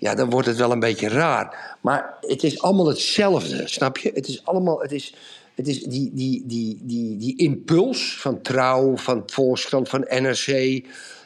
Ja, 0.00 0.14
dan 0.14 0.30
wordt 0.30 0.46
het 0.46 0.56
wel 0.56 0.72
een 0.72 0.80
beetje 0.80 1.08
raar. 1.08 1.76
Maar 1.80 2.14
het 2.20 2.42
is 2.42 2.62
allemaal 2.62 2.86
hetzelfde, 2.86 3.68
snap 3.68 3.98
je? 3.98 4.10
Het 4.14 4.28
is 4.28 4.44
allemaal, 4.44 4.80
het 4.80 4.92
is, 4.92 5.14
het 5.54 5.68
is 5.68 5.82
die, 5.82 6.10
die, 6.14 6.42
die, 6.46 6.78
die, 6.82 7.16
die 7.16 7.36
impuls 7.36 8.16
van 8.20 8.42
Trouw, 8.42 8.96
van 8.96 9.22
Volkskrant, 9.26 9.88
van 9.88 10.06
NRC. 10.08 10.80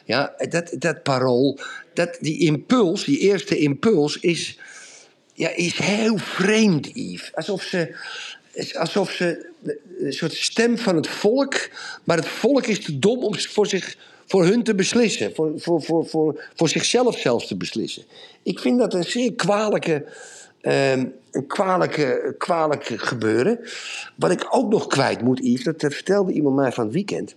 Ja, 0.05 0.33
dat, 0.49 0.75
dat 0.79 1.03
parool, 1.03 1.59
dat, 1.93 2.17
die 2.19 2.39
impuls, 2.39 3.03
die 3.03 3.19
eerste 3.19 3.57
impuls 3.57 4.19
is 4.19 4.59
ja, 5.35 5.49
is 5.49 5.77
heel 5.77 6.17
vreemd, 6.17 6.89
Yves. 6.93 7.35
Alsof 7.35 7.63
ze, 7.63 7.95
alsof 8.73 9.11
ze 9.11 9.49
een 9.99 10.13
soort 10.13 10.33
stem 10.33 10.77
van 10.77 10.95
het 10.95 11.07
volk, 11.07 11.69
maar 12.03 12.17
het 12.17 12.27
volk 12.27 12.65
is 12.65 12.79
te 12.79 12.99
dom 12.99 13.23
om 13.23 13.39
voor, 13.39 13.67
zich, 13.67 13.97
voor 14.25 14.45
hun 14.45 14.63
te 14.63 14.75
beslissen. 14.75 15.35
Voor, 15.35 15.51
voor, 15.55 15.81
voor, 15.81 16.49
voor, 16.55 16.69
zichzelf 16.69 17.17
zelfs 17.17 17.47
te 17.47 17.57
beslissen. 17.57 18.03
Ik 18.43 18.59
vind 18.59 18.79
dat 18.79 18.93
een 18.93 19.03
zeer 19.03 19.33
kwalijke, 19.33 20.05
ehm, 20.61 21.05
een 21.31 21.47
kwalijke, 21.47 22.35
kwalijke 22.37 22.97
gebeuren. 22.97 23.59
Wat 24.15 24.31
ik 24.31 24.47
ook 24.49 24.69
nog 24.71 24.87
kwijt 24.87 25.21
moet, 25.21 25.39
Yves, 25.39 25.63
dat 25.63 25.83
eh, 25.83 25.89
vertelde 25.89 26.31
iemand 26.31 26.55
mij 26.55 26.71
van 26.71 26.83
het 26.83 26.93
weekend. 26.93 27.35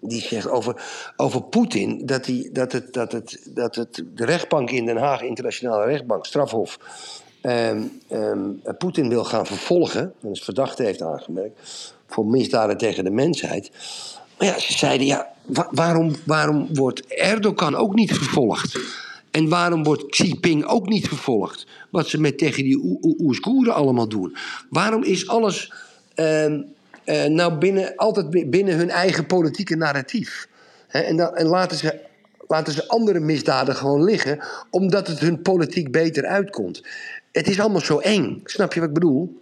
Die 0.00 0.20
zegt 0.20 0.48
over, 0.48 0.82
over 1.16 1.42
Poetin 1.42 2.06
dat, 2.06 2.26
hij, 2.26 2.48
dat, 2.52 2.72
het, 2.72 2.92
dat, 2.92 3.12
het, 3.12 3.40
dat 3.54 3.74
het 3.74 4.04
de 4.14 4.24
rechtbank 4.24 4.70
in 4.70 4.86
Den 4.86 4.96
Haag, 4.96 5.22
internationale 5.22 5.84
rechtbank, 5.84 6.26
strafhof, 6.26 6.78
ehm, 7.40 7.82
ehm, 8.08 8.50
Poetin 8.78 9.08
wil 9.08 9.24
gaan 9.24 9.46
vervolgen. 9.46 10.14
En 10.22 10.28
als 10.28 10.44
verdachte 10.44 10.82
heeft 10.82 11.02
aangemerkt. 11.02 11.94
voor 12.06 12.26
misdaden 12.26 12.76
tegen 12.76 13.04
de 13.04 13.10
mensheid. 13.10 13.70
Maar 14.38 14.48
ja, 14.48 14.58
ze 14.58 14.72
zeiden: 14.72 15.06
ja, 15.06 15.32
wa- 15.52 15.68
waarom, 15.70 16.14
waarom 16.24 16.68
wordt 16.74 17.06
Erdogan 17.06 17.74
ook 17.74 17.94
niet 17.94 18.12
vervolgd? 18.12 18.78
En 19.30 19.48
waarom 19.48 19.82
wordt 19.84 20.06
Xi 20.10 20.24
Jinping 20.26 20.64
ook 20.64 20.88
niet 20.88 21.08
vervolgd? 21.08 21.66
Wat 21.90 22.08
ze 22.08 22.20
met 22.20 22.38
tegen 22.38 22.64
die 22.64 22.76
Oe- 22.84 22.98
Oe- 23.02 23.16
Oeigoeren 23.20 23.74
allemaal 23.74 24.08
doen. 24.08 24.36
Waarom 24.70 25.02
is 25.04 25.28
alles 25.28 25.72
ehm, 26.14 26.62
eh, 27.04 27.24
nou 27.24 27.54
binnen, 27.58 27.96
altijd 27.96 28.30
bi- 28.30 28.46
binnen 28.46 28.76
hun 28.76 28.90
eigen 28.90 29.26
politieke 29.26 29.76
narratief? 29.76 30.48
En, 30.88 31.16
dan, 31.16 31.34
en 31.36 31.46
laten, 31.46 31.76
ze, 31.76 32.00
laten 32.48 32.72
ze 32.72 32.88
andere 32.88 33.20
misdaden 33.20 33.76
gewoon 33.76 34.04
liggen, 34.04 34.38
omdat 34.70 35.06
het 35.06 35.18
hun 35.20 35.42
politiek 35.42 35.90
beter 35.90 36.24
uitkomt. 36.26 36.82
Het 37.32 37.48
is 37.48 37.60
allemaal 37.60 37.80
zo 37.80 37.98
eng. 37.98 38.40
Snap 38.44 38.72
je 38.74 38.80
wat 38.80 38.88
ik 38.88 38.94
bedoel? 38.94 39.38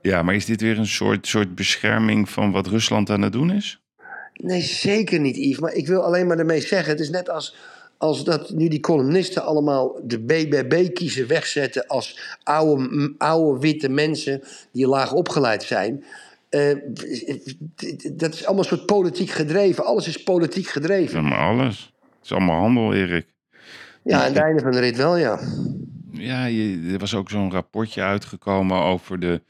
Ja, 0.00 0.22
maar 0.22 0.34
is 0.34 0.44
dit 0.46 0.60
weer 0.60 0.78
een 0.78 0.86
soort, 0.86 1.26
soort 1.26 1.54
bescherming 1.54 2.28
van 2.30 2.52
wat 2.52 2.66
Rusland 2.66 3.10
aan 3.10 3.22
het 3.22 3.32
doen 3.32 3.50
is? 3.50 3.80
Nee, 4.42 4.60
zeker 4.60 5.20
niet, 5.20 5.36
Yves. 5.36 5.58
Maar 5.58 5.72
ik 5.72 5.86
wil 5.86 6.02
alleen 6.04 6.26
maar 6.26 6.38
ermee 6.38 6.60
zeggen: 6.60 6.92
het 6.92 7.00
is 7.00 7.10
net 7.10 7.30
als, 7.30 7.56
als 7.98 8.24
dat 8.24 8.50
nu 8.50 8.68
die 8.68 8.80
columnisten 8.80 9.44
allemaal 9.44 10.00
de 10.02 10.20
BBB-kiezer 10.20 11.26
wegzetten 11.26 11.86
als 11.86 12.38
oude, 12.42 13.14
oude 13.18 13.60
witte 13.60 13.88
mensen 13.88 14.42
die 14.72 14.86
laag 14.86 15.12
opgeleid 15.12 15.62
zijn. 15.62 16.04
Eh, 16.48 16.76
dat 18.12 18.34
is 18.34 18.44
allemaal 18.44 18.62
een 18.62 18.68
soort 18.68 18.86
politiek 18.86 19.30
gedreven. 19.30 19.84
Alles 19.84 20.08
is 20.08 20.22
politiek 20.22 20.66
gedreven. 20.66 21.22
Ja, 21.22 21.28
maar 21.28 21.38
alles. 21.38 21.92
Het 21.98 22.24
is 22.24 22.32
allemaal 22.32 22.60
handel, 22.60 22.94
Erik. 22.94 23.26
Ja, 24.02 24.18
aan 24.18 24.32
het 24.32 24.36
einde 24.36 24.62
van 24.62 24.70
de 24.70 24.78
rit 24.78 24.96
wel, 24.96 25.16
ja. 25.16 25.40
Ja, 26.10 26.44
je, 26.44 26.90
er 26.92 26.98
was 26.98 27.14
ook 27.14 27.30
zo'n 27.30 27.52
rapportje 27.52 28.02
uitgekomen 28.02 28.78
over 28.78 29.20
de, 29.20 29.42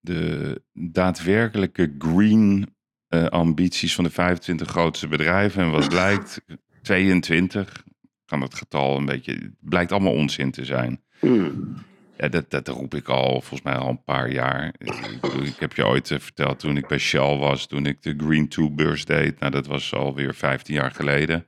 de 0.00 0.62
daadwerkelijke 0.72 1.94
green 1.98 2.74
eh, 3.10 3.24
ambities 3.24 3.94
van 3.94 4.04
de 4.04 4.10
25 4.10 4.68
grootste 4.68 5.08
bedrijven. 5.08 5.62
En 5.62 5.70
wat 5.70 5.88
blijkt, 5.98 6.40
22 6.82 7.82
kan 8.24 8.40
het 8.40 8.54
getal 8.54 8.96
een 8.96 9.06
beetje, 9.06 9.32
het 9.32 9.54
blijkt 9.60 9.92
allemaal 9.92 10.12
onzin 10.12 10.50
te 10.50 10.64
zijn. 10.64 11.00
Hmm. 11.18 11.74
Ja, 12.16 12.28
dat, 12.28 12.50
dat 12.50 12.68
roep 12.68 12.94
ik 12.94 13.08
al 13.08 13.30
volgens 13.30 13.62
mij 13.62 13.74
al 13.74 13.88
een 13.88 14.04
paar 14.04 14.30
jaar. 14.30 14.74
Ik, 14.78 14.94
ik 15.42 15.56
heb 15.58 15.72
je 15.72 15.86
ooit 15.86 16.10
eh, 16.10 16.18
verteld 16.18 16.58
toen 16.58 16.76
ik 16.76 16.86
bij 16.86 16.98
Shell 16.98 17.36
was, 17.36 17.66
toen 17.66 17.86
ik 17.86 18.02
de 18.02 18.14
Green 18.16 18.48
2 18.48 18.70
beurs 18.70 19.04
deed. 19.04 19.38
Nou, 19.38 19.52
dat 19.52 19.66
was 19.66 19.94
alweer 19.94 20.34
15 20.34 20.74
jaar 20.74 20.90
geleden. 20.90 21.46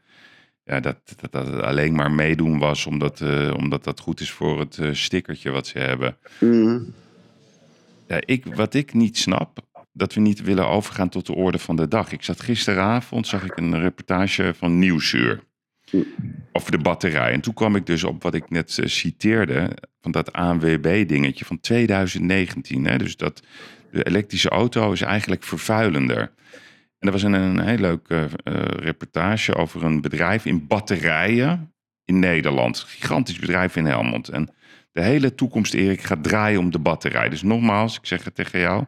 Ja, 0.65 0.81
dat, 0.81 0.97
dat, 1.21 1.33
dat 1.33 1.47
het 1.47 1.63
alleen 1.63 1.95
maar 1.95 2.11
meedoen 2.11 2.59
was 2.59 2.87
omdat, 2.87 3.21
eh, 3.21 3.55
omdat 3.57 3.85
dat 3.85 4.01
goed 4.01 4.21
is 4.21 4.31
voor 4.31 4.59
het 4.59 4.79
eh, 4.79 4.93
stickertje 4.93 5.51
wat 5.51 5.67
ze 5.67 5.79
hebben. 5.79 6.17
Hmm. 6.39 6.95
Ja, 8.07 8.21
ik, 8.25 8.55
wat 8.55 8.75
ik 8.75 8.95
niet 8.95 9.19
snap, 9.19 9.59
dat 9.93 10.15
we 10.15 10.21
niet 10.21 10.43
willen 10.43 10.69
overgaan 10.69 11.09
tot 11.09 11.27
de 11.27 11.35
orde 11.35 11.59
van 11.59 11.77
de 11.77 11.89
dag. 11.89 12.13
Ik 12.13 12.23
zat 12.23 12.41
gisteravond, 12.41 13.27
zag 13.27 13.45
ik 13.45 13.57
een 13.57 13.81
reportage 13.81 14.55
van 14.57 14.79
Nieuwsuur 14.79 15.43
over 16.53 16.71
de 16.71 16.79
batterij. 16.79 17.33
En 17.33 17.41
toen 17.41 17.55
kwam 17.55 17.77
ik 17.77 17.87
dus 17.87 18.05
op 18.05 18.23
wat 18.23 18.35
ik 18.35 18.51
net 18.51 18.79
eh, 18.79 18.87
citeerde, 18.87 19.71
van 20.01 20.11
dat 20.11 20.33
ANWB-dingetje 20.33 21.45
van 21.45 21.61
2019. 21.61 22.85
Hè? 22.85 22.99
Dus 22.99 23.17
dat 23.17 23.43
de 23.91 24.05
elektrische 24.05 24.49
auto 24.49 24.93
is 24.93 25.01
eigenlijk 25.01 25.43
vervuilender. 25.43 26.21
En 26.99 27.09
er 27.09 27.13
was 27.13 27.23
een, 27.23 27.33
een 27.33 27.61
heel 27.61 27.79
leuk 27.79 28.09
eh, 28.09 28.25
eh, 28.25 28.31
reportage 28.65 29.55
over 29.55 29.85
een 29.85 30.01
bedrijf 30.01 30.47
in 30.47 30.67
batterijen 30.67 31.73
in 32.05 32.19
Nederland. 32.19 32.79
Gigantisch 32.79 33.39
bedrijf 33.39 33.77
in 33.77 33.87
Helmond. 33.87 34.29
En 34.29 34.49
de 34.93 35.03
hele 35.03 35.35
toekomst, 35.35 35.75
Erik, 35.75 36.03
gaat 36.03 36.23
draaien 36.25 36.61
om 36.61 36.71
de 36.71 36.79
batterij. 36.79 37.29
Dus 37.29 37.43
nogmaals, 37.43 37.99
ik 37.99 38.07
zeg 38.07 38.25
het 38.25 38.35
tegen 38.35 38.61
jou. 38.61 38.85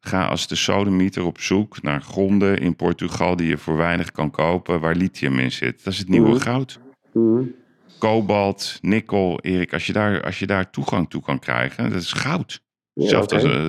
Ga 0.00 0.26
als 0.26 0.46
de 0.46 0.54
sodemieter 0.54 1.24
op 1.24 1.40
zoek 1.40 1.82
naar 1.82 2.02
gronden 2.02 2.58
in 2.58 2.76
Portugal 2.76 3.36
die 3.36 3.48
je 3.48 3.58
voor 3.58 3.76
weinig 3.76 4.12
kan 4.12 4.30
kopen, 4.30 4.80
waar 4.80 4.94
lithium 4.94 5.38
in 5.38 5.52
zit. 5.52 5.84
Dat 5.84 5.92
is 5.92 5.98
het 5.98 6.08
nieuwe 6.08 6.28
Mhm. 6.28 6.38
goud. 6.40 6.78
Hmm. 7.12 7.54
Kobalt, 7.98 8.78
nikkel, 8.82 9.40
Erik, 9.40 9.72
als 9.72 9.86
je, 9.86 9.92
daar, 9.92 10.22
als 10.24 10.38
je 10.38 10.46
daar 10.46 10.70
toegang 10.70 11.10
toe 11.10 11.22
kan 11.22 11.38
krijgen, 11.38 11.90
dat 11.90 12.00
is 12.02 12.12
goud. 12.12 12.60
Ja, 12.92 13.08
Zelfs 13.08 13.32
als, 13.32 13.44
eh, 13.44 13.66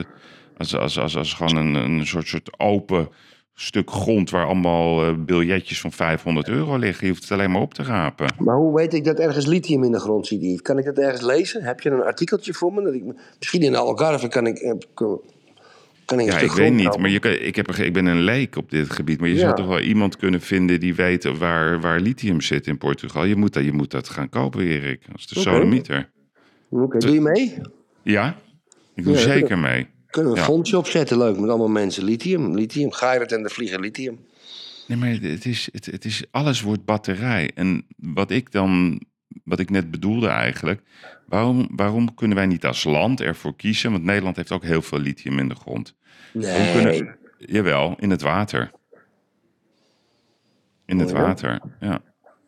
als, 0.57 0.75
als, 0.75 0.99
als, 0.99 1.15
als 1.17 1.33
gewoon 1.33 1.55
een, 1.55 1.75
een 1.75 2.07
soort, 2.07 2.27
soort 2.27 2.59
open 2.59 3.09
stuk 3.53 3.89
grond 3.91 4.29
waar 4.29 4.45
allemaal 4.45 5.05
eh, 5.05 5.13
biljetjes 5.17 5.81
van 5.81 5.91
500 5.91 6.47
euro 6.47 6.77
liggen. 6.77 7.05
Je 7.05 7.11
hoeft 7.11 7.23
het 7.23 7.31
alleen 7.31 7.51
maar 7.51 7.61
op 7.61 7.73
te 7.73 7.83
rapen. 7.83 8.33
Maar 8.37 8.55
hoe 8.55 8.75
weet 8.75 8.93
ik 8.93 9.03
dat 9.03 9.19
ergens 9.19 9.45
lithium 9.45 9.83
in 9.83 9.91
de 9.91 9.99
grond 9.99 10.27
zit? 10.27 10.61
Kan 10.61 10.77
ik 10.77 10.85
dat 10.85 10.97
ergens 10.97 11.21
lezen? 11.21 11.63
Heb 11.63 11.79
je 11.81 11.89
een 11.89 12.03
artikeltje 12.03 12.53
voor 12.53 12.73
me? 12.73 12.81
Dat 12.83 12.93
ik, 12.93 13.03
misschien 13.37 13.61
in 13.61 13.71
de 13.71 13.77
Algarve 13.77 14.27
kan 14.27 14.47
ik, 14.47 14.57
eh, 14.57 14.73
kan 16.17 16.19
ik 16.19 16.31
Ja, 16.31 16.39
ik 16.39 16.51
weet 16.51 16.73
niet, 16.73 16.97
maar 16.97 17.09
je, 17.09 17.19
kan- 17.19 17.31
ik, 17.31 17.55
heb, 17.55 17.71
ik 17.71 17.93
ben 17.93 18.05
een 18.05 18.21
leek 18.21 18.55
op 18.55 18.69
dit 18.69 18.89
gebied. 18.91 19.19
Maar 19.19 19.29
je 19.29 19.35
Ja. 19.35 19.39
zou 19.41 19.55
toch 19.55 19.67
wel 19.67 19.79
iemand 19.79 20.17
kunnen 20.17 20.41
vinden 20.41 20.79
die 20.79 20.95
weet 20.95 21.23
waar, 21.37 21.81
waar 21.81 21.99
lithium 21.99 22.41
zit 22.41 22.67
in 22.67 22.77
Portugal. 22.77 23.25
Je 23.25 23.35
moet, 23.35 23.53
dat, 23.53 23.63
je 23.63 23.71
moet 23.71 23.91
dat 23.91 24.09
gaan 24.09 24.29
kopen, 24.29 24.61
Erik. 24.61 25.03
Als 25.13 25.27
de 25.27 25.39
sodemieter. 25.39 26.09
Oké, 26.69 26.97
doe 26.97 27.13
je 27.13 27.21
mee? 27.21 27.53
Ja, 28.03 28.37
ik 28.95 29.03
doe 29.03 29.13
Ja, 29.13 29.19
zeker 29.19 29.57
mee. 29.57 29.87
Kunnen 30.09 30.31
we 30.31 30.37
een 30.37 30.43
Ja. 30.43 30.49
fondsje 30.51 30.77
opzetten, 30.77 31.17
leuk, 31.17 31.39
met 31.39 31.49
allemaal 31.49 31.67
mensen. 31.69 32.03
Lithium, 32.03 32.55
lithium, 32.55 32.91
Geirat 32.91 33.31
en 33.31 33.43
de 33.43 33.49
vlieger 33.49 33.79
lithium. 33.79 34.19
Nee, 34.87 34.97
maar 34.97 35.09
het 35.09 35.45
is, 35.45 35.69
het, 35.71 35.85
het 35.85 36.05
is, 36.05 36.23
alles 36.31 36.61
wordt 36.61 36.85
batterij. 36.85 37.51
En 37.55 37.85
wat 37.97 38.31
ik 38.31 38.51
dan, 38.51 39.01
wat 39.43 39.59
ik 39.59 39.69
net 39.69 39.91
bedoelde 39.91 40.27
eigenlijk, 40.27 40.81
waarom, 41.27 41.67
waarom 41.75 42.13
kunnen 42.13 42.37
wij 42.37 42.45
niet 42.45 42.65
als 42.65 42.83
land 42.83 43.21
ervoor 43.21 43.55
kiezen? 43.55 43.91
Want 43.91 44.03
Nederland 44.03 44.35
heeft 44.35 44.51
ook 44.51 44.63
heel 44.63 44.81
veel 44.81 44.99
lithium 44.99 45.39
in 45.39 45.47
de 45.47 45.55
grond. 45.55 45.95
Nee, 46.33 46.73
kunnen, 46.73 47.17
jawel, 47.37 47.95
in 47.99 48.09
het 48.09 48.21
water. 48.21 48.71
In 50.85 50.99
het 50.99 51.11
Oh 51.11 51.17
water, 51.19 51.61
ja. 51.79 52.01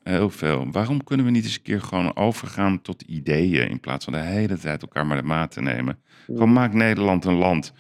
Heel 0.04 0.30
veel. 0.30 0.72
Waarom 0.72 1.04
kunnen 1.04 1.26
we 1.26 1.32
niet 1.32 1.44
eens 1.44 1.56
een 1.56 1.62
keer 1.62 1.82
gewoon 1.82 2.16
overgaan 2.16 2.82
tot 2.82 3.02
ideeën 3.02 3.70
in 3.70 3.80
plaats 3.80 4.04
van 4.04 4.14
de 4.14 4.20
hele 4.20 4.58
tijd 4.58 4.82
elkaar 4.82 5.06
maar 5.06 5.18
de 5.18 5.28
maat 5.28 5.52
te 5.52 5.62
nemen? 5.62 6.00
Gewoon 6.26 6.54
maak 6.54 6.74
Nederland 6.74 7.26
een 7.26 7.34
land 7.34 7.74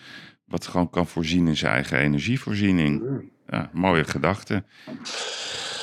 wat 0.45 0.67
gewoon 0.67 0.89
kan 0.89 1.07
voorzien 1.07 1.47
in 1.47 1.57
zijn 1.57 1.73
eigen 1.73 1.97
energievoorziening. 1.97 3.03
Ja, 3.47 3.69
mooie 3.73 4.03
gedachte. 4.03 4.63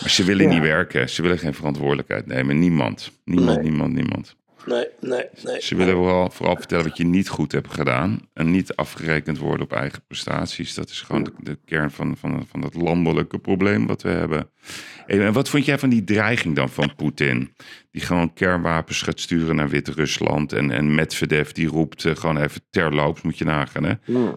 Maar 0.00 0.10
ze 0.10 0.24
willen 0.24 0.44
Ja. 0.46 0.52
niet 0.52 0.62
werken. 0.62 1.08
Ze 1.08 1.22
willen 1.22 1.38
geen 1.38 1.54
verantwoordelijkheid 1.54 2.26
nemen. 2.26 2.58
Niemand. 2.58 3.12
Niemand, 3.24 3.60
Nee. 3.60 3.70
niemand, 3.70 3.92
niemand. 3.94 4.36
Nee, 4.66 4.86
nee, 5.00 5.24
nee. 5.44 5.60
Ze 5.62 5.74
willen 5.76 5.94
vooral, 5.94 6.30
vooral 6.30 6.56
vertellen 6.56 6.84
wat 6.84 6.96
je 6.96 7.04
niet 7.04 7.28
goed 7.28 7.52
hebt 7.52 7.74
gedaan. 7.74 8.28
En 8.32 8.50
niet 8.50 8.74
afgerekend 8.74 9.38
worden 9.38 9.64
op 9.64 9.72
eigen 9.72 10.02
prestaties. 10.06 10.74
Dat 10.74 10.90
is 10.90 11.00
gewoon 11.00 11.22
de, 11.22 11.32
de 11.38 11.58
kern 11.64 11.90
van, 11.90 12.16
van, 12.16 12.46
van 12.50 12.62
het 12.62 12.74
landelijke 12.74 13.38
probleem 13.38 13.86
wat 13.86 14.02
we 14.02 14.08
hebben. 14.08 14.50
En 15.06 15.32
wat 15.32 15.48
vond 15.48 15.64
jij 15.64 15.78
van 15.78 15.88
die 15.88 16.04
dreiging 16.04 16.56
dan 16.56 16.68
van 16.68 16.94
Poetin? 16.96 17.54
Die 17.90 18.02
gewoon 18.02 18.32
kernwapens 18.32 19.02
gaat 19.02 19.20
sturen 19.20 19.56
naar 19.56 19.68
Wit-Rusland. 19.68 20.52
En, 20.52 20.70
en 20.70 20.94
Medvedev 20.94 21.50
die 21.50 21.68
roept 21.68 22.04
eh, 22.04 22.16
gewoon 22.16 22.38
even 22.38 22.60
terloops, 22.70 23.22
moet 23.22 23.38
je 23.38 23.44
nagaan. 23.44 23.84
Hè? 23.84 23.94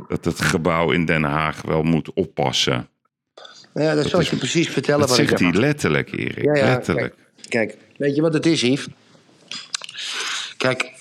Dat 0.08 0.26
het 0.26 0.42
gebouw 0.42 0.92
in 0.92 1.06
Den 1.06 1.24
Haag 1.24 1.62
wel 1.62 1.84
moet 1.84 2.14
oppassen. 2.14 2.88
Nou 3.74 3.88
ja, 3.88 3.96
dat, 3.96 4.06
zal 4.10 4.20
ik 4.20 4.26
is- 4.26 4.32
je 4.32 4.38
precies 4.38 4.70
vertellen 4.70 5.00
Dat 5.00 5.10
wat 5.10 5.20
ik 5.20 5.28
zegt 5.28 5.40
hij 5.40 5.52
letterlijk, 5.54 6.12
Erik. 6.12 6.44
Ja, 6.44 6.56
ja, 6.56 6.66
letterlijk. 6.66 7.16
Kijk, 7.48 7.70
kijk, 7.70 7.78
weet 7.98 8.16
je 8.16 8.22
wat 8.22 8.34
het 8.34 8.46
is, 8.46 8.62
Yves? 8.62 8.88
Kijk, 10.64 10.94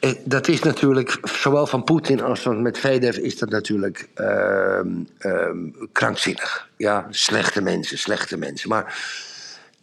eh, 0.00 0.10
dat 0.24 0.48
is 0.48 0.62
natuurlijk, 0.62 1.18
zowel 1.22 1.66
van 1.66 1.84
Poetin 1.84 2.22
als 2.22 2.40
van 2.40 2.62
Medvedev 2.62 3.16
is 3.16 3.38
dat 3.38 3.50
natuurlijk 3.50 4.08
ehm, 4.14 4.88
ehm, 5.18 5.56
krankzinnig. 5.92 6.68
Ja, 6.76 7.06
slechte 7.10 7.62
mensen, 7.62 7.98
slechte 7.98 8.36
mensen. 8.36 8.68
Maar 8.68 8.84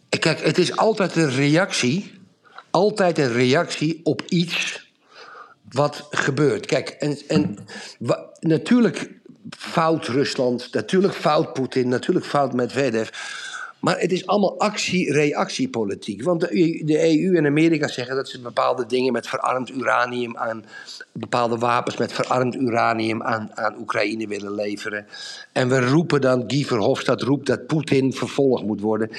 eh, 0.08 0.20
kijk, 0.20 0.40
het 0.40 0.58
is 0.58 0.76
altijd 0.76 1.16
een 1.16 1.30
reactie, 1.30 2.20
altijd 2.70 3.18
een 3.18 3.32
reactie 3.32 4.00
op 4.02 4.22
iets 4.28 4.90
wat 5.68 6.06
gebeurt. 6.10 6.66
Kijk, 6.66 6.88
en, 6.88 7.18
en 7.28 7.58
natuurlijk 8.40 9.10
fout 9.58 10.06
Rusland, 10.06 10.68
natuurlijk 10.72 11.14
fout 11.14 11.52
Poetin, 11.52 11.88
natuurlijk 11.88 12.26
fout 12.26 12.52
Medvedev. 12.52 13.08
Maar 13.80 13.98
het 14.00 14.12
is 14.12 14.26
allemaal 14.26 14.58
actie-reactiepolitiek. 14.60 16.22
Want 16.22 16.40
de, 16.40 16.82
de 16.84 17.20
EU 17.22 17.36
en 17.36 17.46
Amerika 17.46 17.88
zeggen 17.88 18.16
dat 18.16 18.28
ze 18.28 18.40
bepaalde 18.40 18.86
dingen 18.86 19.12
met 19.12 19.26
verarmd 19.28 19.70
uranium 19.70 20.36
aan. 20.36 20.64
bepaalde 21.12 21.56
wapens 21.58 21.96
met 21.96 22.12
verarmd 22.12 22.54
uranium 22.54 23.22
aan, 23.22 23.50
aan 23.54 23.76
Oekraïne 23.78 24.26
willen 24.26 24.54
leveren. 24.54 25.06
En 25.52 25.68
we 25.68 25.80
roepen 25.80 26.20
dan, 26.20 26.44
Guy 26.46 26.64
Verhofstadt 26.64 27.22
roept 27.22 27.46
dat 27.46 27.66
Poetin 27.66 28.12
vervolgd 28.12 28.62
moet 28.64 28.80
worden. 28.80 29.10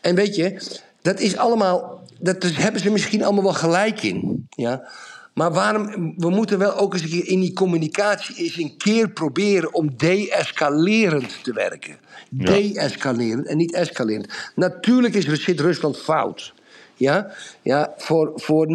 En 0.00 0.14
weet 0.14 0.34
je, 0.36 0.60
dat 1.02 1.20
is 1.20 1.36
allemaal. 1.36 2.02
Dat 2.18 2.44
is- 2.44 2.56
hebben 2.56 2.80
ze 2.80 2.90
misschien 2.90 3.22
allemaal 3.24 3.42
wel 3.42 3.52
gelijk 3.52 4.02
in. 4.02 4.46
Ja? 4.50 4.88
Maar 5.34 5.52
waarom, 5.52 6.14
we 6.16 6.30
moeten 6.30 6.58
wel 6.58 6.76
ook 6.76 6.92
eens 6.92 7.02
een 7.02 7.08
keer 7.08 7.28
in 7.28 7.40
die 7.40 7.52
communicatie 7.52 8.36
eens 8.36 8.56
een 8.56 8.76
keer 8.76 9.10
proberen 9.10 9.74
om 9.74 9.90
de-escalerend 9.96 11.44
te 11.44 11.52
werken. 11.52 11.96
De-escalerend 12.30 13.46
en 13.46 13.56
niet 13.56 13.74
escalerend. 13.74 14.26
Natuurlijk 14.54 15.14
is, 15.14 15.44
zit 15.44 15.60
Rusland 15.60 15.98
fout. 15.98 16.54
Ja, 16.96 17.32
ja 17.62 17.94
voor, 17.96 18.32
voor 18.34 18.66
90% 18.66 18.70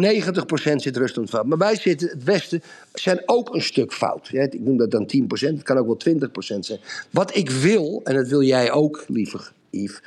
zit 0.76 0.96
Rusland 0.96 1.28
fout. 1.28 1.46
Maar 1.46 1.58
wij 1.58 1.76
zitten, 1.76 2.08
het 2.08 2.24
Westen, 2.24 2.62
zijn 2.92 3.22
ook 3.26 3.54
een 3.54 3.62
stuk 3.62 3.92
fout. 3.92 4.28
Ja, 4.28 4.42
ik 4.42 4.60
noem 4.60 4.76
dat 4.76 4.90
dan 4.90 5.10
10%, 5.16 5.28
het 5.28 5.62
kan 5.62 5.76
ook 5.76 6.04
wel 6.04 6.14
20% 6.56 6.58
zijn. 6.58 6.80
Wat 7.10 7.36
ik 7.36 7.50
wil, 7.50 8.00
en 8.04 8.14
dat 8.14 8.28
wil 8.28 8.42
jij 8.42 8.72
ook, 8.72 9.04
lieve 9.08 9.40
Yves, 9.70 10.00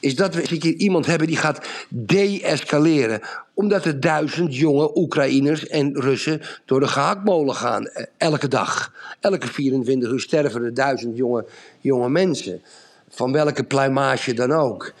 is 0.00 0.16
dat 0.16 0.34
we 0.34 0.40
eens 0.40 0.50
een 0.50 0.58
keer 0.58 0.74
iemand 0.74 1.06
hebben 1.06 1.26
die 1.26 1.36
gaat 1.36 1.68
de-escaleren. 1.88 3.20
Omdat 3.54 3.84
er 3.84 4.00
duizend 4.00 4.56
jonge 4.56 4.98
Oekraïners 4.98 5.66
en 5.66 6.00
Russen 6.00 6.40
door 6.64 6.80
de 6.80 6.88
gehaktmolen 6.88 7.54
gaan. 7.54 7.86
eh, 7.86 8.04
Elke 8.18 8.48
dag. 8.48 8.92
Elke 9.20 9.46
24 9.46 10.10
uur 10.10 10.20
sterven 10.20 10.62
er 10.64 10.74
duizend 10.74 11.16
jonge, 11.16 11.46
jonge 11.80 12.08
mensen. 12.08 12.62
Van 13.08 13.32
welke 13.32 13.64
pluimage 13.64 14.34
dan 14.34 14.52
ook. 14.52 14.92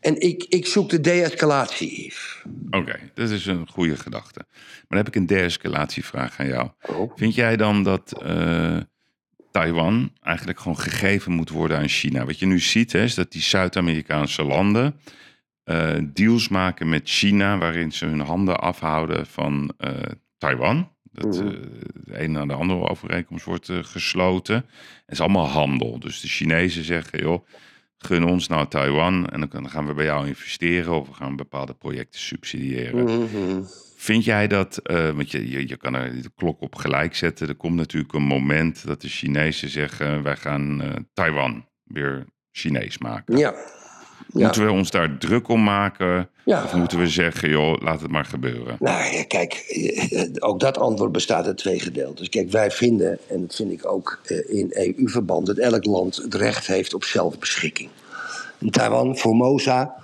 En 0.00 0.20
ik, 0.20 0.44
ik 0.48 0.66
zoek 0.66 0.90
de 0.90 1.00
de-escalatie, 1.00 2.04
Yves. 2.06 2.42
Oké, 2.70 2.98
dat 3.14 3.30
is 3.30 3.46
een 3.46 3.68
goede 3.68 3.96
gedachte. 3.96 4.40
Maar 4.52 4.84
dan 4.88 4.98
heb 4.98 5.08
ik 5.08 5.14
een 5.14 5.26
de-escalatievraag 5.26 6.38
aan 6.40 6.46
jou. 6.46 6.68
Oh. 6.86 7.12
Vind 7.16 7.34
jij 7.34 7.56
dan 7.56 7.82
dat 7.82 8.22
eh, 8.22 8.76
Taiwan 9.56 10.10
eigenlijk 10.22 10.58
gewoon 10.60 10.78
gegeven 10.78 11.32
moet 11.32 11.50
worden 11.50 11.78
aan 11.78 11.88
China? 11.88 12.24
Wat 12.24 12.38
je 12.38 12.46
nu 12.46 12.60
ziet 12.60 12.92
hè, 12.92 13.02
is 13.02 13.14
dat 13.14 13.32
die 13.32 13.42
Zuid-Amerikaanse 13.42 14.42
landen 14.42 15.00
eh, 15.64 15.94
deals 16.02 16.48
maken 16.48 16.88
met 16.88 17.08
China... 17.08 17.58
waarin 17.58 17.92
ze 17.92 18.06
hun 18.06 18.20
handen 18.20 18.60
afhouden 18.60 19.26
van 19.26 19.72
eh, 19.78 19.90
Taiwan. 20.38 20.88
Dat 21.02 21.40
Mhm. 21.40 21.46
eh, 21.46 21.52
de 22.04 22.22
een 22.22 22.32
na 22.32 22.46
de 22.46 22.52
andere 22.52 22.88
overeenkomst 22.88 23.44
wordt 23.44 23.70
gesloten. 23.72 24.54
Het 24.54 24.64
is 25.06 25.20
allemaal 25.20 25.48
handel. 25.48 25.98
Dus 25.98 26.20
de 26.20 26.28
Chinezen 26.28 26.84
zeggen, 26.84 27.18
joh, 27.18 27.46
gun 27.98 28.24
ons 28.24 28.48
nou 28.48 28.68
Taiwan... 28.68 29.26
en 29.26 29.48
dan 29.50 29.70
gaan 29.70 29.86
we 29.86 29.94
bij 29.94 30.04
jou 30.04 30.26
investeren... 30.26 31.00
of 31.00 31.08
we 31.08 31.14
gaan 31.14 31.36
bepaalde 31.36 31.74
projecten 31.74 32.20
subsidiëren. 32.20 33.04
Mhm. 33.04 33.62
Vind 34.06 34.24
jij 34.24 34.46
dat, 34.46 34.78
eh, 34.78 35.10
want 35.10 35.30
je, 35.30 35.50
je, 35.50 35.68
je 35.68 35.76
kan 35.76 35.94
er 35.94 36.22
de 36.22 36.30
klok 36.36 36.60
op 36.60 36.74
gelijk 36.74 37.14
zetten. 37.14 37.48
Er 37.48 37.54
komt 37.54 37.74
natuurlijk 37.74 38.12
een 38.12 38.22
moment 38.22 38.86
dat 38.86 39.00
de 39.00 39.08
Chinezen 39.08 39.68
zeggen: 39.68 40.22
wij 40.22 40.36
gaan 40.36 40.82
eh, 40.82 40.90
Taiwan 41.12 41.64
weer 41.84 42.24
Chinees 42.50 42.98
maken. 42.98 43.36
Ja. 43.36 43.54
ja. 44.32 44.44
Moeten 44.44 44.64
we 44.64 44.70
ons 44.70 44.90
daar 44.90 45.18
druk 45.18 45.48
om 45.48 45.62
maken? 45.62 46.28
Ja. 46.44 46.64
Of 46.64 46.74
moeten 46.74 46.98
we 46.98 47.08
zeggen: 47.08 47.48
joh, 47.48 47.82
laat 47.82 48.00
het 48.00 48.10
maar 48.10 48.24
gebeuren? 48.24 48.76
Nou 48.80 49.14
ja, 49.14 49.24
kijk, 49.24 49.52
eh, 49.52 50.28
ook 50.38 50.60
dat 50.60 50.78
antwoord 50.78 51.12
bestaat 51.12 51.46
uit 51.46 51.58
twee 51.58 51.80
gedeeltes. 51.80 52.28
Kijk, 52.28 52.50
wij 52.50 52.70
vinden, 52.70 53.18
en 53.28 53.40
dat 53.40 53.54
vind 53.54 53.72
ik 53.72 53.86
ook 53.86 54.20
in 54.46 54.70
EU-verband, 54.70 55.46
dat 55.46 55.58
elk 55.58 55.84
land 55.84 56.16
het 56.16 56.34
recht 56.34 56.66
heeft 56.66 56.94
op 56.94 57.04
zelfbeschikking. 57.04 57.88
In 58.58 58.70
Taiwan, 58.70 59.16
Formosa, 59.16 59.94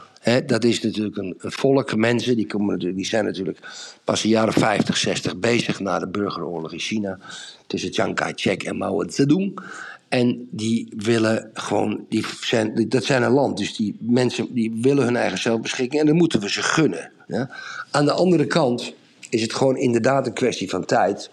dat 0.47 0.65
is 0.65 0.83
natuurlijk 0.83 1.17
een, 1.17 1.35
volk 1.39 1.97
mensen, 1.97 2.37
die, 2.37 2.47
komen, 2.47 2.79
die 2.79 3.07
zijn 3.07 3.25
natuurlijk 3.25 3.59
pas 4.05 4.23
de 4.23 4.29
jaren 4.29 4.53
50, 4.53 4.97
60 4.97 5.37
bezig 5.37 5.81
na 5.81 5.99
de 5.99 6.09
burgeroorlog 6.09 6.73
in 6.73 6.79
China. 6.79 7.19
Tussen 7.67 7.93
Chiang 7.93 8.15
Kai-shek 8.15 8.63
en 8.63 8.77
Mao 8.77 9.09
Zedong. 9.09 9.61
En 10.09 10.49
die 10.51 10.93
willen 10.97 11.51
gewoon, 11.55 12.05
die 12.09 12.25
zijn, 12.41 12.89
dat 12.89 13.05
zijn 13.05 13.23
een 13.23 13.33
land, 13.33 13.59
dus 13.59 13.77
die 13.77 13.97
mensen 14.01 14.55
die 14.55 14.79
willen 14.83 15.05
hun 15.05 15.17
eigen 15.17 15.39
zelfbeschikking 15.39 16.01
en 16.01 16.07
dan 16.07 16.17
moeten 16.17 16.41
we 16.41 16.51
ze 16.51 16.63
gunnen. 16.63 17.13
Ja? 17.27 17.51
Aan 17.91 18.05
de 18.05 18.13
andere 18.13 18.47
kant 18.47 18.93
is 19.31 19.43
het 19.43 19.55
gewoon 19.55 19.77
inderdaad 19.77 20.27
een 20.27 20.33
kwestie 20.33 20.71
van 20.71 20.85
tijd 20.85 21.31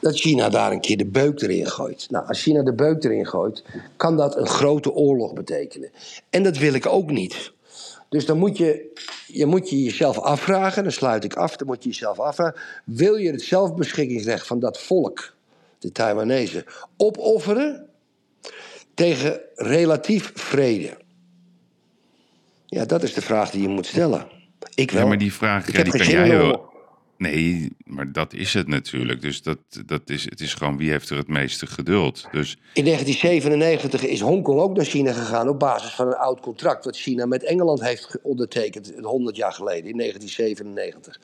dat 0.00 0.18
China 0.18 0.48
daar 0.48 0.72
een 0.72 0.80
keer 0.80 0.96
de 0.96 1.06
beuk 1.06 1.40
erin 1.40 1.66
gooit. 1.66 2.06
Nou, 2.10 2.26
als 2.26 2.42
China 2.42 2.62
de 2.62 2.74
beuk 2.74 3.04
erin 3.04 3.26
gooit, 3.26 3.64
kan 3.96 4.16
dat 4.16 4.36
een 4.36 4.46
grote 4.46 4.92
oorlog 4.92 5.32
betekenen. 5.32 5.90
En 6.30 6.42
dat 6.42 6.58
wil 6.58 6.72
ik 6.74 6.86
ook 6.86 7.10
niet. 7.10 7.52
Dus 8.08 8.26
dan 8.26 8.38
moet 8.38 8.56
je, 8.56 9.00
je 9.26 9.46
moet 9.46 9.70
je 9.70 9.82
jezelf 9.82 10.18
afvragen, 10.18 10.82
dan 10.82 10.92
sluit 10.92 11.24
ik 11.24 11.34
af, 11.34 11.56
dan 11.56 11.66
moet 11.66 11.82
je 11.82 11.88
jezelf 11.88 12.18
afvragen. 12.18 12.60
Wil 12.84 13.16
je 13.16 13.30
het 13.30 13.42
zelfbeschikkingsrecht 13.42 14.46
van 14.46 14.60
dat 14.60 14.80
volk, 14.80 15.34
de 15.78 15.92
Taiwanese, 15.92 16.64
opofferen 16.96 17.86
tegen 18.94 19.40
relatief 19.54 20.32
vrede? 20.34 20.96
Ja, 22.66 22.84
dat 22.84 23.02
is 23.02 23.14
de 23.14 23.22
vraag 23.22 23.50
die 23.50 23.62
je 23.62 23.68
moet 23.68 23.86
stellen. 23.86 24.26
Ik 24.74 24.90
wel. 24.90 25.02
Ja, 25.02 25.08
maar 25.08 25.18
die 25.18 25.32
vraag 25.32 25.68
Ik 25.68 25.76
ja, 25.76 25.82
die 25.82 25.92
kan 25.92 26.06
jij 26.06 26.28
wel. 26.28 26.67
Nee, 27.18 27.68
maar 27.84 28.12
dat 28.12 28.32
is 28.32 28.54
het 28.54 28.68
natuurlijk. 28.68 29.22
Dus 29.22 29.42
dat, 29.42 29.58
dat 29.86 30.10
is, 30.10 30.24
het 30.24 30.40
is 30.40 30.54
gewoon 30.54 30.76
wie 30.76 30.90
heeft 30.90 31.10
er 31.10 31.16
het 31.16 31.28
meeste 31.28 31.66
geduld. 31.66 32.28
Dus 32.32 32.56
In 32.74 32.84
1997 32.84 34.06
is 34.06 34.20
Hongkong 34.20 34.60
ook 34.60 34.76
naar 34.76 34.84
China 34.84 35.12
gegaan 35.12 35.48
op 35.48 35.58
basis 35.58 35.94
van 35.94 36.06
een 36.06 36.16
oud 36.16 36.40
contract 36.40 36.84
wat 36.84 36.96
China 36.96 37.26
met 37.26 37.44
Engeland 37.44 37.80
heeft 37.80 38.18
ondertekend 38.22 38.92
100 39.02 39.36
jaar 39.36 39.52
geleden, 39.52 39.90
in 39.90 39.96
1997. 39.96 41.20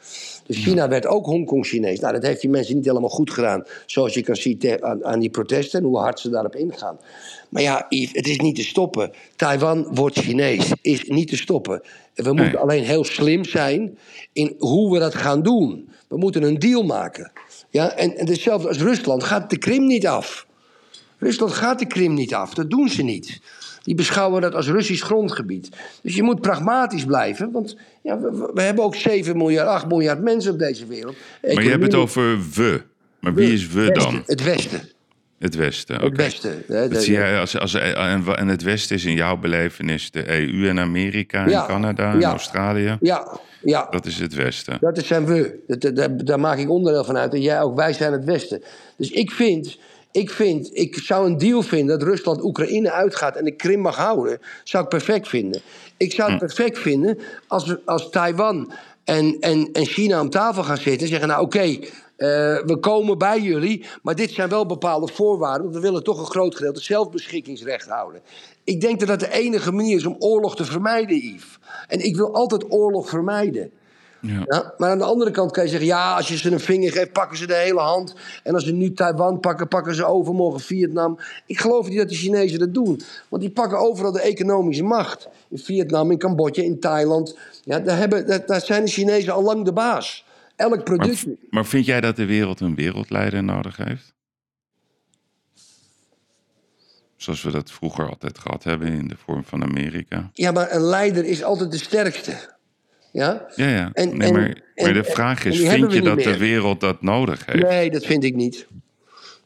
Dus 0.46 0.64
China 0.64 0.88
werd 0.88 1.06
ook 1.06 1.26
Hongkong 1.26 1.66
Chinees. 1.66 2.00
Nou, 2.00 2.12
dat 2.12 2.22
heeft 2.22 2.40
die 2.40 2.50
mensen 2.50 2.76
niet 2.76 2.84
helemaal 2.84 3.08
goed 3.08 3.30
gedaan, 3.30 3.64
zoals 3.86 4.14
je 4.14 4.22
kan 4.22 4.36
zien 4.36 4.82
aan, 4.82 5.04
aan 5.04 5.20
die 5.20 5.30
protesten 5.30 5.80
en 5.80 5.86
hoe 5.86 5.98
hard 5.98 6.20
ze 6.20 6.30
daarop 6.30 6.56
ingaan. 6.56 6.98
Maar 7.48 7.62
ja, 7.62 7.86
Yves, 7.88 8.12
het 8.12 8.28
is 8.28 8.38
niet 8.38 8.56
te 8.56 8.64
stoppen. 8.64 9.12
Taiwan 9.36 9.94
wordt 9.94 10.18
Chinees, 10.18 10.72
is 10.80 11.02
niet 11.02 11.28
te 11.28 11.36
stoppen. 11.36 11.82
We 12.14 12.22
moeten 12.32 12.44
Nee. 12.44 12.56
alleen 12.56 12.82
heel 12.84 13.04
slim 13.04 13.44
zijn 13.44 13.98
in 14.32 14.54
hoe 14.58 14.92
we 14.92 14.98
dat 14.98 15.14
gaan 15.14 15.42
doen. 15.42 15.88
We 16.08 16.16
moeten 16.16 16.42
een 16.42 16.58
deal 16.58 16.82
maken. 16.82 17.32
Ja, 17.70 17.90
en, 17.96 18.16
en 18.16 18.26
hetzelfde 18.28 18.68
als 18.68 18.78
Rusland 18.78 19.24
gaat 19.24 19.50
de 19.50 19.58
Krim 19.58 19.86
niet 19.86 20.06
af. 20.06 20.46
Rusland 21.18 21.52
gaat 21.52 21.78
de 21.78 21.86
Krim 21.86 22.14
niet 22.14 22.34
af, 22.34 22.54
dat 22.54 22.70
doen 22.70 22.88
ze 22.88 23.02
niet. 23.02 23.40
Die 23.82 23.94
beschouwen 23.94 24.40
dat 24.42 24.54
als 24.54 24.68
Russisch 24.68 25.04
grondgebied. 25.04 25.68
Dus 26.02 26.14
je 26.14 26.22
moet 26.22 26.40
pragmatisch 26.40 27.04
blijven, 27.04 27.50
want 27.50 27.76
ja, 28.02 28.20
we, 28.20 28.30
we- 28.30 28.50
we 28.54 28.62
hebben 28.62 28.84
ook 28.84 28.94
7 28.94 29.36
miljard, 29.36 29.68
8 29.68 29.86
miljard 29.86 30.22
mensen 30.22 30.52
op 30.52 30.58
deze 30.58 30.86
wereld. 30.86 31.16
maar 31.42 31.62
je 31.62 31.70
hebt 31.70 31.82
het 31.82 31.94
over 31.94 32.38
we. 32.54 32.82
Maar 33.20 33.34
wie 33.34 33.52
is 33.52 33.66
we 33.68 33.90
dan? 33.92 34.22
Het 34.26 34.42
Westen. 34.44 34.80
Het 35.38 35.54
Westen. 35.54 35.94
Het 35.94 36.04
oké. 36.04 36.16
Westen. 36.16 36.64
hè, 36.66 36.88
de- 36.88 37.00
zie 37.00 37.12
jij 37.12 37.38
als, 37.38 37.58
als, 37.58 37.74
en, 37.74 38.48
het 38.48 38.62
Westen 38.62 38.96
is 38.96 39.04
in 39.04 39.14
jouw 39.14 39.36
belevenis 39.36 40.10
de 40.10 40.30
EU 40.30 40.68
en 40.68 40.78
Amerika 40.80 41.44
en 41.44 41.50
Ja, 41.50 41.66
Canada 41.66 42.12
en 42.12 42.20
ja. 42.20 42.30
Australië. 42.30 42.96
Ja, 43.00 43.38
ja. 43.62 43.86
Dat 43.90 44.06
is 44.06 44.18
het 44.18 44.34
Westen. 44.34 44.78
Dat 44.80 44.98
zijn 45.04 45.26
we. 45.26 45.62
Dat, 45.66 45.80
dat- 45.80 45.96
daar, 45.96 46.24
daar 46.24 46.40
maak 46.40 46.58
ik 46.58 46.70
onderdeel 46.70 47.04
van 47.04 47.16
uit. 47.16 47.34
En 47.34 47.40
jij 47.40 47.60
ook. 47.62 47.76
Wij 47.76 47.92
zijn 47.92 48.12
het 48.12 48.24
Westen. 48.24 48.62
Dus 48.96 49.10
ik 49.10 49.30
vind, 49.30 49.78
ik 50.12 50.30
vind, 50.30 50.70
ik 50.72 50.96
zou 50.96 51.26
een 51.26 51.38
deal 51.38 51.62
vinden 51.62 51.98
dat 51.98 52.08
Rusland 52.08 52.42
Oekraïne 52.42 52.92
uitgaat 52.92 53.36
en 53.36 53.44
de 53.44 53.56
Krim 53.56 53.80
mag 53.80 53.96
houden. 53.96 54.38
Zou 54.64 54.82
ik 54.84 54.88
perfect 54.88 55.28
vinden. 55.28 55.60
Ik 55.96 56.12
zou 56.12 56.30
het 56.30 56.38
perfect 56.38 56.78
vinden 56.78 57.18
als, 57.46 57.76
als 57.84 58.10
Taiwan 58.10 58.72
en, 59.04 59.36
en, 59.40 59.68
en 59.72 59.86
China 59.86 60.20
om 60.20 60.30
tafel 60.30 60.62
gaan 60.62 60.76
zitten 60.76 61.02
en 61.02 61.08
zeggen: 61.08 61.28
Nou, 61.28 61.42
oké, 61.42 61.78
we 62.66 62.76
komen 62.80 63.18
bij 63.18 63.40
jullie, 63.40 63.84
maar 64.02 64.14
dit 64.14 64.30
zijn 64.30 64.48
wel 64.48 64.66
bepaalde 64.66 65.12
voorwaarden, 65.12 65.62
want 65.62 65.74
we 65.74 65.80
willen 65.80 66.04
toch 66.04 66.18
een 66.18 66.26
groot 66.26 66.54
gedeelte 66.54 66.82
zelfbeschikkingsrecht 66.82 67.88
houden. 67.88 68.20
Ik 68.64 68.80
denk 68.80 68.98
dat 68.98 69.08
dat 69.08 69.20
de 69.20 69.32
enige 69.32 69.72
manier 69.72 69.96
is 69.96 70.06
om 70.06 70.16
oorlog 70.18 70.56
te 70.56 70.64
vermijden, 70.64 71.16
Yves. 71.16 71.58
En 71.88 72.04
ik 72.04 72.16
wil 72.16 72.34
altijd 72.34 72.72
oorlog 72.72 73.08
vermijden. 73.08 73.70
Ja. 74.26 74.42
Ja, 74.46 74.74
maar 74.78 74.90
aan 74.90 74.98
de 74.98 75.04
andere 75.04 75.30
kant 75.30 75.50
kan 75.50 75.64
je 75.64 75.70
zeggen: 75.70 75.88
ja, 75.88 76.16
als 76.16 76.28
je 76.28 76.36
ze 76.36 76.50
een 76.50 76.60
vinger 76.60 76.92
geeft, 76.92 77.12
pakken 77.12 77.38
ze 77.38 77.46
de 77.46 77.54
hele 77.54 77.80
hand. 77.80 78.14
En 78.42 78.54
als 78.54 78.64
ze 78.64 78.72
nu 78.72 78.92
Taiwan 78.92 79.40
pakken, 79.40 79.68
pakken 79.68 79.94
ze 79.94 80.04
overmorgen 80.04 80.60
Vietnam. 80.60 81.18
Ik 81.46 81.60
geloof 81.60 81.88
niet 81.88 81.98
dat 81.98 82.08
de 82.08 82.14
Chinezen 82.14 82.58
dat 82.58 82.74
doen. 82.74 83.00
Want 83.28 83.42
die 83.42 83.50
pakken 83.50 83.78
overal 83.78 84.12
de 84.12 84.20
economische 84.20 84.82
macht. 84.82 85.28
In 85.48 85.58
Vietnam, 85.58 86.10
in 86.10 86.18
Cambodja, 86.18 86.62
in 86.62 86.80
Thailand. 86.80 87.38
Ja, 87.64 87.80
daar, 87.80 87.98
hebben, 87.98 88.26
daar, 88.26 88.46
daar 88.46 88.60
zijn 88.60 88.84
de 88.84 88.90
Chinezen 88.90 89.32
al 89.32 89.42
lang 89.42 89.64
de 89.64 89.72
baas. 89.72 90.24
Elk 90.56 90.74
Maar, 90.74 90.82
product. 90.82 91.26
maar 91.50 91.66
vind 91.66 91.86
jij 91.86 92.00
dat 92.00 92.16
de 92.16 92.24
wereld 92.24 92.60
een 92.60 92.74
wereldleider 92.74 93.44
nodig 93.44 93.76
heeft? 93.76 94.14
Zoals 97.16 97.42
we 97.42 97.50
dat 97.50 97.70
vroeger 97.70 98.08
altijd 98.08 98.38
gehad 98.38 98.64
hebben 98.64 98.88
in 98.88 99.08
de 99.08 99.16
vorm 99.16 99.44
van 99.44 99.62
Amerika. 99.62 100.30
Ja, 100.32 100.52
maar 100.52 100.72
een 100.72 100.80
leider 100.82 101.24
is 101.24 101.42
altijd 101.42 101.70
de 101.70 101.78
sterkste. 101.78 102.56
Ja? 103.12 103.46
Ja, 103.56 103.68
ja. 103.68 103.90
En- 103.92 104.16
nee, 104.16 104.28
en- 104.28 104.32
maar, 104.74 104.92
de 104.92 105.04
vraag 105.04 105.44
is, 105.44 105.58
vind 105.58 105.92
je 105.92 106.00
dat 106.02 106.22
de 106.22 106.38
wereld 106.38 106.80
dat 106.80 107.02
nodig 107.02 107.46
heeft? 107.46 107.62
Nee, 107.68 107.90
dat 107.90 108.04
vind 108.04 108.24
ik 108.24 108.34
niet. 108.34 108.66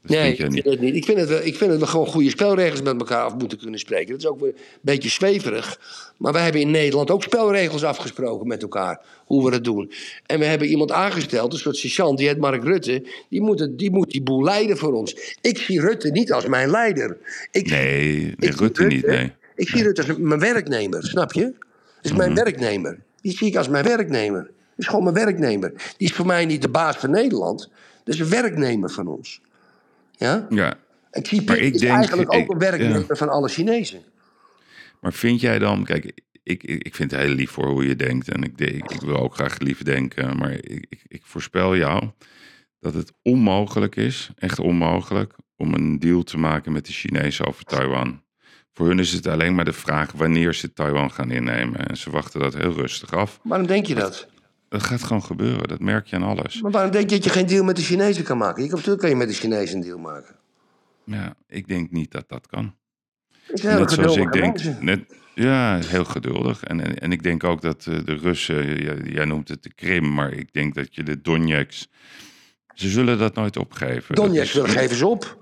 Dat 0.08 0.16
nee, 0.18 0.30
ik 0.30 0.36
vind 0.36 0.64
het 0.64 0.80
niet. 0.80 0.94
Ik 0.94 1.04
vind, 1.04 1.18
het, 1.18 1.28
wel- 1.28 1.44
ik 1.44 1.56
vind 1.56 1.70
dat 1.70 1.80
we 1.80 1.86
gewoon 1.86 2.06
goede 2.06 2.30
spelregels 2.30 2.82
met 2.82 2.98
elkaar 2.98 3.22
af 3.24 3.34
moeten 3.34 3.58
kunnen 3.58 3.80
spreken. 3.80 4.08
Dat 4.10 4.18
is 4.20 4.26
ook 4.26 4.40
weer 4.40 4.48
een 4.48 4.78
beetje 4.80 5.08
zweverig. 5.08 5.80
Maar 6.16 6.32
wij 6.32 6.42
hebben 6.42 6.60
in 6.60 6.70
Nederland 6.70 7.10
ook 7.10 7.22
spelregels 7.22 7.84
afgesproken 7.84 8.46
met 8.46 8.62
elkaar. 8.62 9.00
Hoe 9.24 9.44
we 9.44 9.50
dat 9.50 9.64
doen. 9.64 9.92
En 10.26 10.38
we 10.38 10.44
hebben 10.44 10.68
iemand 10.68 10.92
aangesteld, 10.92 11.52
een 11.52 11.58
soort 11.58 11.76
sergeant, 11.76 12.18
die 12.18 12.28
heet 12.28 12.38
Mark 12.38 12.64
Rutte. 12.64 13.06
Die 13.28 13.40
moet, 13.40 13.58
het, 13.60 13.78
die 13.78 13.90
moet 13.90 14.10
die 14.10 14.22
boel 14.22 14.42
leiden 14.44 14.76
voor 14.76 14.92
ons. 14.92 15.36
Ik 15.40 15.58
zie 15.58 15.80
Rutte 15.80 16.10
niet 16.10 16.32
als 16.32 16.46
mijn 16.46 16.70
leider. 16.70 17.16
Ik, 17.50 17.70
Nee, 17.70 18.14
nee, 18.36 18.50
ik 18.50 18.54
Rutte 18.54 18.84
niet, 18.84 19.06
nee. 19.06 19.32
Ik 19.56 19.68
zie 19.68 19.82
Rutte 19.82 20.06
als 20.06 20.16
mijn 20.18 20.40
werknemer, 20.40 21.02
snap 21.04 21.32
je? 21.32 21.42
Dat 21.42 21.52
is 22.02 22.12
mijn 22.12 22.32
Mhm. 22.32 22.42
werknemer. 22.44 22.98
Die 23.20 23.36
zie 23.36 23.46
ik 23.48 23.56
als 23.56 23.68
mijn 23.68 23.84
werknemer. 23.84 24.42
Dat 24.42 24.52
is 24.76 24.86
gewoon 24.86 25.02
mijn 25.12 25.14
werknemer. 25.26 25.72
Die 25.96 26.08
is 26.08 26.12
voor 26.12 26.26
mij 26.26 26.44
niet 26.46 26.62
de 26.62 26.68
baas 26.68 26.96
van 26.96 27.10
Nederland. 27.10 27.70
Dat 28.04 28.14
is 28.14 28.20
een 28.20 28.28
werknemer 28.28 28.90
van 28.90 29.06
ons. 29.06 29.40
Ja? 30.18 30.46
Ja, 30.50 30.74
En 31.10 31.22
Xi 31.22 31.36
Jinping 31.36 31.58
ik 31.58 31.74
is 31.74 31.80
denk- 31.80 31.92
eigenlijk 31.94 32.34
ook 32.34 32.50
een 32.52 32.58
werknemer 32.58 33.04
ja. 33.08 33.14
van 33.14 33.28
alle 33.28 33.48
Chinezen. 33.48 34.02
maar 35.00 35.12
vind 35.12 35.40
jij 35.40 35.58
dan... 35.58 35.84
Kijk, 35.84 36.04
ik, 36.42 36.62
ik, 36.62 36.82
ik 36.82 36.94
vind 36.94 37.10
het 37.10 37.20
heel 37.20 37.34
lief 37.34 37.50
voor 37.50 37.66
hoe 37.66 37.86
je 37.86 37.96
denkt. 37.96 38.28
En 38.28 38.42
ik, 38.42 38.60
ik 38.60 39.00
wil 39.00 39.16
ook 39.16 39.34
graag 39.34 39.58
lief 39.58 39.82
denken. 39.82 40.36
Maar 40.38 40.52
ik, 40.52 40.86
ik, 40.88 41.02
ik 41.08 41.22
voorspel 41.24 41.76
jou 41.76 42.10
dat 42.80 42.94
het 42.94 43.12
onmogelijk 43.22 43.96
is, 43.96 44.30
echt 44.36 44.58
onmogelijk... 44.58 45.34
om 45.56 45.74
een 45.74 45.98
deal 45.98 46.22
te 46.22 46.38
maken 46.38 46.72
met 46.72 46.86
de 46.86 46.92
Chinezen 46.92 47.46
over 47.46 47.64
Taiwan. 47.64 48.22
Voor 48.72 48.86
hun 48.86 48.98
is 48.98 49.12
het 49.12 49.26
alleen 49.26 49.54
maar 49.54 49.64
de 49.64 49.72
vraag 49.72 50.12
wanneer 50.12 50.54
ze 50.54 50.72
Taiwan 50.72 51.10
gaan 51.10 51.30
innemen. 51.30 51.86
En 51.86 51.96
ze 51.96 52.10
wachten 52.10 52.40
dat 52.40 52.54
heel 52.54 52.72
rustig 52.72 53.12
af. 53.12 53.40
Waarom 53.42 53.66
denk 53.66 53.86
je 53.86 53.94
dat? 53.94 54.28
Dat 54.68 54.82
gaat 54.82 55.02
gewoon 55.02 55.22
gebeuren, 55.22 55.68
dat 55.68 55.80
merk 55.80 56.06
je 56.06 56.16
aan 56.16 56.22
alles. 56.22 56.62
Maar 56.62 56.70
waarom 56.70 56.90
denk 56.90 57.10
je 57.10 57.16
dat 57.16 57.24
je 57.24 57.30
geen 57.30 57.46
deal 57.46 57.64
met 57.64 57.76
de 57.76 57.82
Chinezen 57.82 58.24
kan 58.24 58.38
maken? 58.38 58.62
Je 58.62 58.68
kan, 58.68 58.76
natuurlijk 58.76 59.00
kan 59.02 59.10
je 59.10 59.16
met 59.16 59.28
de 59.28 59.34
Chinezen 59.34 59.76
een 59.76 59.82
deal 59.82 59.98
maken. 59.98 60.34
Ja, 61.04 61.34
ik 61.46 61.68
denk 61.68 61.90
niet 61.90 62.10
dat 62.10 62.28
dat 62.28 62.46
kan. 62.46 62.74
Het 63.42 63.62
hele 63.62 63.78
Net 63.78 63.90
zoals 63.90 64.16
ik 64.16 64.32
denk. 64.32 64.80
Net, 64.80 65.00
ja, 65.34 65.78
heel 65.84 66.04
geduldig. 66.04 66.64
En, 66.64 66.80
en, 66.80 66.98
en 66.98 67.12
ik 67.12 67.22
denk 67.22 67.44
ook 67.44 67.60
dat 67.62 67.86
eh, 67.86 68.04
de 68.04 68.14
Russen, 68.14 68.82
jij, 68.82 68.96
jij 69.04 69.24
noemt 69.24 69.48
het 69.48 69.62
de 69.62 69.74
Krim, 69.74 70.14
maar 70.14 70.32
ik 70.32 70.52
denk 70.52 70.74
dat 70.74 70.94
je 70.94 71.02
de 71.02 71.20
Donetsk. 71.20 71.88
Ze 72.74 72.88
zullen 72.88 73.18
dat 73.18 73.34
nooit 73.34 73.56
opgeven. 73.56 74.14
Dat 74.14 74.34
is- 74.34 74.52
willen 74.52 74.68
geven 74.70 74.96
ze 74.96 75.06
op. 75.06 75.36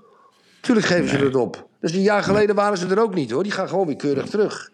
Tuurlijk 0.61 0.87
geven 0.87 1.09
ze 1.09 1.17
dat 1.17 1.35
op. 1.35 1.69
Dus 1.79 1.91
een 1.91 2.01
jaar 2.01 2.23
geleden 2.23 2.55
waren 2.55 2.77
ze 2.77 2.87
er 2.87 2.99
ook 3.01 3.13
niet 3.15 3.31
hoor. 3.31 3.43
Die 3.43 3.51
gaan 3.51 3.67
gewoon 3.69 3.87
weer 3.87 3.95
keurig 3.95 4.25
terug. 4.25 4.69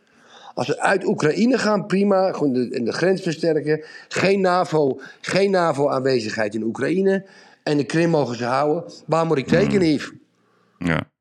Als 0.54 0.66
ze 0.68 0.80
uit 0.80 1.06
Oekraïne 1.06 1.58
gaan, 1.58 1.86
prima. 1.86 2.32
Gewoon 2.32 2.54
de, 2.54 2.84
de 2.84 2.92
grens 2.94 3.22
versterken. 3.22 3.84
Geen 4.08 4.42
NAVO, 4.42 5.00
geen 5.22 5.52
NAVO-aanwezigheid 5.52 6.56
in 6.56 6.64
Oekraïne. 6.64 7.26
En 7.64 7.78
de 7.78 7.84
Krim 7.84 8.10
mogen 8.10 8.36
ze 8.36 8.46
houden. 8.46 8.92
Waar 9.06 9.26
moet 9.26 9.38
ik 9.38 9.48
tekenen, 9.48 9.88
Yves? 9.94 10.12
Ja. 10.78 11.12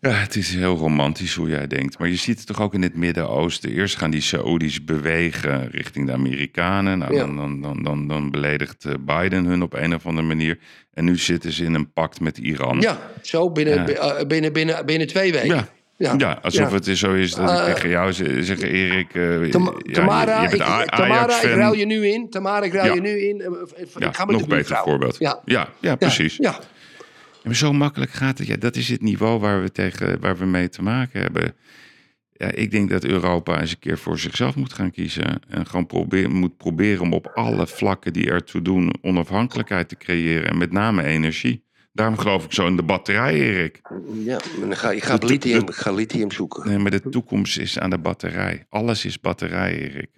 Ja, 0.00 0.10
het 0.10 0.36
is 0.36 0.54
heel 0.54 0.76
romantisch 0.76 1.34
hoe 1.34 1.48
jij 1.48 1.66
denkt. 1.66 1.98
Maar 1.98 2.08
je 2.08 2.16
ziet 2.16 2.38
het 2.38 2.46
toch 2.46 2.60
ook 2.60 2.74
in 2.74 2.82
het 2.82 2.96
Midden-Oosten. 2.96 3.70
Eerst 3.70 3.96
gaan 3.96 4.10
die 4.10 4.20
Saoedi's 4.20 4.84
bewegen 4.84 5.70
richting 5.70 6.06
de 6.06 6.12
Amerikanen. 6.12 6.98
Nou, 6.98 7.16
dan, 7.16 7.36
dan, 7.36 7.60
dan, 7.60 7.82
dan, 7.82 8.08
dan 8.08 8.30
beledigt 8.30 8.84
eh, 8.84 8.94
Biden 9.00 9.44
hun 9.44 9.62
op 9.62 9.72
een 9.74 9.94
of 9.94 10.06
andere 10.06 10.26
manier. 10.26 10.58
En 10.94 11.04
nu 11.04 11.16
zitten 11.16 11.52
ze 11.52 11.64
in 11.64 11.74
een 11.74 11.92
pact 11.92 12.20
met 12.20 12.38
Iran. 12.38 12.80
Ja, 12.80 12.98
zo 13.22 13.50
binnen, 13.50 13.74
Ja. 13.86 14.14
eh, 14.14 14.26
binnen, 14.26 14.52
binnen, 14.52 14.86
binnen 14.86 15.06
twee 15.06 15.32
weken. 15.32 15.54
Ja. 15.54 15.68
Ja. 16.02 16.14
Ja, 16.18 16.38
alsof 16.42 16.68
Ja. 16.68 16.74
het 16.74 16.86
is 16.86 16.98
zo 16.98 17.12
is 17.14 17.34
dat 17.34 17.50
ik 17.50 17.56
Eh, 17.58 17.64
tegen 17.74 17.88
jou 17.88 18.12
zeg, 18.42 18.60
Erik... 18.60 19.14
eh, 19.14 19.50
Tam- 19.50 19.64
ja, 19.64 19.72
je- 19.82 19.92
Tamara, 19.92 20.42
je 20.42 20.48
bent 20.48 20.60
ik, 20.60 20.90
Tamara, 20.90 21.40
ik 21.42 21.42
ruil 21.54 21.72
je 21.74 21.86
nu 21.86 22.06
in. 22.06 22.30
Tamara, 22.30 22.64
ik 22.64 22.72
ruil 22.72 22.94
je 22.94 23.00
nu 23.00 23.18
in. 23.28 23.40
Eh, 23.40 23.48
ik 24.08 24.16
ga 24.16 24.24
met 24.24 24.34
nog 24.36 24.42
de 24.42 24.54
beter 24.54 24.76
voorbeeld. 24.76 25.18
Ja. 25.18 25.40
Ja, 25.44 25.68
ja, 25.80 25.96
precies. 25.96 26.36
Ja, 26.36 26.58
Maar 27.42 27.54
zo 27.54 27.72
makkelijk 27.72 28.10
gaat 28.10 28.38
het. 28.38 28.46
Ja, 28.46 28.56
dat 28.56 28.76
is 28.76 28.88
het 28.88 29.02
niveau 29.02 29.38
waar 29.40 29.62
we, 29.62 29.72
tegen, 29.72 30.20
waar 30.20 30.36
we 30.36 30.44
mee 30.44 30.68
te 30.68 30.82
maken 30.82 31.20
hebben. 31.20 31.54
Ja, 32.32 32.50
ik 32.52 32.70
denk 32.70 32.90
dat 32.90 33.04
Europa 33.04 33.60
eens 33.60 33.70
een 33.70 33.78
keer 33.78 33.98
voor 33.98 34.18
zichzelf 34.18 34.54
moet 34.56 34.72
gaan 34.72 34.90
kiezen. 34.90 35.40
En 35.48 35.66
gewoon 35.66 36.32
moet 36.32 36.56
proberen 36.56 37.00
om 37.02 37.12
op 37.12 37.26
alle 37.34 37.66
vlakken 37.66 38.12
die 38.12 38.30
ertoe 38.30 38.62
doen... 38.62 38.92
onafhankelijkheid 39.00 39.88
te 39.88 39.96
creëren. 39.96 40.48
En 40.48 40.58
met 40.58 40.72
name 40.72 41.04
energie. 41.04 41.64
Daarom 41.92 42.18
geloof 42.18 42.44
ik 42.44 42.52
zo 42.52 42.66
in 42.66 42.76
de 42.76 42.82
batterij, 42.82 43.34
Erik. 43.34 43.80
ja. 44.14 44.40
maar 44.58 44.68
dan 44.68 44.76
ga, 44.76 44.90
ik, 44.90 45.02
ga 45.02 45.18
lithium, 45.20 45.70
ga 45.70 45.92
lithium 45.92 46.30
zoeken. 46.30 46.68
Nee, 46.68 46.78
maar 46.78 46.90
de 46.90 47.08
toekomst 47.08 47.58
is 47.58 47.78
aan 47.78 47.90
de 47.90 47.98
batterij. 47.98 48.66
Alles 48.68 49.04
is 49.04 49.20
batterij, 49.20 49.78
Erik. 49.78 50.10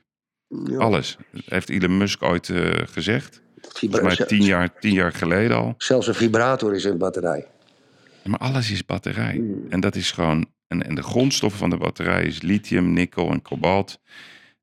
Ja. 0.49 0.77
Alles. 0.79 1.17
Dat 1.31 1.43
heeft 1.45 1.71
Elon 1.71 1.97
Musk 1.97 2.23
ooit 2.23 2.49
eh, 2.49 2.71
gezegd. 2.85 3.43
Vibra- 3.61 4.03
mij 4.03 4.17
tien 4.17 4.43
jaar, 4.43 4.79
tien 4.79 4.93
jaar 4.93 5.13
geleden 5.13 5.57
al. 5.57 5.75
Zelfs 5.79 6.07
een 6.07 6.15
vibrator 6.15 6.75
is 6.75 6.85
een 6.85 6.99
batterij. 6.99 7.47
Maar 8.25 8.39
alles 8.39 8.71
is 8.71 8.85
batterij. 8.85 9.43
En 9.69 9.81
dat 9.81 9.95
is 9.95 10.11
gewoon. 10.11 10.47
En, 10.67 10.87
en 10.87 10.95
de 10.95 11.03
grondstoffen 11.03 11.59
van 11.61 11.71
de 11.71 11.77
batterij 11.77 12.25
is 12.25 12.43
lithium, 12.43 12.93
nikkel 12.93 13.31
en 13.31 13.43
kobalt. 13.43 14.01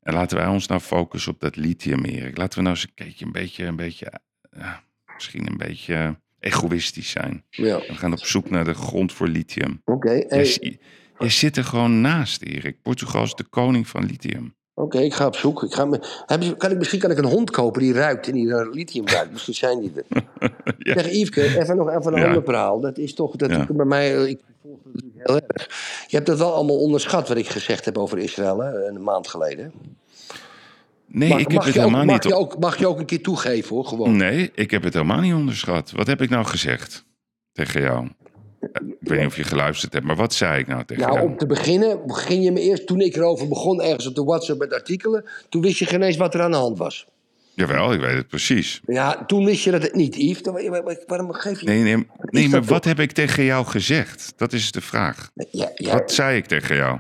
En 0.01 0.14
laten 0.14 0.38
wij 0.38 0.47
ons 0.47 0.68
nou 0.68 0.82
focussen 0.82 1.32
op 1.32 1.39
dat 1.39 1.55
lithium, 1.55 2.03
Erik. 2.05 2.38
Laten 2.38 2.57
we 2.57 2.64
nou 2.64 2.76
eens 2.76 2.86
een 2.86 2.93
keertje 2.93 3.26
een 3.26 3.32
beetje, 3.32 3.66
een 3.66 3.76
beetje 3.76 4.12
ja, 4.57 4.84
misschien 5.14 5.47
een 5.47 5.57
beetje 5.57 6.20
egoïstisch 6.41 7.09
zijn. 7.09 7.43
Ja. 7.49 7.77
We 7.77 7.95
gaan 7.95 8.11
op 8.11 8.25
zoek 8.25 8.49
naar 8.49 8.65
de 8.65 8.73
grond 8.73 9.13
voor 9.13 9.27
lithium. 9.27 9.81
Oké, 9.85 10.23
hey, 10.27 10.79
jij 11.19 11.29
zit 11.29 11.57
er 11.57 11.63
gewoon 11.63 12.01
naast, 12.01 12.41
Erik. 12.41 12.81
Portugal 12.81 13.23
is 13.23 13.33
de 13.35 13.43
koning 13.43 13.87
van 13.87 14.05
lithium. 14.05 14.55
oké, 14.73 14.99
ik 14.99 15.13
ga 15.13 15.25
op 15.25 15.35
zoek. 15.35 15.63
Ik 15.63 15.73
ga 15.73 15.85
me, 15.85 15.99
heb 16.25 16.41
je, 16.41 16.57
kan 16.57 16.71
ik, 16.71 16.77
misschien 16.77 16.99
kan 16.99 17.11
ik 17.11 17.17
een 17.17 17.25
hond 17.25 17.51
kopen 17.51 17.81
die 17.81 17.93
ruikt 17.93 18.27
en 18.27 18.33
die 18.33 18.45
naar 18.45 18.67
lithium 18.69 19.07
ruikt. 19.07 19.31
Misschien 19.31 19.53
zijn 19.53 19.79
die 19.79 19.91
er. 19.95 20.03
Ja. 20.77 20.93
Zeg 20.93 21.11
Yveske, 21.11 21.59
even 21.59 21.75
nog 21.77 21.89
even 21.89 22.13
een 22.13 22.19
Ja. 22.19 22.27
ander 22.27 22.43
verhaal. 22.43 22.79
Dat 22.79 22.97
is 22.97 23.13
toch, 23.13 23.35
dat 23.35 23.49
Ja. 23.51 23.67
bij 23.69 23.85
mij, 23.85 24.29
ik 24.29 24.39
volg 24.61 24.79
het 24.93 25.03
heel 25.17 25.39
erg. 25.47 25.67
Je 26.07 26.15
hebt 26.15 26.27
dat 26.27 26.37
wel 26.37 26.53
allemaal 26.53 26.77
onderschat 26.79 27.27
wat 27.27 27.37
ik 27.37 27.47
gezegd 27.47 27.85
heb 27.85 27.97
over 27.97 28.17
Israël 28.17 28.59
hè, 28.59 28.87
een 28.87 29.03
maand 29.03 29.27
geleden. 29.27 29.71
Nee, 31.14 31.30
ik 31.30 31.38
heb 31.38 31.47
het 31.51 31.51
je 31.64 31.70
ook, 31.70 31.76
helemaal 31.76 32.05
mag 32.05 32.14
niet. 32.14 32.24
Je 32.24 32.36
ook, 32.36 32.59
mag 32.59 32.78
je 32.80 32.88
ook 32.88 32.99
een 32.99 33.05
keer 33.05 33.22
toegeven 33.22 33.76
hoor, 33.76 33.86
gewoon. 33.86 34.16
Nee, 34.18 34.51
ik 34.55 34.72
heb 34.72 34.84
het 34.84 34.93
helemaal 34.93 35.20
niet 35.20 35.34
onderschat. 35.34 35.91
Wat 35.91 36.07
heb 36.07 36.22
ik 36.22 36.30
nou 36.30 36.45
gezegd 36.45 37.05
tegen 37.51 37.82
jou? 37.82 38.07
Ik 38.99 39.07
weet 39.07 39.18
niet 39.20 39.28
of 39.28 39.36
je 39.36 39.43
geluisterd 39.43 39.93
hebt, 39.93 40.05
maar 40.05 40.16
wat 40.16 40.34
zei 40.34 40.59
ik 40.59 40.68
nou 40.68 40.84
tegen 40.86 41.03
Nou, 41.03 41.16
jou? 41.16 41.28
om 41.28 41.38
te 41.38 41.45
beginnen, 41.45 42.07
begin 42.07 42.41
je 42.41 42.51
me 42.51 42.59
eerst, 42.59 42.88
toen 42.88 43.01
ik 43.01 43.16
erover 43.16 43.47
begon, 43.47 43.82
ergens 43.82 44.07
op 44.07 44.16
de 44.16 44.24
WhatsApp 44.24 44.59
met 44.59 44.74
artikelen, 44.74 45.26
toen 45.49 45.62
wist 45.62 45.78
je 45.78 45.86
geen 45.86 46.01
eens 46.01 46.18
wat 46.18 46.34
er 46.34 46.41
aan 46.41 46.51
de 46.51 46.57
hand 46.57 46.78
was. 46.78 47.07
Jawel, 47.53 47.93
ik 47.93 47.99
weet 47.99 48.16
het 48.16 48.28
precies. 48.28 48.82
Ja, 48.86 49.26
toen 49.26 49.45
wist 49.45 49.64
je 49.64 49.72
dat 49.72 49.82
het 49.82 49.95
niet, 49.95 50.16
Yves. 50.16 50.41
Dan- 50.41 50.95
Waarom 51.07 51.34
geef 51.34 51.59
je... 51.59 51.66
Nee, 51.66 51.82
nee, 51.84 52.07
nee 52.22 52.49
maar 52.49 52.64
wat 52.64 52.86
heb 52.86 52.99
ik 52.99 53.12
tegen 53.12 53.43
jou 53.43 53.66
gezegd? 53.66 54.34
Dat 54.36 54.53
is 54.53 54.72
de 54.72 54.82
vraag. 54.82 55.32
Ja, 55.51 55.72
ja, 55.76 55.93
Wat 55.93 56.12
zei 56.12 56.38
ik 56.38 56.45
tegen 56.45 56.76
jou? 56.76 56.99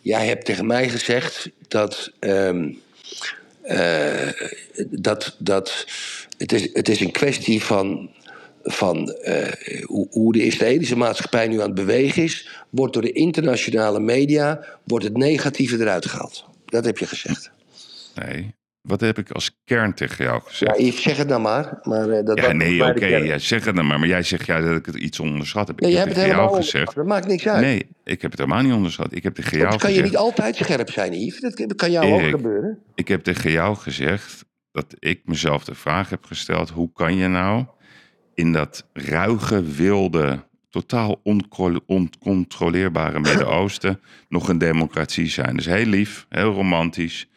Jij 0.00 0.26
hebt 0.26 0.44
tegen 0.44 0.66
mij 0.66 0.88
gezegd 0.88 1.50
dat. 1.68 2.10
ehm, 2.18 2.72
eh, 3.62 4.28
dat, 4.90 5.36
dat 5.38 5.86
het, 6.38 6.52
is, 6.52 6.68
het 6.72 6.88
is 6.88 7.00
een 7.00 7.12
kwestie 7.12 7.62
van. 7.62 8.10
van 8.62 9.12
eh, 9.12 9.82
hoe, 9.82 10.06
hoe 10.10 10.32
de 10.32 10.44
Israëlische 10.44 10.96
maatschappij 10.96 11.48
nu 11.48 11.60
aan 11.60 11.66
het 11.66 11.74
bewegen 11.74 12.22
is. 12.22 12.48
wordt 12.70 12.92
door 12.92 13.02
de 13.02 13.12
internationale 13.12 14.00
media. 14.00 14.64
wordt 14.84 15.04
het 15.04 15.16
negatieve 15.16 15.78
eruit 15.78 16.06
gehaald. 16.06 16.44
Dat 16.66 16.84
heb 16.84 16.98
je 16.98 17.06
gezegd. 17.06 17.50
Nee, 18.14 18.54
wat 18.84 19.00
heb 19.00 19.18
ik 19.18 19.30
als 19.30 19.58
kern 19.64 19.94
tegen 19.94 20.24
jou 20.24 20.36
Ja, 20.44 20.48
gezegd? 20.48 20.78
Yves, 20.78 21.02
zeg 21.02 21.16
het 21.16 21.28
nou 21.28 21.40
maar. 21.40 21.78
maar 21.82 22.08
eh, 22.08 22.24
dat, 22.24 22.38
Ja, 22.38 22.42
dat 22.46 22.54
nee, 22.54 22.84
oké, 22.84 23.06
ja, 23.06 23.38
zeg 23.38 23.64
het 23.64 23.76
dan 23.76 23.86
maar. 23.86 23.98
Maar 23.98 24.08
jij 24.08 24.22
zegt 24.22 24.46
ja, 24.46 24.60
dat 24.60 24.76
ik 24.76 24.86
het 24.86 24.94
iets 24.94 25.20
onderschat 25.20 25.66
heb. 25.68 25.80
Nee, 25.80 25.90
ik 25.90 25.96
heb 25.96 26.06
hebt 26.06 26.16
het 26.18 26.26
tegen 26.26 26.40
jou 26.42 26.56
gezegd. 26.56 26.94
Dat 26.94 27.06
maakt 27.06 27.26
niks 27.26 27.48
uit. 27.48 27.60
Nee, 27.60 27.86
ik 28.04 28.22
heb 28.22 28.30
het 28.30 28.40
helemaal 28.40 28.62
niet 28.62 28.72
onderschat. 28.72 29.14
Ik 29.14 29.22
heb 29.22 29.34
tegen 29.34 29.58
jou 29.58 29.70
dat 29.70 29.80
kan 29.80 29.90
je 29.90 29.96
gezegd. 29.96 30.12
niet 30.12 30.22
altijd 30.22 30.56
scherp 30.56 30.90
zijn, 30.90 31.12
Yves. 31.12 31.40
Dat, 31.40 31.74
kan 31.74 31.90
jou 31.90 32.06
Erik. 32.06 32.24
ook 32.24 32.40
gebeuren. 32.40 32.78
Ik 32.94 33.08
heb 33.08 33.22
tegen 33.22 33.50
jou 33.50 33.76
gezegd 33.76 34.44
dat 34.72 34.94
ik 34.98 35.20
mezelf 35.24 35.64
de 35.64 35.74
vraag 35.74 36.10
heb 36.10 36.24
gesteld: 36.24 36.70
hoe 36.70 36.92
kan 36.92 37.16
je 37.16 37.28
nou 37.28 37.64
in 38.34 38.52
dat 38.52 38.86
ruige, 38.92 39.62
wilde, 39.62 40.44
totaal 40.70 41.20
onco- 41.22 41.80
oncontroleerbare 41.86 43.20
Midden-Oosten 43.20 44.00
nog 44.28 44.48
een 44.48 44.58
democratie 44.58 45.28
zijn? 45.28 45.56
Dus 45.56 45.66
heel 45.66 45.86
lief, 45.86 46.26
heel 46.28 46.52
romantisch 46.52 47.28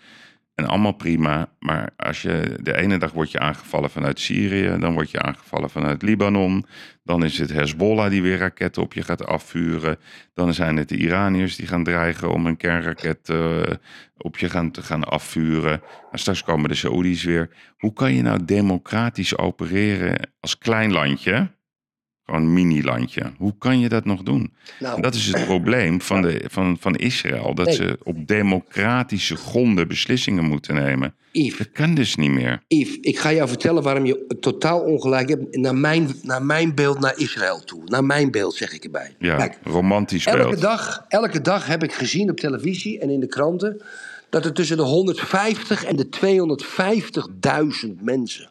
en 0.58 0.66
allemaal 0.66 0.92
prima. 0.92 1.50
Maar 1.60 1.90
als 1.96 2.22
je 2.22 2.58
de 2.62 2.78
ene 2.78 2.98
dag 2.98 3.12
word 3.12 3.32
je 3.32 3.40
aangevallen 3.40 3.90
vanuit 3.90 4.20
Syrië, 4.20 4.78
dan 4.80 4.94
word 4.94 5.12
je 5.12 5.22
aangevallen 5.22 5.70
vanuit 5.70 6.02
Libanon. 6.02 6.66
Dan 7.04 7.24
is 7.24 7.38
het 7.38 7.54
Hezbollah 7.54 8.10
die 8.10 8.22
weer 8.22 8.38
raketten 8.38 8.82
op 8.82 8.94
je 8.94 9.04
gaat 9.04 9.26
afvuren. 9.26 9.98
Dan 10.34 10.54
zijn 10.54 10.78
het 10.78 10.90
de 10.90 10.98
Iraniërs 10.98 11.56
die 11.56 11.68
gaan 11.68 11.84
dreigen 11.84 12.32
om 12.32 12.46
een 12.46 12.58
kernraket 12.58 13.30
eh, 13.30 13.62
op 14.18 14.38
je 14.38 14.50
gaan, 14.50 14.72
te 14.72 14.82
gaan 14.82 15.04
afvuren. 15.04 15.82
En 16.12 16.20
straks 16.20 16.44
komen 16.44 16.70
de 16.70 16.76
Saoedi's 16.76 17.24
weer. 17.24 17.50
Hoe 17.78 17.94
kan 17.94 18.14
je 18.14 18.22
nou 18.22 18.46
democratisch 18.46 19.38
opereren 19.38 20.30
als 20.40 20.58
klein 20.58 20.92
landje? 20.92 21.56
Gewoon 22.30 22.42
een 22.42 22.54
mini-landje. 22.54 23.22
Hoe 23.38 23.54
kan 23.58 23.80
je 23.80 23.90
dat 23.90 24.06
nog 24.06 24.24
doen? 24.24 24.54
Nou, 24.80 25.02
dat 25.02 25.16
is 25.16 25.28
het 25.28 25.46
probleem 25.46 26.02
van, 26.02 26.22
de, 26.22 26.44
van, 26.48 26.78
van 26.80 26.96
Israël. 26.96 27.56
Dat 27.56 27.66
Nee. 27.66 27.76
ze 27.76 27.98
op 28.04 28.28
democratische 28.28 29.36
gronden 29.36 29.88
beslissingen 29.88 30.44
moeten 30.44 30.76
nemen. 30.76 31.16
Yves, 31.32 31.58
Dat 31.58 31.72
kan 31.72 31.94
dus 31.96 32.16
niet 32.16 32.32
meer. 32.32 32.64
Yves, 32.68 32.98
ik 33.02 33.20
ga 33.20 33.34
jou 33.34 33.48
vertellen 33.48 33.84
waarom 33.84 34.06
je 34.06 34.36
totaal 34.40 34.80
ongelijk 34.80 35.30
hebt. 35.30 35.58
Naar 35.58 35.76
mijn, 35.76 36.10
naar 36.24 36.44
mijn 36.44 36.76
beeld 36.76 37.00
naar 37.00 37.18
Israël 37.18 37.60
toe. 37.64 37.82
Naar 37.86 38.04
mijn 38.04 38.32
beeld, 38.32 38.54
zeg 38.56 38.74
ik 38.74 38.84
erbij. 38.84 39.16
Ja, 39.20 39.36
Kijk, 39.36 39.58
romantisch 39.64 40.26
elke 40.26 40.50
beeld. 40.50 40.62
dag, 40.62 41.06
elke 41.08 41.42
dag 41.42 41.68
heb 41.68 41.84
ik 41.84 41.94
gezien 41.94 42.30
op 42.30 42.38
televisie 42.40 43.00
en 43.00 43.10
in 43.10 43.20
de 43.20 43.28
kranten... 43.28 43.82
dat 44.30 44.46
er 44.46 44.54
tussen 44.54 44.78
de 44.78 44.84
150 44.84 45.86
en 45.86 45.96
de 45.96 46.08
250.000 47.88 48.02
mensen 48.02 48.50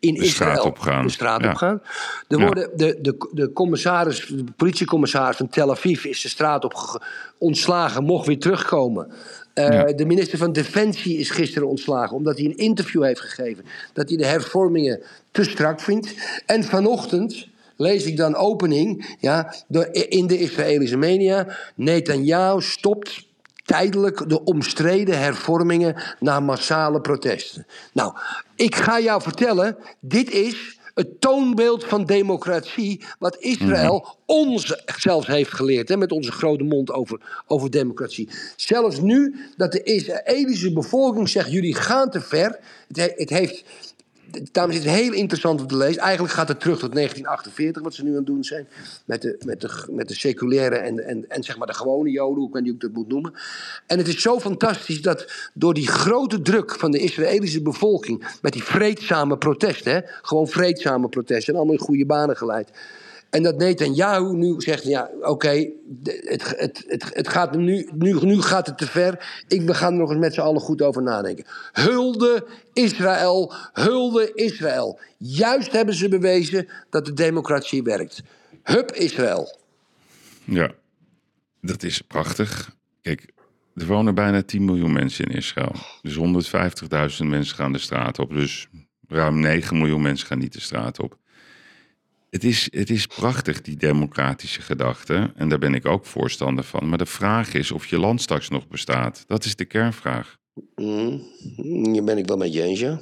in 0.00 0.14
De 0.14 0.24
straat 0.24 0.48
Israël 0.50 0.64
opgaan. 0.70 1.02
de 1.06 1.12
straat 1.12 1.40
Ja. 1.42 1.48
opgaan. 1.50 1.80
Er 2.28 2.38
Ja. 2.38 2.44
worden 2.44 2.70
de, 2.76 2.98
de, 3.00 3.28
de, 3.32 3.52
commissaris, 3.52 4.26
de 4.26 4.44
politiecommissaris 4.56 5.36
van 5.36 5.48
Tel 5.48 5.70
Aviv 5.70 6.04
is 6.04 6.20
de 6.22 6.28
straat 6.28 6.64
op 6.64 7.02
ontslagen, 7.38 8.04
mocht 8.04 8.26
weer 8.26 8.38
terugkomen. 8.38 9.12
Eh, 9.54 9.68
Ja. 9.72 9.84
De 9.92 10.04
minister 10.06 10.38
van 10.38 10.52
Defensie 10.52 11.18
is 11.18 11.30
gisteren 11.30 11.68
ontslagen 11.68 12.16
omdat 12.16 12.36
hij 12.36 12.46
een 12.46 12.56
interview 12.56 13.02
heeft 13.04 13.20
gegeven 13.20 13.64
dat 13.92 14.08
hij 14.08 14.18
de 14.18 14.26
hervormingen 14.26 15.00
te 15.30 15.44
strak 15.44 15.80
vindt. 15.80 16.14
En 16.46 16.64
vanochtend 16.64 17.48
lees 17.76 18.04
ik 18.04 18.16
dan 18.16 18.34
opening 18.34 19.16
ja, 19.20 19.54
door, 19.68 19.88
in 19.92 20.26
de 20.26 20.38
Israëlische 20.38 20.96
media. 20.96 21.56
Netanyahu 21.74 22.60
stopt 22.60 23.26
tijdelijk 23.64 24.28
de 24.28 24.44
omstreden 24.44 25.18
hervormingen 25.18 26.02
na 26.20 26.40
massale 26.40 27.00
protesten. 27.00 27.66
Nou, 27.92 28.12
ik 28.54 28.74
ga 28.74 29.00
jou 29.00 29.22
vertellen, 29.22 29.76
dit 30.00 30.30
is 30.30 30.78
het 30.94 31.20
toonbeeld 31.20 31.84
van 31.84 32.04
democratie, 32.04 33.04
wat 33.18 33.36
Israël 33.38 34.16
ons 34.26 34.82
zelfs 34.96 35.26
heeft 35.26 35.52
geleerd, 35.52 35.88
hè, 35.88 35.96
met 35.96 36.12
onze 36.12 36.32
grote 36.32 36.64
mond 36.64 36.90
over, 36.92 37.42
over 37.46 37.70
democratie. 37.70 38.28
Zelfs 38.56 39.00
nu 39.00 39.36
dat 39.56 39.72
de 39.72 39.82
Israëlische 39.82 40.72
bevolking 40.72 41.28
zegt, 41.28 41.50
jullie 41.50 41.74
gaan 41.74 42.10
te 42.10 42.20
ver. 42.20 42.58
Het, 42.88 42.96
he- 42.96 43.12
het 43.14 43.30
heeft 43.30 43.64
Het 44.52 44.74
is 44.74 44.84
heel 44.84 45.12
interessant 45.12 45.60
om 45.60 45.66
te 45.66 45.76
lezen. 45.76 46.02
Eigenlijk 46.02 46.34
gaat 46.34 46.48
het 46.48 46.60
terug 46.60 46.78
tot 46.78 46.92
1948, 46.92 47.82
wat 47.82 47.94
ze 47.94 48.02
nu 48.02 48.10
aan 48.10 48.16
het 48.16 48.26
doen 48.26 48.44
zijn. 48.44 48.68
Met 49.04 49.22
de, 49.22 49.40
met 49.44 49.60
de, 49.60 49.84
met 49.90 50.08
de 50.08 50.14
seculaire 50.14 50.76
en, 50.76 51.06
en, 51.06 51.28
en 51.28 51.42
zeg 51.42 51.58
maar 51.58 51.66
de 51.66 51.74
gewone 51.74 52.10
Joden, 52.10 52.42
hoe 52.42 52.48
hoe 52.52 52.72
ik 52.72 52.80
dat 52.80 52.92
moet 52.92 53.08
noemen. 53.08 53.34
En 53.86 53.98
het 53.98 54.08
is 54.08 54.22
zo 54.22 54.40
fantastisch 54.40 55.02
dat 55.02 55.32
door 55.54 55.74
die 55.74 55.88
grote 55.88 56.42
druk 56.42 56.78
van 56.78 56.90
de 56.90 56.98
Israëlische 56.98 57.62
bevolking. 57.62 58.38
met 58.42 58.52
die 58.52 58.64
vreedzame 58.64 59.38
protesten, 59.38 60.04
gewoon 60.22 60.48
vreedzame 60.48 61.08
protesten. 61.08 61.52
en 61.52 61.58
allemaal 61.58 61.78
in 61.78 61.86
goede 61.86 62.06
banen 62.06 62.36
geleid. 62.36 62.70
En 63.34 63.42
dat 63.42 63.56
Netanyahu 63.56 64.36
nu 64.36 64.54
zegt, 64.60 64.84
ja, 64.84 65.10
oké, 65.20 65.70
het, 66.02 66.54
het, 66.56 66.84
het, 66.86 67.04
het 67.12 67.28
gaat 67.28 67.56
nu, 67.56 67.88
nu, 67.94 68.18
nu 68.20 68.42
gaat 68.42 68.66
het 68.66 68.78
te 68.78 68.86
ver. 68.86 69.42
Ik, 69.48 69.70
gaan 69.70 69.92
er 69.92 69.98
nog 69.98 70.10
eens 70.10 70.18
met 70.18 70.34
z'n 70.34 70.40
allen 70.40 70.60
goed 70.60 70.82
over 70.82 71.02
nadenken. 71.02 71.44
Hulde 71.72 72.46
Israël, 72.72 73.52
hulde 73.72 74.30
Israël. 74.34 75.00
Juist 75.18 75.72
hebben 75.72 75.94
ze 75.94 76.08
bewezen 76.08 76.68
dat 76.90 77.04
de 77.04 77.12
democratie 77.12 77.82
werkt. 77.82 78.22
Hup 78.62 78.92
Israël. 78.92 79.58
Ja, 80.44 80.70
dat 81.60 81.82
is 81.82 82.00
prachtig. 82.00 82.76
Kijk, 83.02 83.32
er 83.74 83.86
wonen 83.86 84.14
bijna 84.14 84.42
10 84.42 84.64
miljoen 84.64 84.92
mensen 84.92 85.24
in 85.24 85.36
Israël. 85.36 85.74
Dus 86.02 86.16
150.000 87.20 87.26
mensen 87.26 87.56
gaan 87.56 87.72
de 87.72 87.78
straat 87.78 88.18
op. 88.18 88.32
Dus 88.32 88.68
ruim 89.08 89.40
9 89.40 89.78
miljoen 89.78 90.02
mensen 90.02 90.26
gaan 90.26 90.38
niet 90.38 90.52
de 90.52 90.60
straat 90.60 91.00
op. 91.00 91.18
Het 92.34 92.44
is, 92.44 92.68
het 92.70 92.90
is 92.90 93.06
prachtig, 93.06 93.60
die 93.60 93.76
democratische 93.76 94.62
gedachte. 94.62 95.32
En 95.36 95.48
daar 95.48 95.58
ben 95.58 95.74
ik 95.74 95.86
ook 95.86 96.06
voorstander 96.06 96.64
van. 96.64 96.88
Maar 96.88 96.98
de 96.98 97.06
vraag 97.06 97.54
is 97.54 97.72
of 97.72 97.86
je 97.86 97.98
land 97.98 98.20
straks 98.20 98.48
nog 98.48 98.68
bestaat. 98.68 99.24
Dat 99.26 99.44
is 99.44 99.56
de 99.56 99.64
kernvraag. 99.64 100.36
Mm, 100.74 101.22
hier 101.92 102.04
ben 102.04 102.18
ik 102.18 102.26
wel 102.26 102.36
met 102.36 102.52
je 102.52 102.62
eens, 102.62 102.80
ja. 102.80 103.00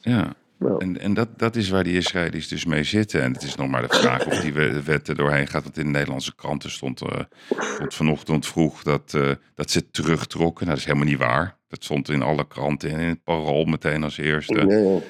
ja. 0.00 0.34
En, 0.78 0.98
en 1.00 1.14
dat, 1.14 1.38
dat 1.38 1.56
is 1.56 1.68
waar 1.68 1.84
die 1.84 1.96
Israëli's 1.96 2.48
dus 2.48 2.64
mee 2.64 2.84
zitten. 2.84 3.22
En 3.22 3.32
het 3.32 3.42
is 3.42 3.54
nog 3.54 3.68
maar 3.68 3.88
de 3.88 3.96
vraag 3.96 4.26
of 4.26 4.40
die 4.40 4.52
we- 4.52 4.82
wet 4.82 5.08
er 5.08 5.14
doorheen 5.16 5.46
gaat. 5.46 5.62
Want 5.62 5.78
in 5.78 5.84
de 5.84 5.90
Nederlandse 5.90 6.34
kranten 6.34 6.70
stond, 6.70 7.02
stond 7.74 7.94
vanochtend 7.94 8.46
vroeg 8.46 8.82
dat, 8.82 9.14
eh, 9.14 9.30
dat 9.54 9.70
ze 9.70 9.90
terugtrokken. 9.90 10.66
Nou, 10.66 10.76
dat 10.78 10.78
is 10.78 10.84
helemaal 10.92 11.08
niet 11.08 11.18
waar. 11.18 11.56
Dat 11.68 11.84
stond 11.84 12.08
in 12.08 12.22
alle 12.22 12.46
kranten 12.46 12.90
en 12.90 12.98
in 13.00 13.08
het 13.08 13.24
parool 13.24 13.64
meteen 13.64 14.02
als 14.02 14.18
eerste. 14.18 15.00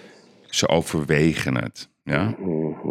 Ze 0.46 0.68
overwegen 0.68 1.56
het. 1.56 1.88
Ja? 2.04 2.34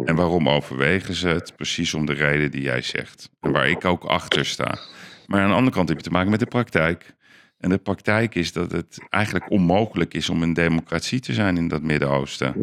En 0.04 0.14
waarom 0.14 0.48
overwegen 0.48 1.14
ze 1.14 1.28
het? 1.28 1.56
Precies 1.56 1.94
om 1.94 2.06
de 2.06 2.12
reden 2.12 2.50
die 2.50 2.62
jij 2.62 2.82
zegt. 2.82 3.30
En 3.40 3.52
waar 3.52 3.68
ik 3.68 3.84
ook 3.84 4.04
achter 4.04 4.44
sta. 4.44 4.78
Maar 5.26 5.40
aan 5.40 5.48
de 5.48 5.54
andere 5.54 5.76
kant 5.76 5.88
heb 5.88 5.98
je 5.98 6.04
te 6.04 6.10
maken 6.10 6.30
met 6.30 6.40
de 6.40 6.46
praktijk. 6.46 7.14
En 7.60 7.70
de 7.70 7.78
praktijk 7.78 8.34
is 8.34 8.52
dat 8.52 8.72
het 8.72 8.98
eigenlijk 9.10 9.50
onmogelijk 9.50 10.14
is 10.14 10.28
om 10.28 10.42
een 10.42 10.52
democratie 10.52 11.20
te 11.20 11.32
zijn 11.32 11.56
in 11.56 11.68
dat 11.68 11.82
Midden-Oosten. 11.82 12.54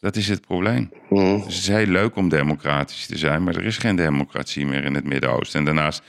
Dat 0.00 0.16
is 0.16 0.28
het 0.28 0.40
probleem. 0.40 0.90
Het 1.08 1.46
is 1.46 1.68
heel 1.68 1.86
leuk 1.86 2.16
om 2.16 2.28
democratisch 2.28 3.06
te 3.06 3.18
zijn, 3.18 3.44
maar 3.44 3.56
er 3.56 3.64
is 3.64 3.78
geen 3.78 3.96
democratie 3.96 4.66
meer 4.66 4.84
in 4.84 4.94
het 4.94 5.04
Midden-Oosten. 5.04 5.58
En 5.58 5.64
daarnaast 5.64 6.02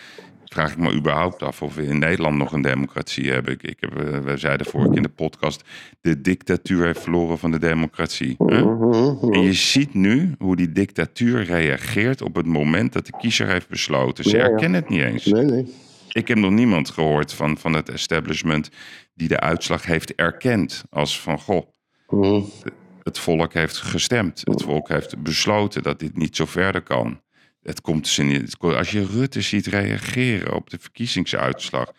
vraag 0.53 0.71
ik 0.71 0.77
me 0.77 0.93
überhaupt 0.93 1.43
af 1.43 1.61
of 1.61 1.75
we 1.75 1.83
in 1.83 1.99
Nederland 1.99 2.37
nog 2.37 2.51
een 2.51 2.61
democratie 2.61 3.31
hebben. 3.31 3.53
Ik, 3.53 3.63
ik 3.63 3.77
heb, 3.79 3.97
eh, 3.99 4.19
we 4.19 4.37
zeiden 4.37 4.65
vorige 4.65 4.87
keer 4.89 4.97
in 4.97 5.03
de 5.03 5.09
podcast, 5.09 5.63
de 6.01 6.21
dictatuur 6.21 6.85
heeft 6.85 7.01
verloren 7.01 7.37
van 7.37 7.51
de 7.51 7.59
democratie. 7.59 8.35
hè? 8.37 8.57
En 9.31 9.41
je 9.41 9.53
ziet 9.53 9.93
nu 9.93 10.35
hoe 10.39 10.55
die 10.55 10.71
dictatuur 10.71 11.43
reageert 11.43 12.21
op 12.21 12.35
het 12.35 12.45
moment 12.45 12.93
dat 12.93 13.05
de 13.05 13.17
kiezer 13.17 13.47
heeft 13.47 13.69
besloten. 13.69 14.23
Ze 14.23 14.37
herkennen 14.37 14.81
het 14.81 14.89
niet 14.89 15.01
eens. 15.01 15.25
Nee, 15.25 15.43
nee. 15.45 15.73
Ik 16.11 16.27
heb 16.27 16.37
nog 16.37 16.51
niemand 16.51 16.89
gehoord 16.89 17.33
van, 17.33 17.57
van 17.57 17.73
het 17.73 17.89
establishment 17.89 18.69
die 19.13 19.27
de 19.27 19.39
uitslag 19.39 19.85
heeft 19.85 20.15
erkend. 20.15 20.83
Als 20.89 21.21
van, 21.21 21.39
goh, 21.39 21.67
Mhm. 22.09 22.41
het 23.03 23.19
volk 23.19 23.53
heeft 23.53 23.77
gestemd. 23.77 24.41
Het 24.43 24.63
volk 24.63 24.89
heeft 24.89 25.23
besloten 25.23 25.83
dat 25.83 25.99
dit 25.99 26.17
niet 26.17 26.35
zo 26.35 26.45
verder 26.45 26.81
kan. 26.81 27.21
Het 27.67 27.81
komt 27.81 28.03
dus 28.03 28.19
in, 28.19 28.29
het- 28.29 28.59
als 28.59 28.91
je 28.91 29.05
Rutte 29.05 29.41
ziet 29.41 29.65
reageren 29.65 30.53
op 30.53 30.69
de 30.69 30.77
verkiezingsuitslag... 30.79 31.91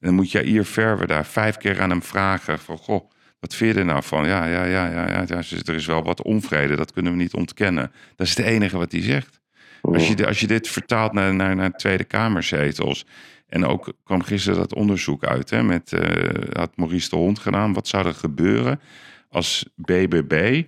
dan 0.00 0.14
moet 0.14 0.30
Jair 0.30 0.64
Verwe 0.64 1.06
daar 1.06 1.26
vijf 1.26 1.56
keer 1.56 1.80
aan 1.80 1.90
hem 1.90 2.02
vragen 2.02 2.58
van... 2.58 2.78
goh, 2.78 3.10
wat 3.40 3.54
vind 3.54 3.74
je 3.74 3.80
er 3.80 3.86
nou 3.86 4.02
van? 4.02 4.26
Ja, 4.26 4.44
ja, 4.46 4.64
ja, 4.64 4.90
ja, 4.90 5.08
ja, 5.08 5.24
ja, 5.28 5.42
er 5.64 5.74
is 5.74 5.86
wel 5.86 6.02
wat 6.02 6.22
onvrede, 6.22 6.76
dat 6.76 6.92
kunnen 6.92 7.12
we 7.12 7.18
niet 7.18 7.34
ontkennen. 7.34 7.92
Dat 8.16 8.26
is 8.26 8.36
het 8.36 8.46
enige 8.46 8.78
wat 8.78 8.92
hij 8.92 9.02
zegt. 9.02 9.40
Als 9.82 10.08
je, 10.08 10.26
als 10.26 10.40
je 10.40 10.46
dit 10.46 10.68
vertaalt 10.68 11.12
naar, 11.12 11.34
naar, 11.34 11.56
naar 11.56 11.70
Tweede 11.70 12.04
Kamerzetels... 12.04 13.06
en 13.46 13.64
ook 13.64 13.92
kwam 14.04 14.22
gisteren 14.22 14.58
dat 14.58 14.74
onderzoek 14.74 15.24
uit... 15.24 15.50
Hè, 15.50 15.62
met, 15.62 15.92
eh, 15.92 16.34
had 16.52 16.76
Maurice 16.76 17.08
de 17.10 17.16
Hond 17.16 17.38
gedaan... 17.38 17.72
wat 17.72 17.88
zou 17.88 18.06
er 18.06 18.14
gebeuren 18.14 18.80
als 19.28 19.68
BBB 19.76 20.62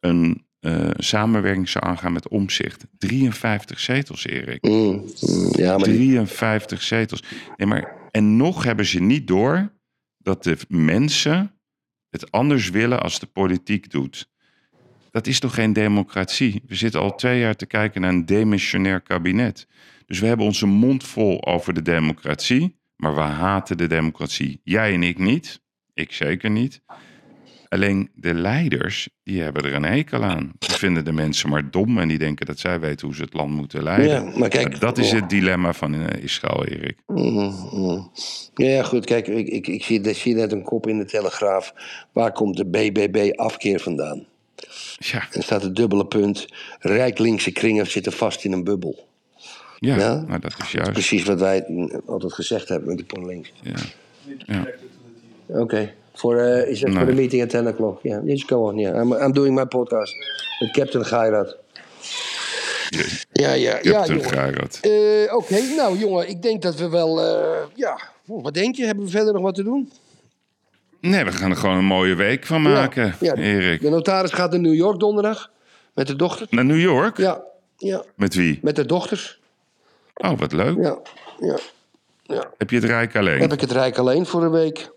een 0.00 0.44
eh, 0.62 0.90
samenwerking 0.96 1.68
zou 1.68 1.84
aangaan 1.86 2.12
met 2.12 2.28
Omzicht? 2.28 2.86
53 2.98 3.80
zetels, 3.80 4.26
Erik. 4.26 4.62
Mm, 4.62 4.72
mm, 5.20 5.48
ja, 5.56 5.76
maar 5.76 5.88
die- 5.88 5.96
53 5.96 6.82
zetels. 6.82 7.22
Nee, 7.56 7.68
maar, 7.68 7.94
en 8.10 8.36
nog 8.36 8.64
hebben 8.64 8.86
ze 8.86 9.00
niet 9.00 9.26
door 9.26 9.72
dat 10.18 10.42
de 10.42 10.56
mensen 10.68 11.52
het 12.10 12.30
anders 12.30 12.70
willen 12.70 13.02
als 13.02 13.18
de 13.20 13.26
politiek 13.26 13.90
doet. 13.90 14.30
Dat 15.10 15.26
is 15.26 15.40
toch 15.40 15.54
geen 15.54 15.72
democratie? 15.72 16.62
We 16.66 16.74
zitten 16.74 17.00
al 17.00 17.14
twee 17.14 17.40
jaar 17.40 17.56
te 17.56 17.66
kijken 17.66 18.00
naar 18.00 18.10
een 18.10 18.26
demissionair 18.26 19.00
kabinet. 19.00 19.66
Dus 20.06 20.18
we 20.20 20.26
hebben 20.26 20.46
onze 20.46 20.66
mond 20.66 21.04
vol 21.04 21.46
over 21.46 21.74
de 21.74 21.82
democratie, 21.82 22.78
maar 22.96 23.14
we 23.14 23.20
haten 23.20 23.76
de 23.76 23.86
democratie. 23.86 24.60
Jij 24.64 24.94
en 24.94 25.02
ik 25.02 25.18
niet. 25.18 25.62
Ik 25.94 26.12
zeker 26.12 26.50
niet. 26.50 26.82
Alleen 27.72 28.10
de 28.14 28.34
leiders, 28.34 29.08
die 29.24 29.42
hebben 29.42 29.64
er 29.64 29.74
een 29.74 29.84
hekel 29.84 30.22
aan. 30.22 30.52
Die 30.58 30.70
vinden 30.70 31.04
de 31.04 31.12
mensen 31.12 31.48
maar 31.48 31.70
dom 31.70 31.98
en 31.98 32.08
die 32.08 32.18
denken 32.18 32.46
dat 32.46 32.58
zij 32.58 32.80
weten 32.80 33.06
hoe 33.06 33.16
ze 33.16 33.22
het 33.22 33.32
land 33.32 33.50
moeten 33.50 33.82
leiden. 33.82 34.06
Ja, 34.08 34.38
maar 34.38 34.48
kijk- 34.48 34.80
dat 34.80 34.98
is 34.98 35.12
het 35.12 35.30
dilemma 35.30 35.72
van 35.72 35.94
eh, 35.94 36.22
Israël, 36.22 36.64
Erik. 36.66 36.96
Mhm, 37.06 37.52
mhm. 37.72 38.00
Ja, 38.54 38.82
goed, 38.82 39.04
kijk, 39.04 39.26
ik, 39.26 39.48
ik, 39.48 39.66
ik, 39.66 39.84
zie, 39.84 40.00
ik 40.00 40.16
zie 40.16 40.34
net 40.34 40.52
een 40.52 40.62
kop 40.62 40.86
in 40.86 40.98
de 40.98 41.04
Telegraaf. 41.04 41.74
Waar 42.12 42.32
komt 42.32 42.56
de 42.56 42.66
BBB-afkeer 42.66 43.80
vandaan? 43.80 44.26
Ja, 44.98 45.28
En 45.30 45.42
staat 45.42 45.62
het 45.62 45.76
dubbele 45.76 46.06
punt. 46.06 46.46
Rijk 46.78 47.18
linkse 47.18 47.52
kringen 47.52 47.86
zitten 47.86 48.12
vast 48.12 48.44
in 48.44 48.52
een 48.52 48.64
bubbel. 48.64 49.08
ja, 49.78 49.96
Ja? 49.96 50.24
maar 50.28 50.40
dat 50.40 50.54
is 50.62 50.72
juist. 50.72 50.92
Precies 50.92 51.24
wat 51.24 51.40
wij 51.40 51.64
altijd 52.06 52.32
gezegd 52.32 52.68
hebben 52.68 52.88
met 52.88 53.08
die. 53.08 53.46
Ja. 53.62 53.74
Ja. 54.46 54.66
Oké, 55.46 55.94
voor 56.14 56.36
uh, 56.36 56.68
is 56.68 56.80
that 56.80 56.90
for 56.90 56.98
the 56.98 57.04
Nee. 57.06 57.14
meeting 57.14 57.42
at 57.42 57.50
10 57.50 57.66
o'clock? 57.66 57.98
Yeah, 58.02 58.26
just 58.26 58.48
go 58.48 58.66
on. 58.68 58.78
Yeah, 58.78 59.02
I'm, 59.02 59.12
I'm 59.12 59.32
doing 59.32 59.54
my 59.54 59.64
podcast 59.64 60.12
with 60.60 60.70
Captain 60.72 61.04
Gairat. 61.04 61.56
Ja, 63.32 63.52
ja, 63.52 63.54
ja, 63.54 63.78
Captain 63.80 64.18
jongen. 64.18 64.32
Gairat. 64.32 64.78
Eh, 64.82 65.36
Oké, 65.36 65.60
nou 65.76 65.98
jongen, 65.98 66.28
ik 66.28 66.42
denk 66.42 66.62
dat 66.62 66.74
we 66.74 66.88
wel, 66.88 67.20
eh, 67.20 67.58
ja, 67.74 67.98
oh, 68.26 68.42
wat 68.42 68.54
denk 68.54 68.74
je? 68.76 68.84
Hebben 68.84 69.04
we 69.04 69.10
verder 69.10 69.32
nog 69.32 69.42
wat 69.42 69.54
te 69.54 69.62
doen? 69.62 69.92
Nee, 71.00 71.24
we 71.24 71.32
gaan 71.32 71.50
er 71.50 71.56
gewoon 71.56 71.76
een 71.76 71.84
mooie 71.84 72.14
week 72.14 72.46
van 72.46 72.62
maken, 72.62 73.04
ja, 73.20 73.34
ja, 73.34 73.34
Erik. 73.34 73.80
De 73.80 73.88
notaris 73.90 74.30
gaat 74.30 74.50
naar 74.50 74.60
New 74.60 74.74
York 74.74 75.00
donderdag 75.00 75.50
met 75.94 76.06
de 76.06 76.16
dochter. 76.16 76.46
Naar 76.50 76.64
New 76.64 76.80
York? 76.80 77.16
Ja, 77.16 77.42
ja, 77.76 78.02
Met 78.16 78.34
wie? 78.34 78.58
met 78.62 78.76
de 78.76 78.86
dochters. 78.86 79.40
Oh, 80.14 80.38
wat 80.38 80.52
leuk. 80.52 80.76
Ja, 80.82 80.98
ja. 81.40 81.58
ja. 82.22 82.50
Heb 82.58 82.70
je 82.70 82.76
het 82.76 82.84
Rijk 82.84 83.16
alleen? 83.16 83.40
Heb 83.40 83.52
ik 83.52 83.60
het 83.60 83.72
Rijk 83.72 83.98
alleen 83.98 84.26
voor 84.26 84.42
een 84.42 84.50
week. 84.50 84.90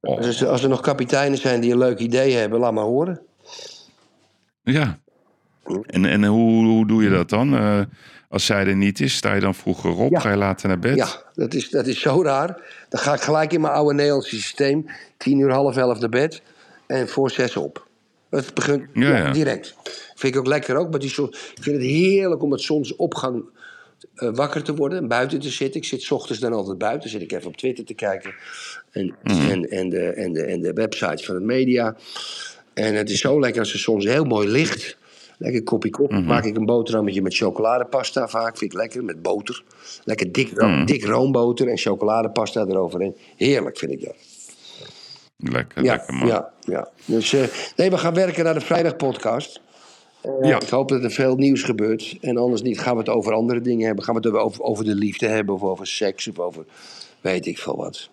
Oh. 0.00 0.20
Dus 0.20 0.44
als 0.44 0.62
er 0.62 0.68
nog 0.68 0.80
kapiteinen 0.80 1.38
zijn 1.38 1.60
die 1.60 1.72
een 1.72 1.78
leuk 1.78 1.98
idee 1.98 2.32
hebben, 2.34 2.60
laat 2.60 2.72
maar 2.72 2.84
horen. 2.84 3.20
Ja. 4.62 4.98
En, 5.86 6.04
en 6.04 6.24
hoe, 6.24 6.64
hoe 6.64 6.86
doe 6.86 7.02
je 7.02 7.10
dat 7.10 7.28
dan? 7.28 7.56
Eh, 7.56 7.80
als 8.28 8.46
zij 8.46 8.66
er 8.66 8.76
niet 8.76 9.00
is, 9.00 9.14
sta 9.14 9.34
je 9.34 9.40
dan 9.40 9.54
vroeger 9.54 9.96
op? 9.96 10.10
Ja. 10.10 10.20
Ga 10.20 10.30
je 10.30 10.36
later 10.36 10.68
naar 10.68 10.78
bed? 10.78 10.96
Ja, 10.96 11.08
dat 11.34 11.54
is, 11.54 11.70
dat 11.70 11.86
is 11.86 12.00
zo 12.00 12.22
raar. 12.22 12.62
Dan 12.88 13.00
ga 13.00 13.14
ik 13.14 13.20
gelijk 13.20 13.52
in 13.52 13.60
mijn 13.60 13.72
oude 13.72 13.94
Nederlandse 13.94 14.34
systeem. 14.36 14.86
Tien 15.16 15.38
uur, 15.38 15.50
half 15.50 15.76
elf 15.76 16.00
naar 16.00 16.08
bed. 16.08 16.42
En 16.86 17.08
voor 17.08 17.30
zes 17.30 17.56
op. 17.56 17.88
Het 18.30 18.54
begint 18.54 18.86
Ja, 18.94 19.08
ja, 19.08 19.16
ja. 19.16 19.32
direct. 19.32 19.74
Vind 20.14 20.34
ik 20.34 20.40
ook 20.40 20.46
lekker 20.46 20.76
ook. 20.76 20.90
Maar 20.90 21.00
die 21.00 21.10
zon, 21.10 21.28
ik 21.28 21.62
vind 21.62 21.76
het 21.76 21.84
heerlijk 21.84 22.42
om 22.42 22.48
met 22.48 22.60
zonsopgang 22.60 23.44
eh, 24.14 24.28
wakker 24.34 24.62
te 24.62 24.74
worden. 24.74 24.98
En 24.98 25.08
buiten 25.08 25.40
te 25.40 25.50
zitten. 25.50 25.80
Ik 25.80 25.86
zit 25.86 26.02
's 26.02 26.10
ochtends 26.10 26.40
dan 26.40 26.52
altijd 26.52 26.78
buiten. 26.78 27.10
zit 27.10 27.22
ik 27.22 27.32
even 27.32 27.46
op 27.46 27.56
Twitter 27.56 27.84
te 27.84 27.94
kijken. 27.94 28.34
En, 28.90 29.14
Mhm. 29.22 29.50
en, 29.50 29.70
en, 29.70 29.88
de, 29.88 30.00
en, 30.08 30.32
de, 30.32 30.42
en 30.42 30.60
de 30.60 30.72
websites 30.72 31.24
van 31.24 31.34
het 31.34 31.44
media. 31.44 31.96
En 32.74 32.94
het 32.94 33.10
is 33.10 33.20
zo 33.20 33.40
lekker 33.40 33.60
als 33.60 33.72
de 33.72 33.78
zon 33.78 34.06
heel 34.06 34.24
mooi 34.24 34.48
licht. 34.48 34.96
Lekker 35.38 35.62
kopje 35.62 35.90
koffie. 35.90 36.18
Mhm. 36.18 36.26
Maak 36.26 36.44
ik 36.44 36.56
een 36.56 36.66
boterhammetje 36.66 37.22
met 37.22 37.36
chocoladepasta 37.36 38.28
vaak. 38.28 38.58
Vind 38.58 38.72
ik 38.72 38.78
lekker, 38.78 39.04
met 39.04 39.22
boter. 39.22 39.62
Lekker 40.04 40.32
dik, 40.32 40.52
Mhm. 40.56 40.84
dik 40.84 41.04
roomboter 41.04 41.68
en 41.68 41.78
chocoladepasta 41.78 42.64
eroverheen. 42.66 43.16
Heerlijk 43.36 43.78
vind 43.78 43.92
ik 43.92 44.04
dat. 44.04 44.14
Lekker, 45.36 45.82
Ja, 45.84 45.92
lekker 45.92 46.14
man. 46.14 46.26
ja, 46.28 46.52
ja. 46.60 46.88
Dus 47.04 47.32
eh, 47.32 47.42
nee, 47.76 47.90
we 47.90 47.98
gaan 47.98 48.14
werken 48.14 48.44
naar 48.44 48.54
de 48.54 48.60
vrijdagpodcast. 48.60 49.60
Eh, 50.22 50.32
Ja. 50.42 50.60
Ik 50.60 50.68
hoop 50.68 50.88
dat 50.88 51.04
er 51.04 51.10
veel 51.10 51.36
nieuws 51.36 51.62
gebeurt. 51.62 52.16
En 52.20 52.36
anders 52.36 52.62
niet 52.62 52.80
gaan 52.80 52.92
we 52.94 52.98
het 53.00 53.08
over 53.08 53.32
andere 53.32 53.60
dingen 53.60 53.86
hebben. 53.86 54.04
Gaan 54.04 54.14
we 54.20 54.28
het 54.28 54.36
over, 54.36 54.62
over 54.62 54.84
de 54.84 54.94
liefde 54.94 55.26
hebben 55.26 55.54
of 55.54 55.62
over 55.62 55.86
seks 55.86 56.28
of 56.28 56.38
over 56.38 56.64
weet 57.20 57.46
ik 57.46 57.58
veel 57.58 57.76
wat. 57.76 58.08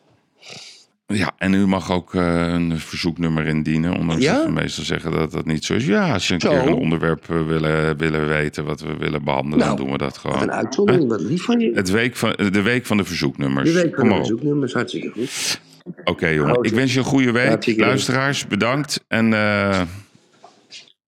Ja, 1.14 1.32
en 1.38 1.54
u 1.54 1.68
mag 1.68 1.92
ook 1.92 2.16
eh, 2.16 2.48
een 2.48 2.80
verzoeknummer 2.80 3.46
indienen. 3.46 3.98
Ondanks 3.98 4.24
Ja? 4.24 4.34
dat 4.34 4.46
we 4.46 4.52
meestal 4.52 4.84
zeggen 4.84 5.12
dat 5.12 5.32
dat 5.32 5.46
niet 5.46 5.66
zo 5.66 5.74
is. 5.74 5.86
Ja, 5.86 6.14
als 6.14 6.28
je 6.28 6.34
een 6.34 6.40
Zo. 6.40 6.50
keer 6.50 6.60
een 6.68 6.74
onderwerp 6.74 7.30
eh, 7.30 7.46
willen, 7.46 7.98
willen 7.98 8.28
weten 8.28 8.66
wat 8.66 8.82
we 8.82 8.96
willen 8.98 9.24
behandelen, 9.24 9.58
Nou, 9.60 9.76
dan 9.76 9.84
doen 9.86 9.92
we 9.92 9.98
dat 9.98 10.18
gewoon. 10.18 10.42
een 10.42 10.52
uitzondering, 10.52 11.08
wat 11.10 11.22
lief 11.22 11.44
van 11.44 11.60
je. 11.60 11.72
Het 11.74 11.90
week 11.90 12.16
van, 12.16 12.36
de 12.52 12.62
week 12.62 12.86
van 12.86 12.98
de 12.98 13.04
verzoeknummers. 13.04 13.74
De 13.74 13.82
week 13.82 13.96
van 13.96 14.00
Kom 14.00 14.08
de 14.10 14.14
op. 14.16 14.22
bezoeknummers, 14.22 14.74
hartstikke 14.74 15.10
goed. 15.10 15.60
Oké, 16.04 16.28
jongen. 16.28 16.64
Ik 16.64 16.72
wens 16.74 16.94
je 16.94 17.00
een 17.00 17.06
goede 17.06 17.32
week. 17.32 17.48
Hartstikke. 17.48 17.82
Luisteraars, 17.82 18.48
bedankt. 18.48 19.04
En 19.08 19.34
eh, 19.34 19.82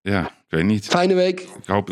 ja, 0.02 0.26
ik 0.26 0.32
weet 0.50 0.64
niet. 0.66 0.86
Fijne 0.88 1.14
week. 1.14 1.40
Ik 1.40 1.66
hoop, 1.66 1.90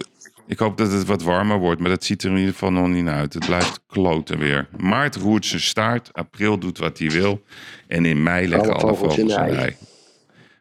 ik 0.47 0.59
hoop 0.59 0.77
dat 0.77 0.91
het 0.91 1.05
wat 1.05 1.23
warmer 1.23 1.57
wordt, 1.57 1.81
maar 1.81 1.89
dat 1.89 2.03
ziet 2.03 2.23
er 2.23 2.29
in 2.29 2.37
ieder 2.37 2.53
geval 2.53 2.71
nog 2.71 2.87
niet 2.87 3.03
naar 3.03 3.15
uit. 3.15 3.33
Het 3.33 3.45
blijft 3.45 3.81
kloten 3.87 4.39
weer. 4.39 4.67
Maart 4.77 5.15
roert 5.15 5.45
zijn 5.45 5.61
staart, 5.61 6.09
april 6.13 6.57
doet 6.57 6.77
wat 6.77 6.97
hij 6.97 7.09
wil. 7.09 7.43
En 7.87 8.05
in 8.05 8.23
mei 8.23 8.47
leggen 8.47 8.73
Alle 8.73 8.81
alle 8.81 8.95
vogels 8.95 9.17
een 9.17 9.55
ei. 9.55 9.75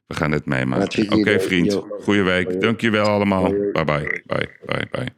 We 0.06 0.14
gaan 0.14 0.32
het 0.32 0.46
meemaken. 0.46 1.12
Oké, 1.12 1.40
vriend. 1.40 1.80
Goeie 2.02 2.22
week. 2.22 2.60
Dankjewel 2.60 3.06
allemaal. 3.06 3.50
Bye 3.50 3.84
bye. 3.84 4.22
Bye 4.26 4.48
bye 4.66 4.86
bye. 4.90 5.12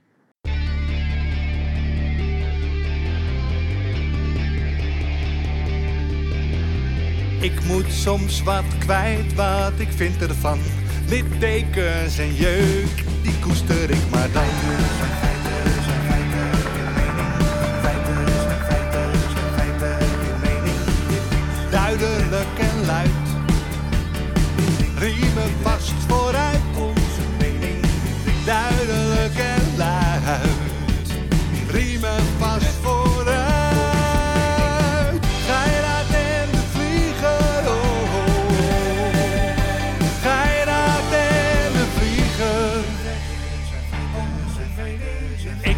Ik 7.40 7.64
moet 7.64 7.92
soms 7.92 8.42
wat 8.42 8.78
kwijt 8.78 9.34
wat 9.34 9.72
ik 9.76 9.88
vind 9.88 10.22
ervan. 10.22 10.58
Littekens 11.08 12.18
en 12.18 12.34
jeuk, 12.34 13.04
die 13.22 13.38
koester 13.40 13.90
ik 13.90 14.10
maar 14.10 14.28
dan. 14.32 14.42
Duidelijk 21.70 22.58
en 22.58 22.86
luid. 22.86 23.10
Riemen 24.98 25.50
vast 25.62 25.92
vooruit 26.08 26.60
onze 26.76 27.24
mening. 27.38 27.84
Duidelijk 28.44 29.36
en 29.36 29.76
luid. 29.76 30.42
Riemen 31.70 32.22
vast 32.38 32.64
vooruit. 32.64 32.97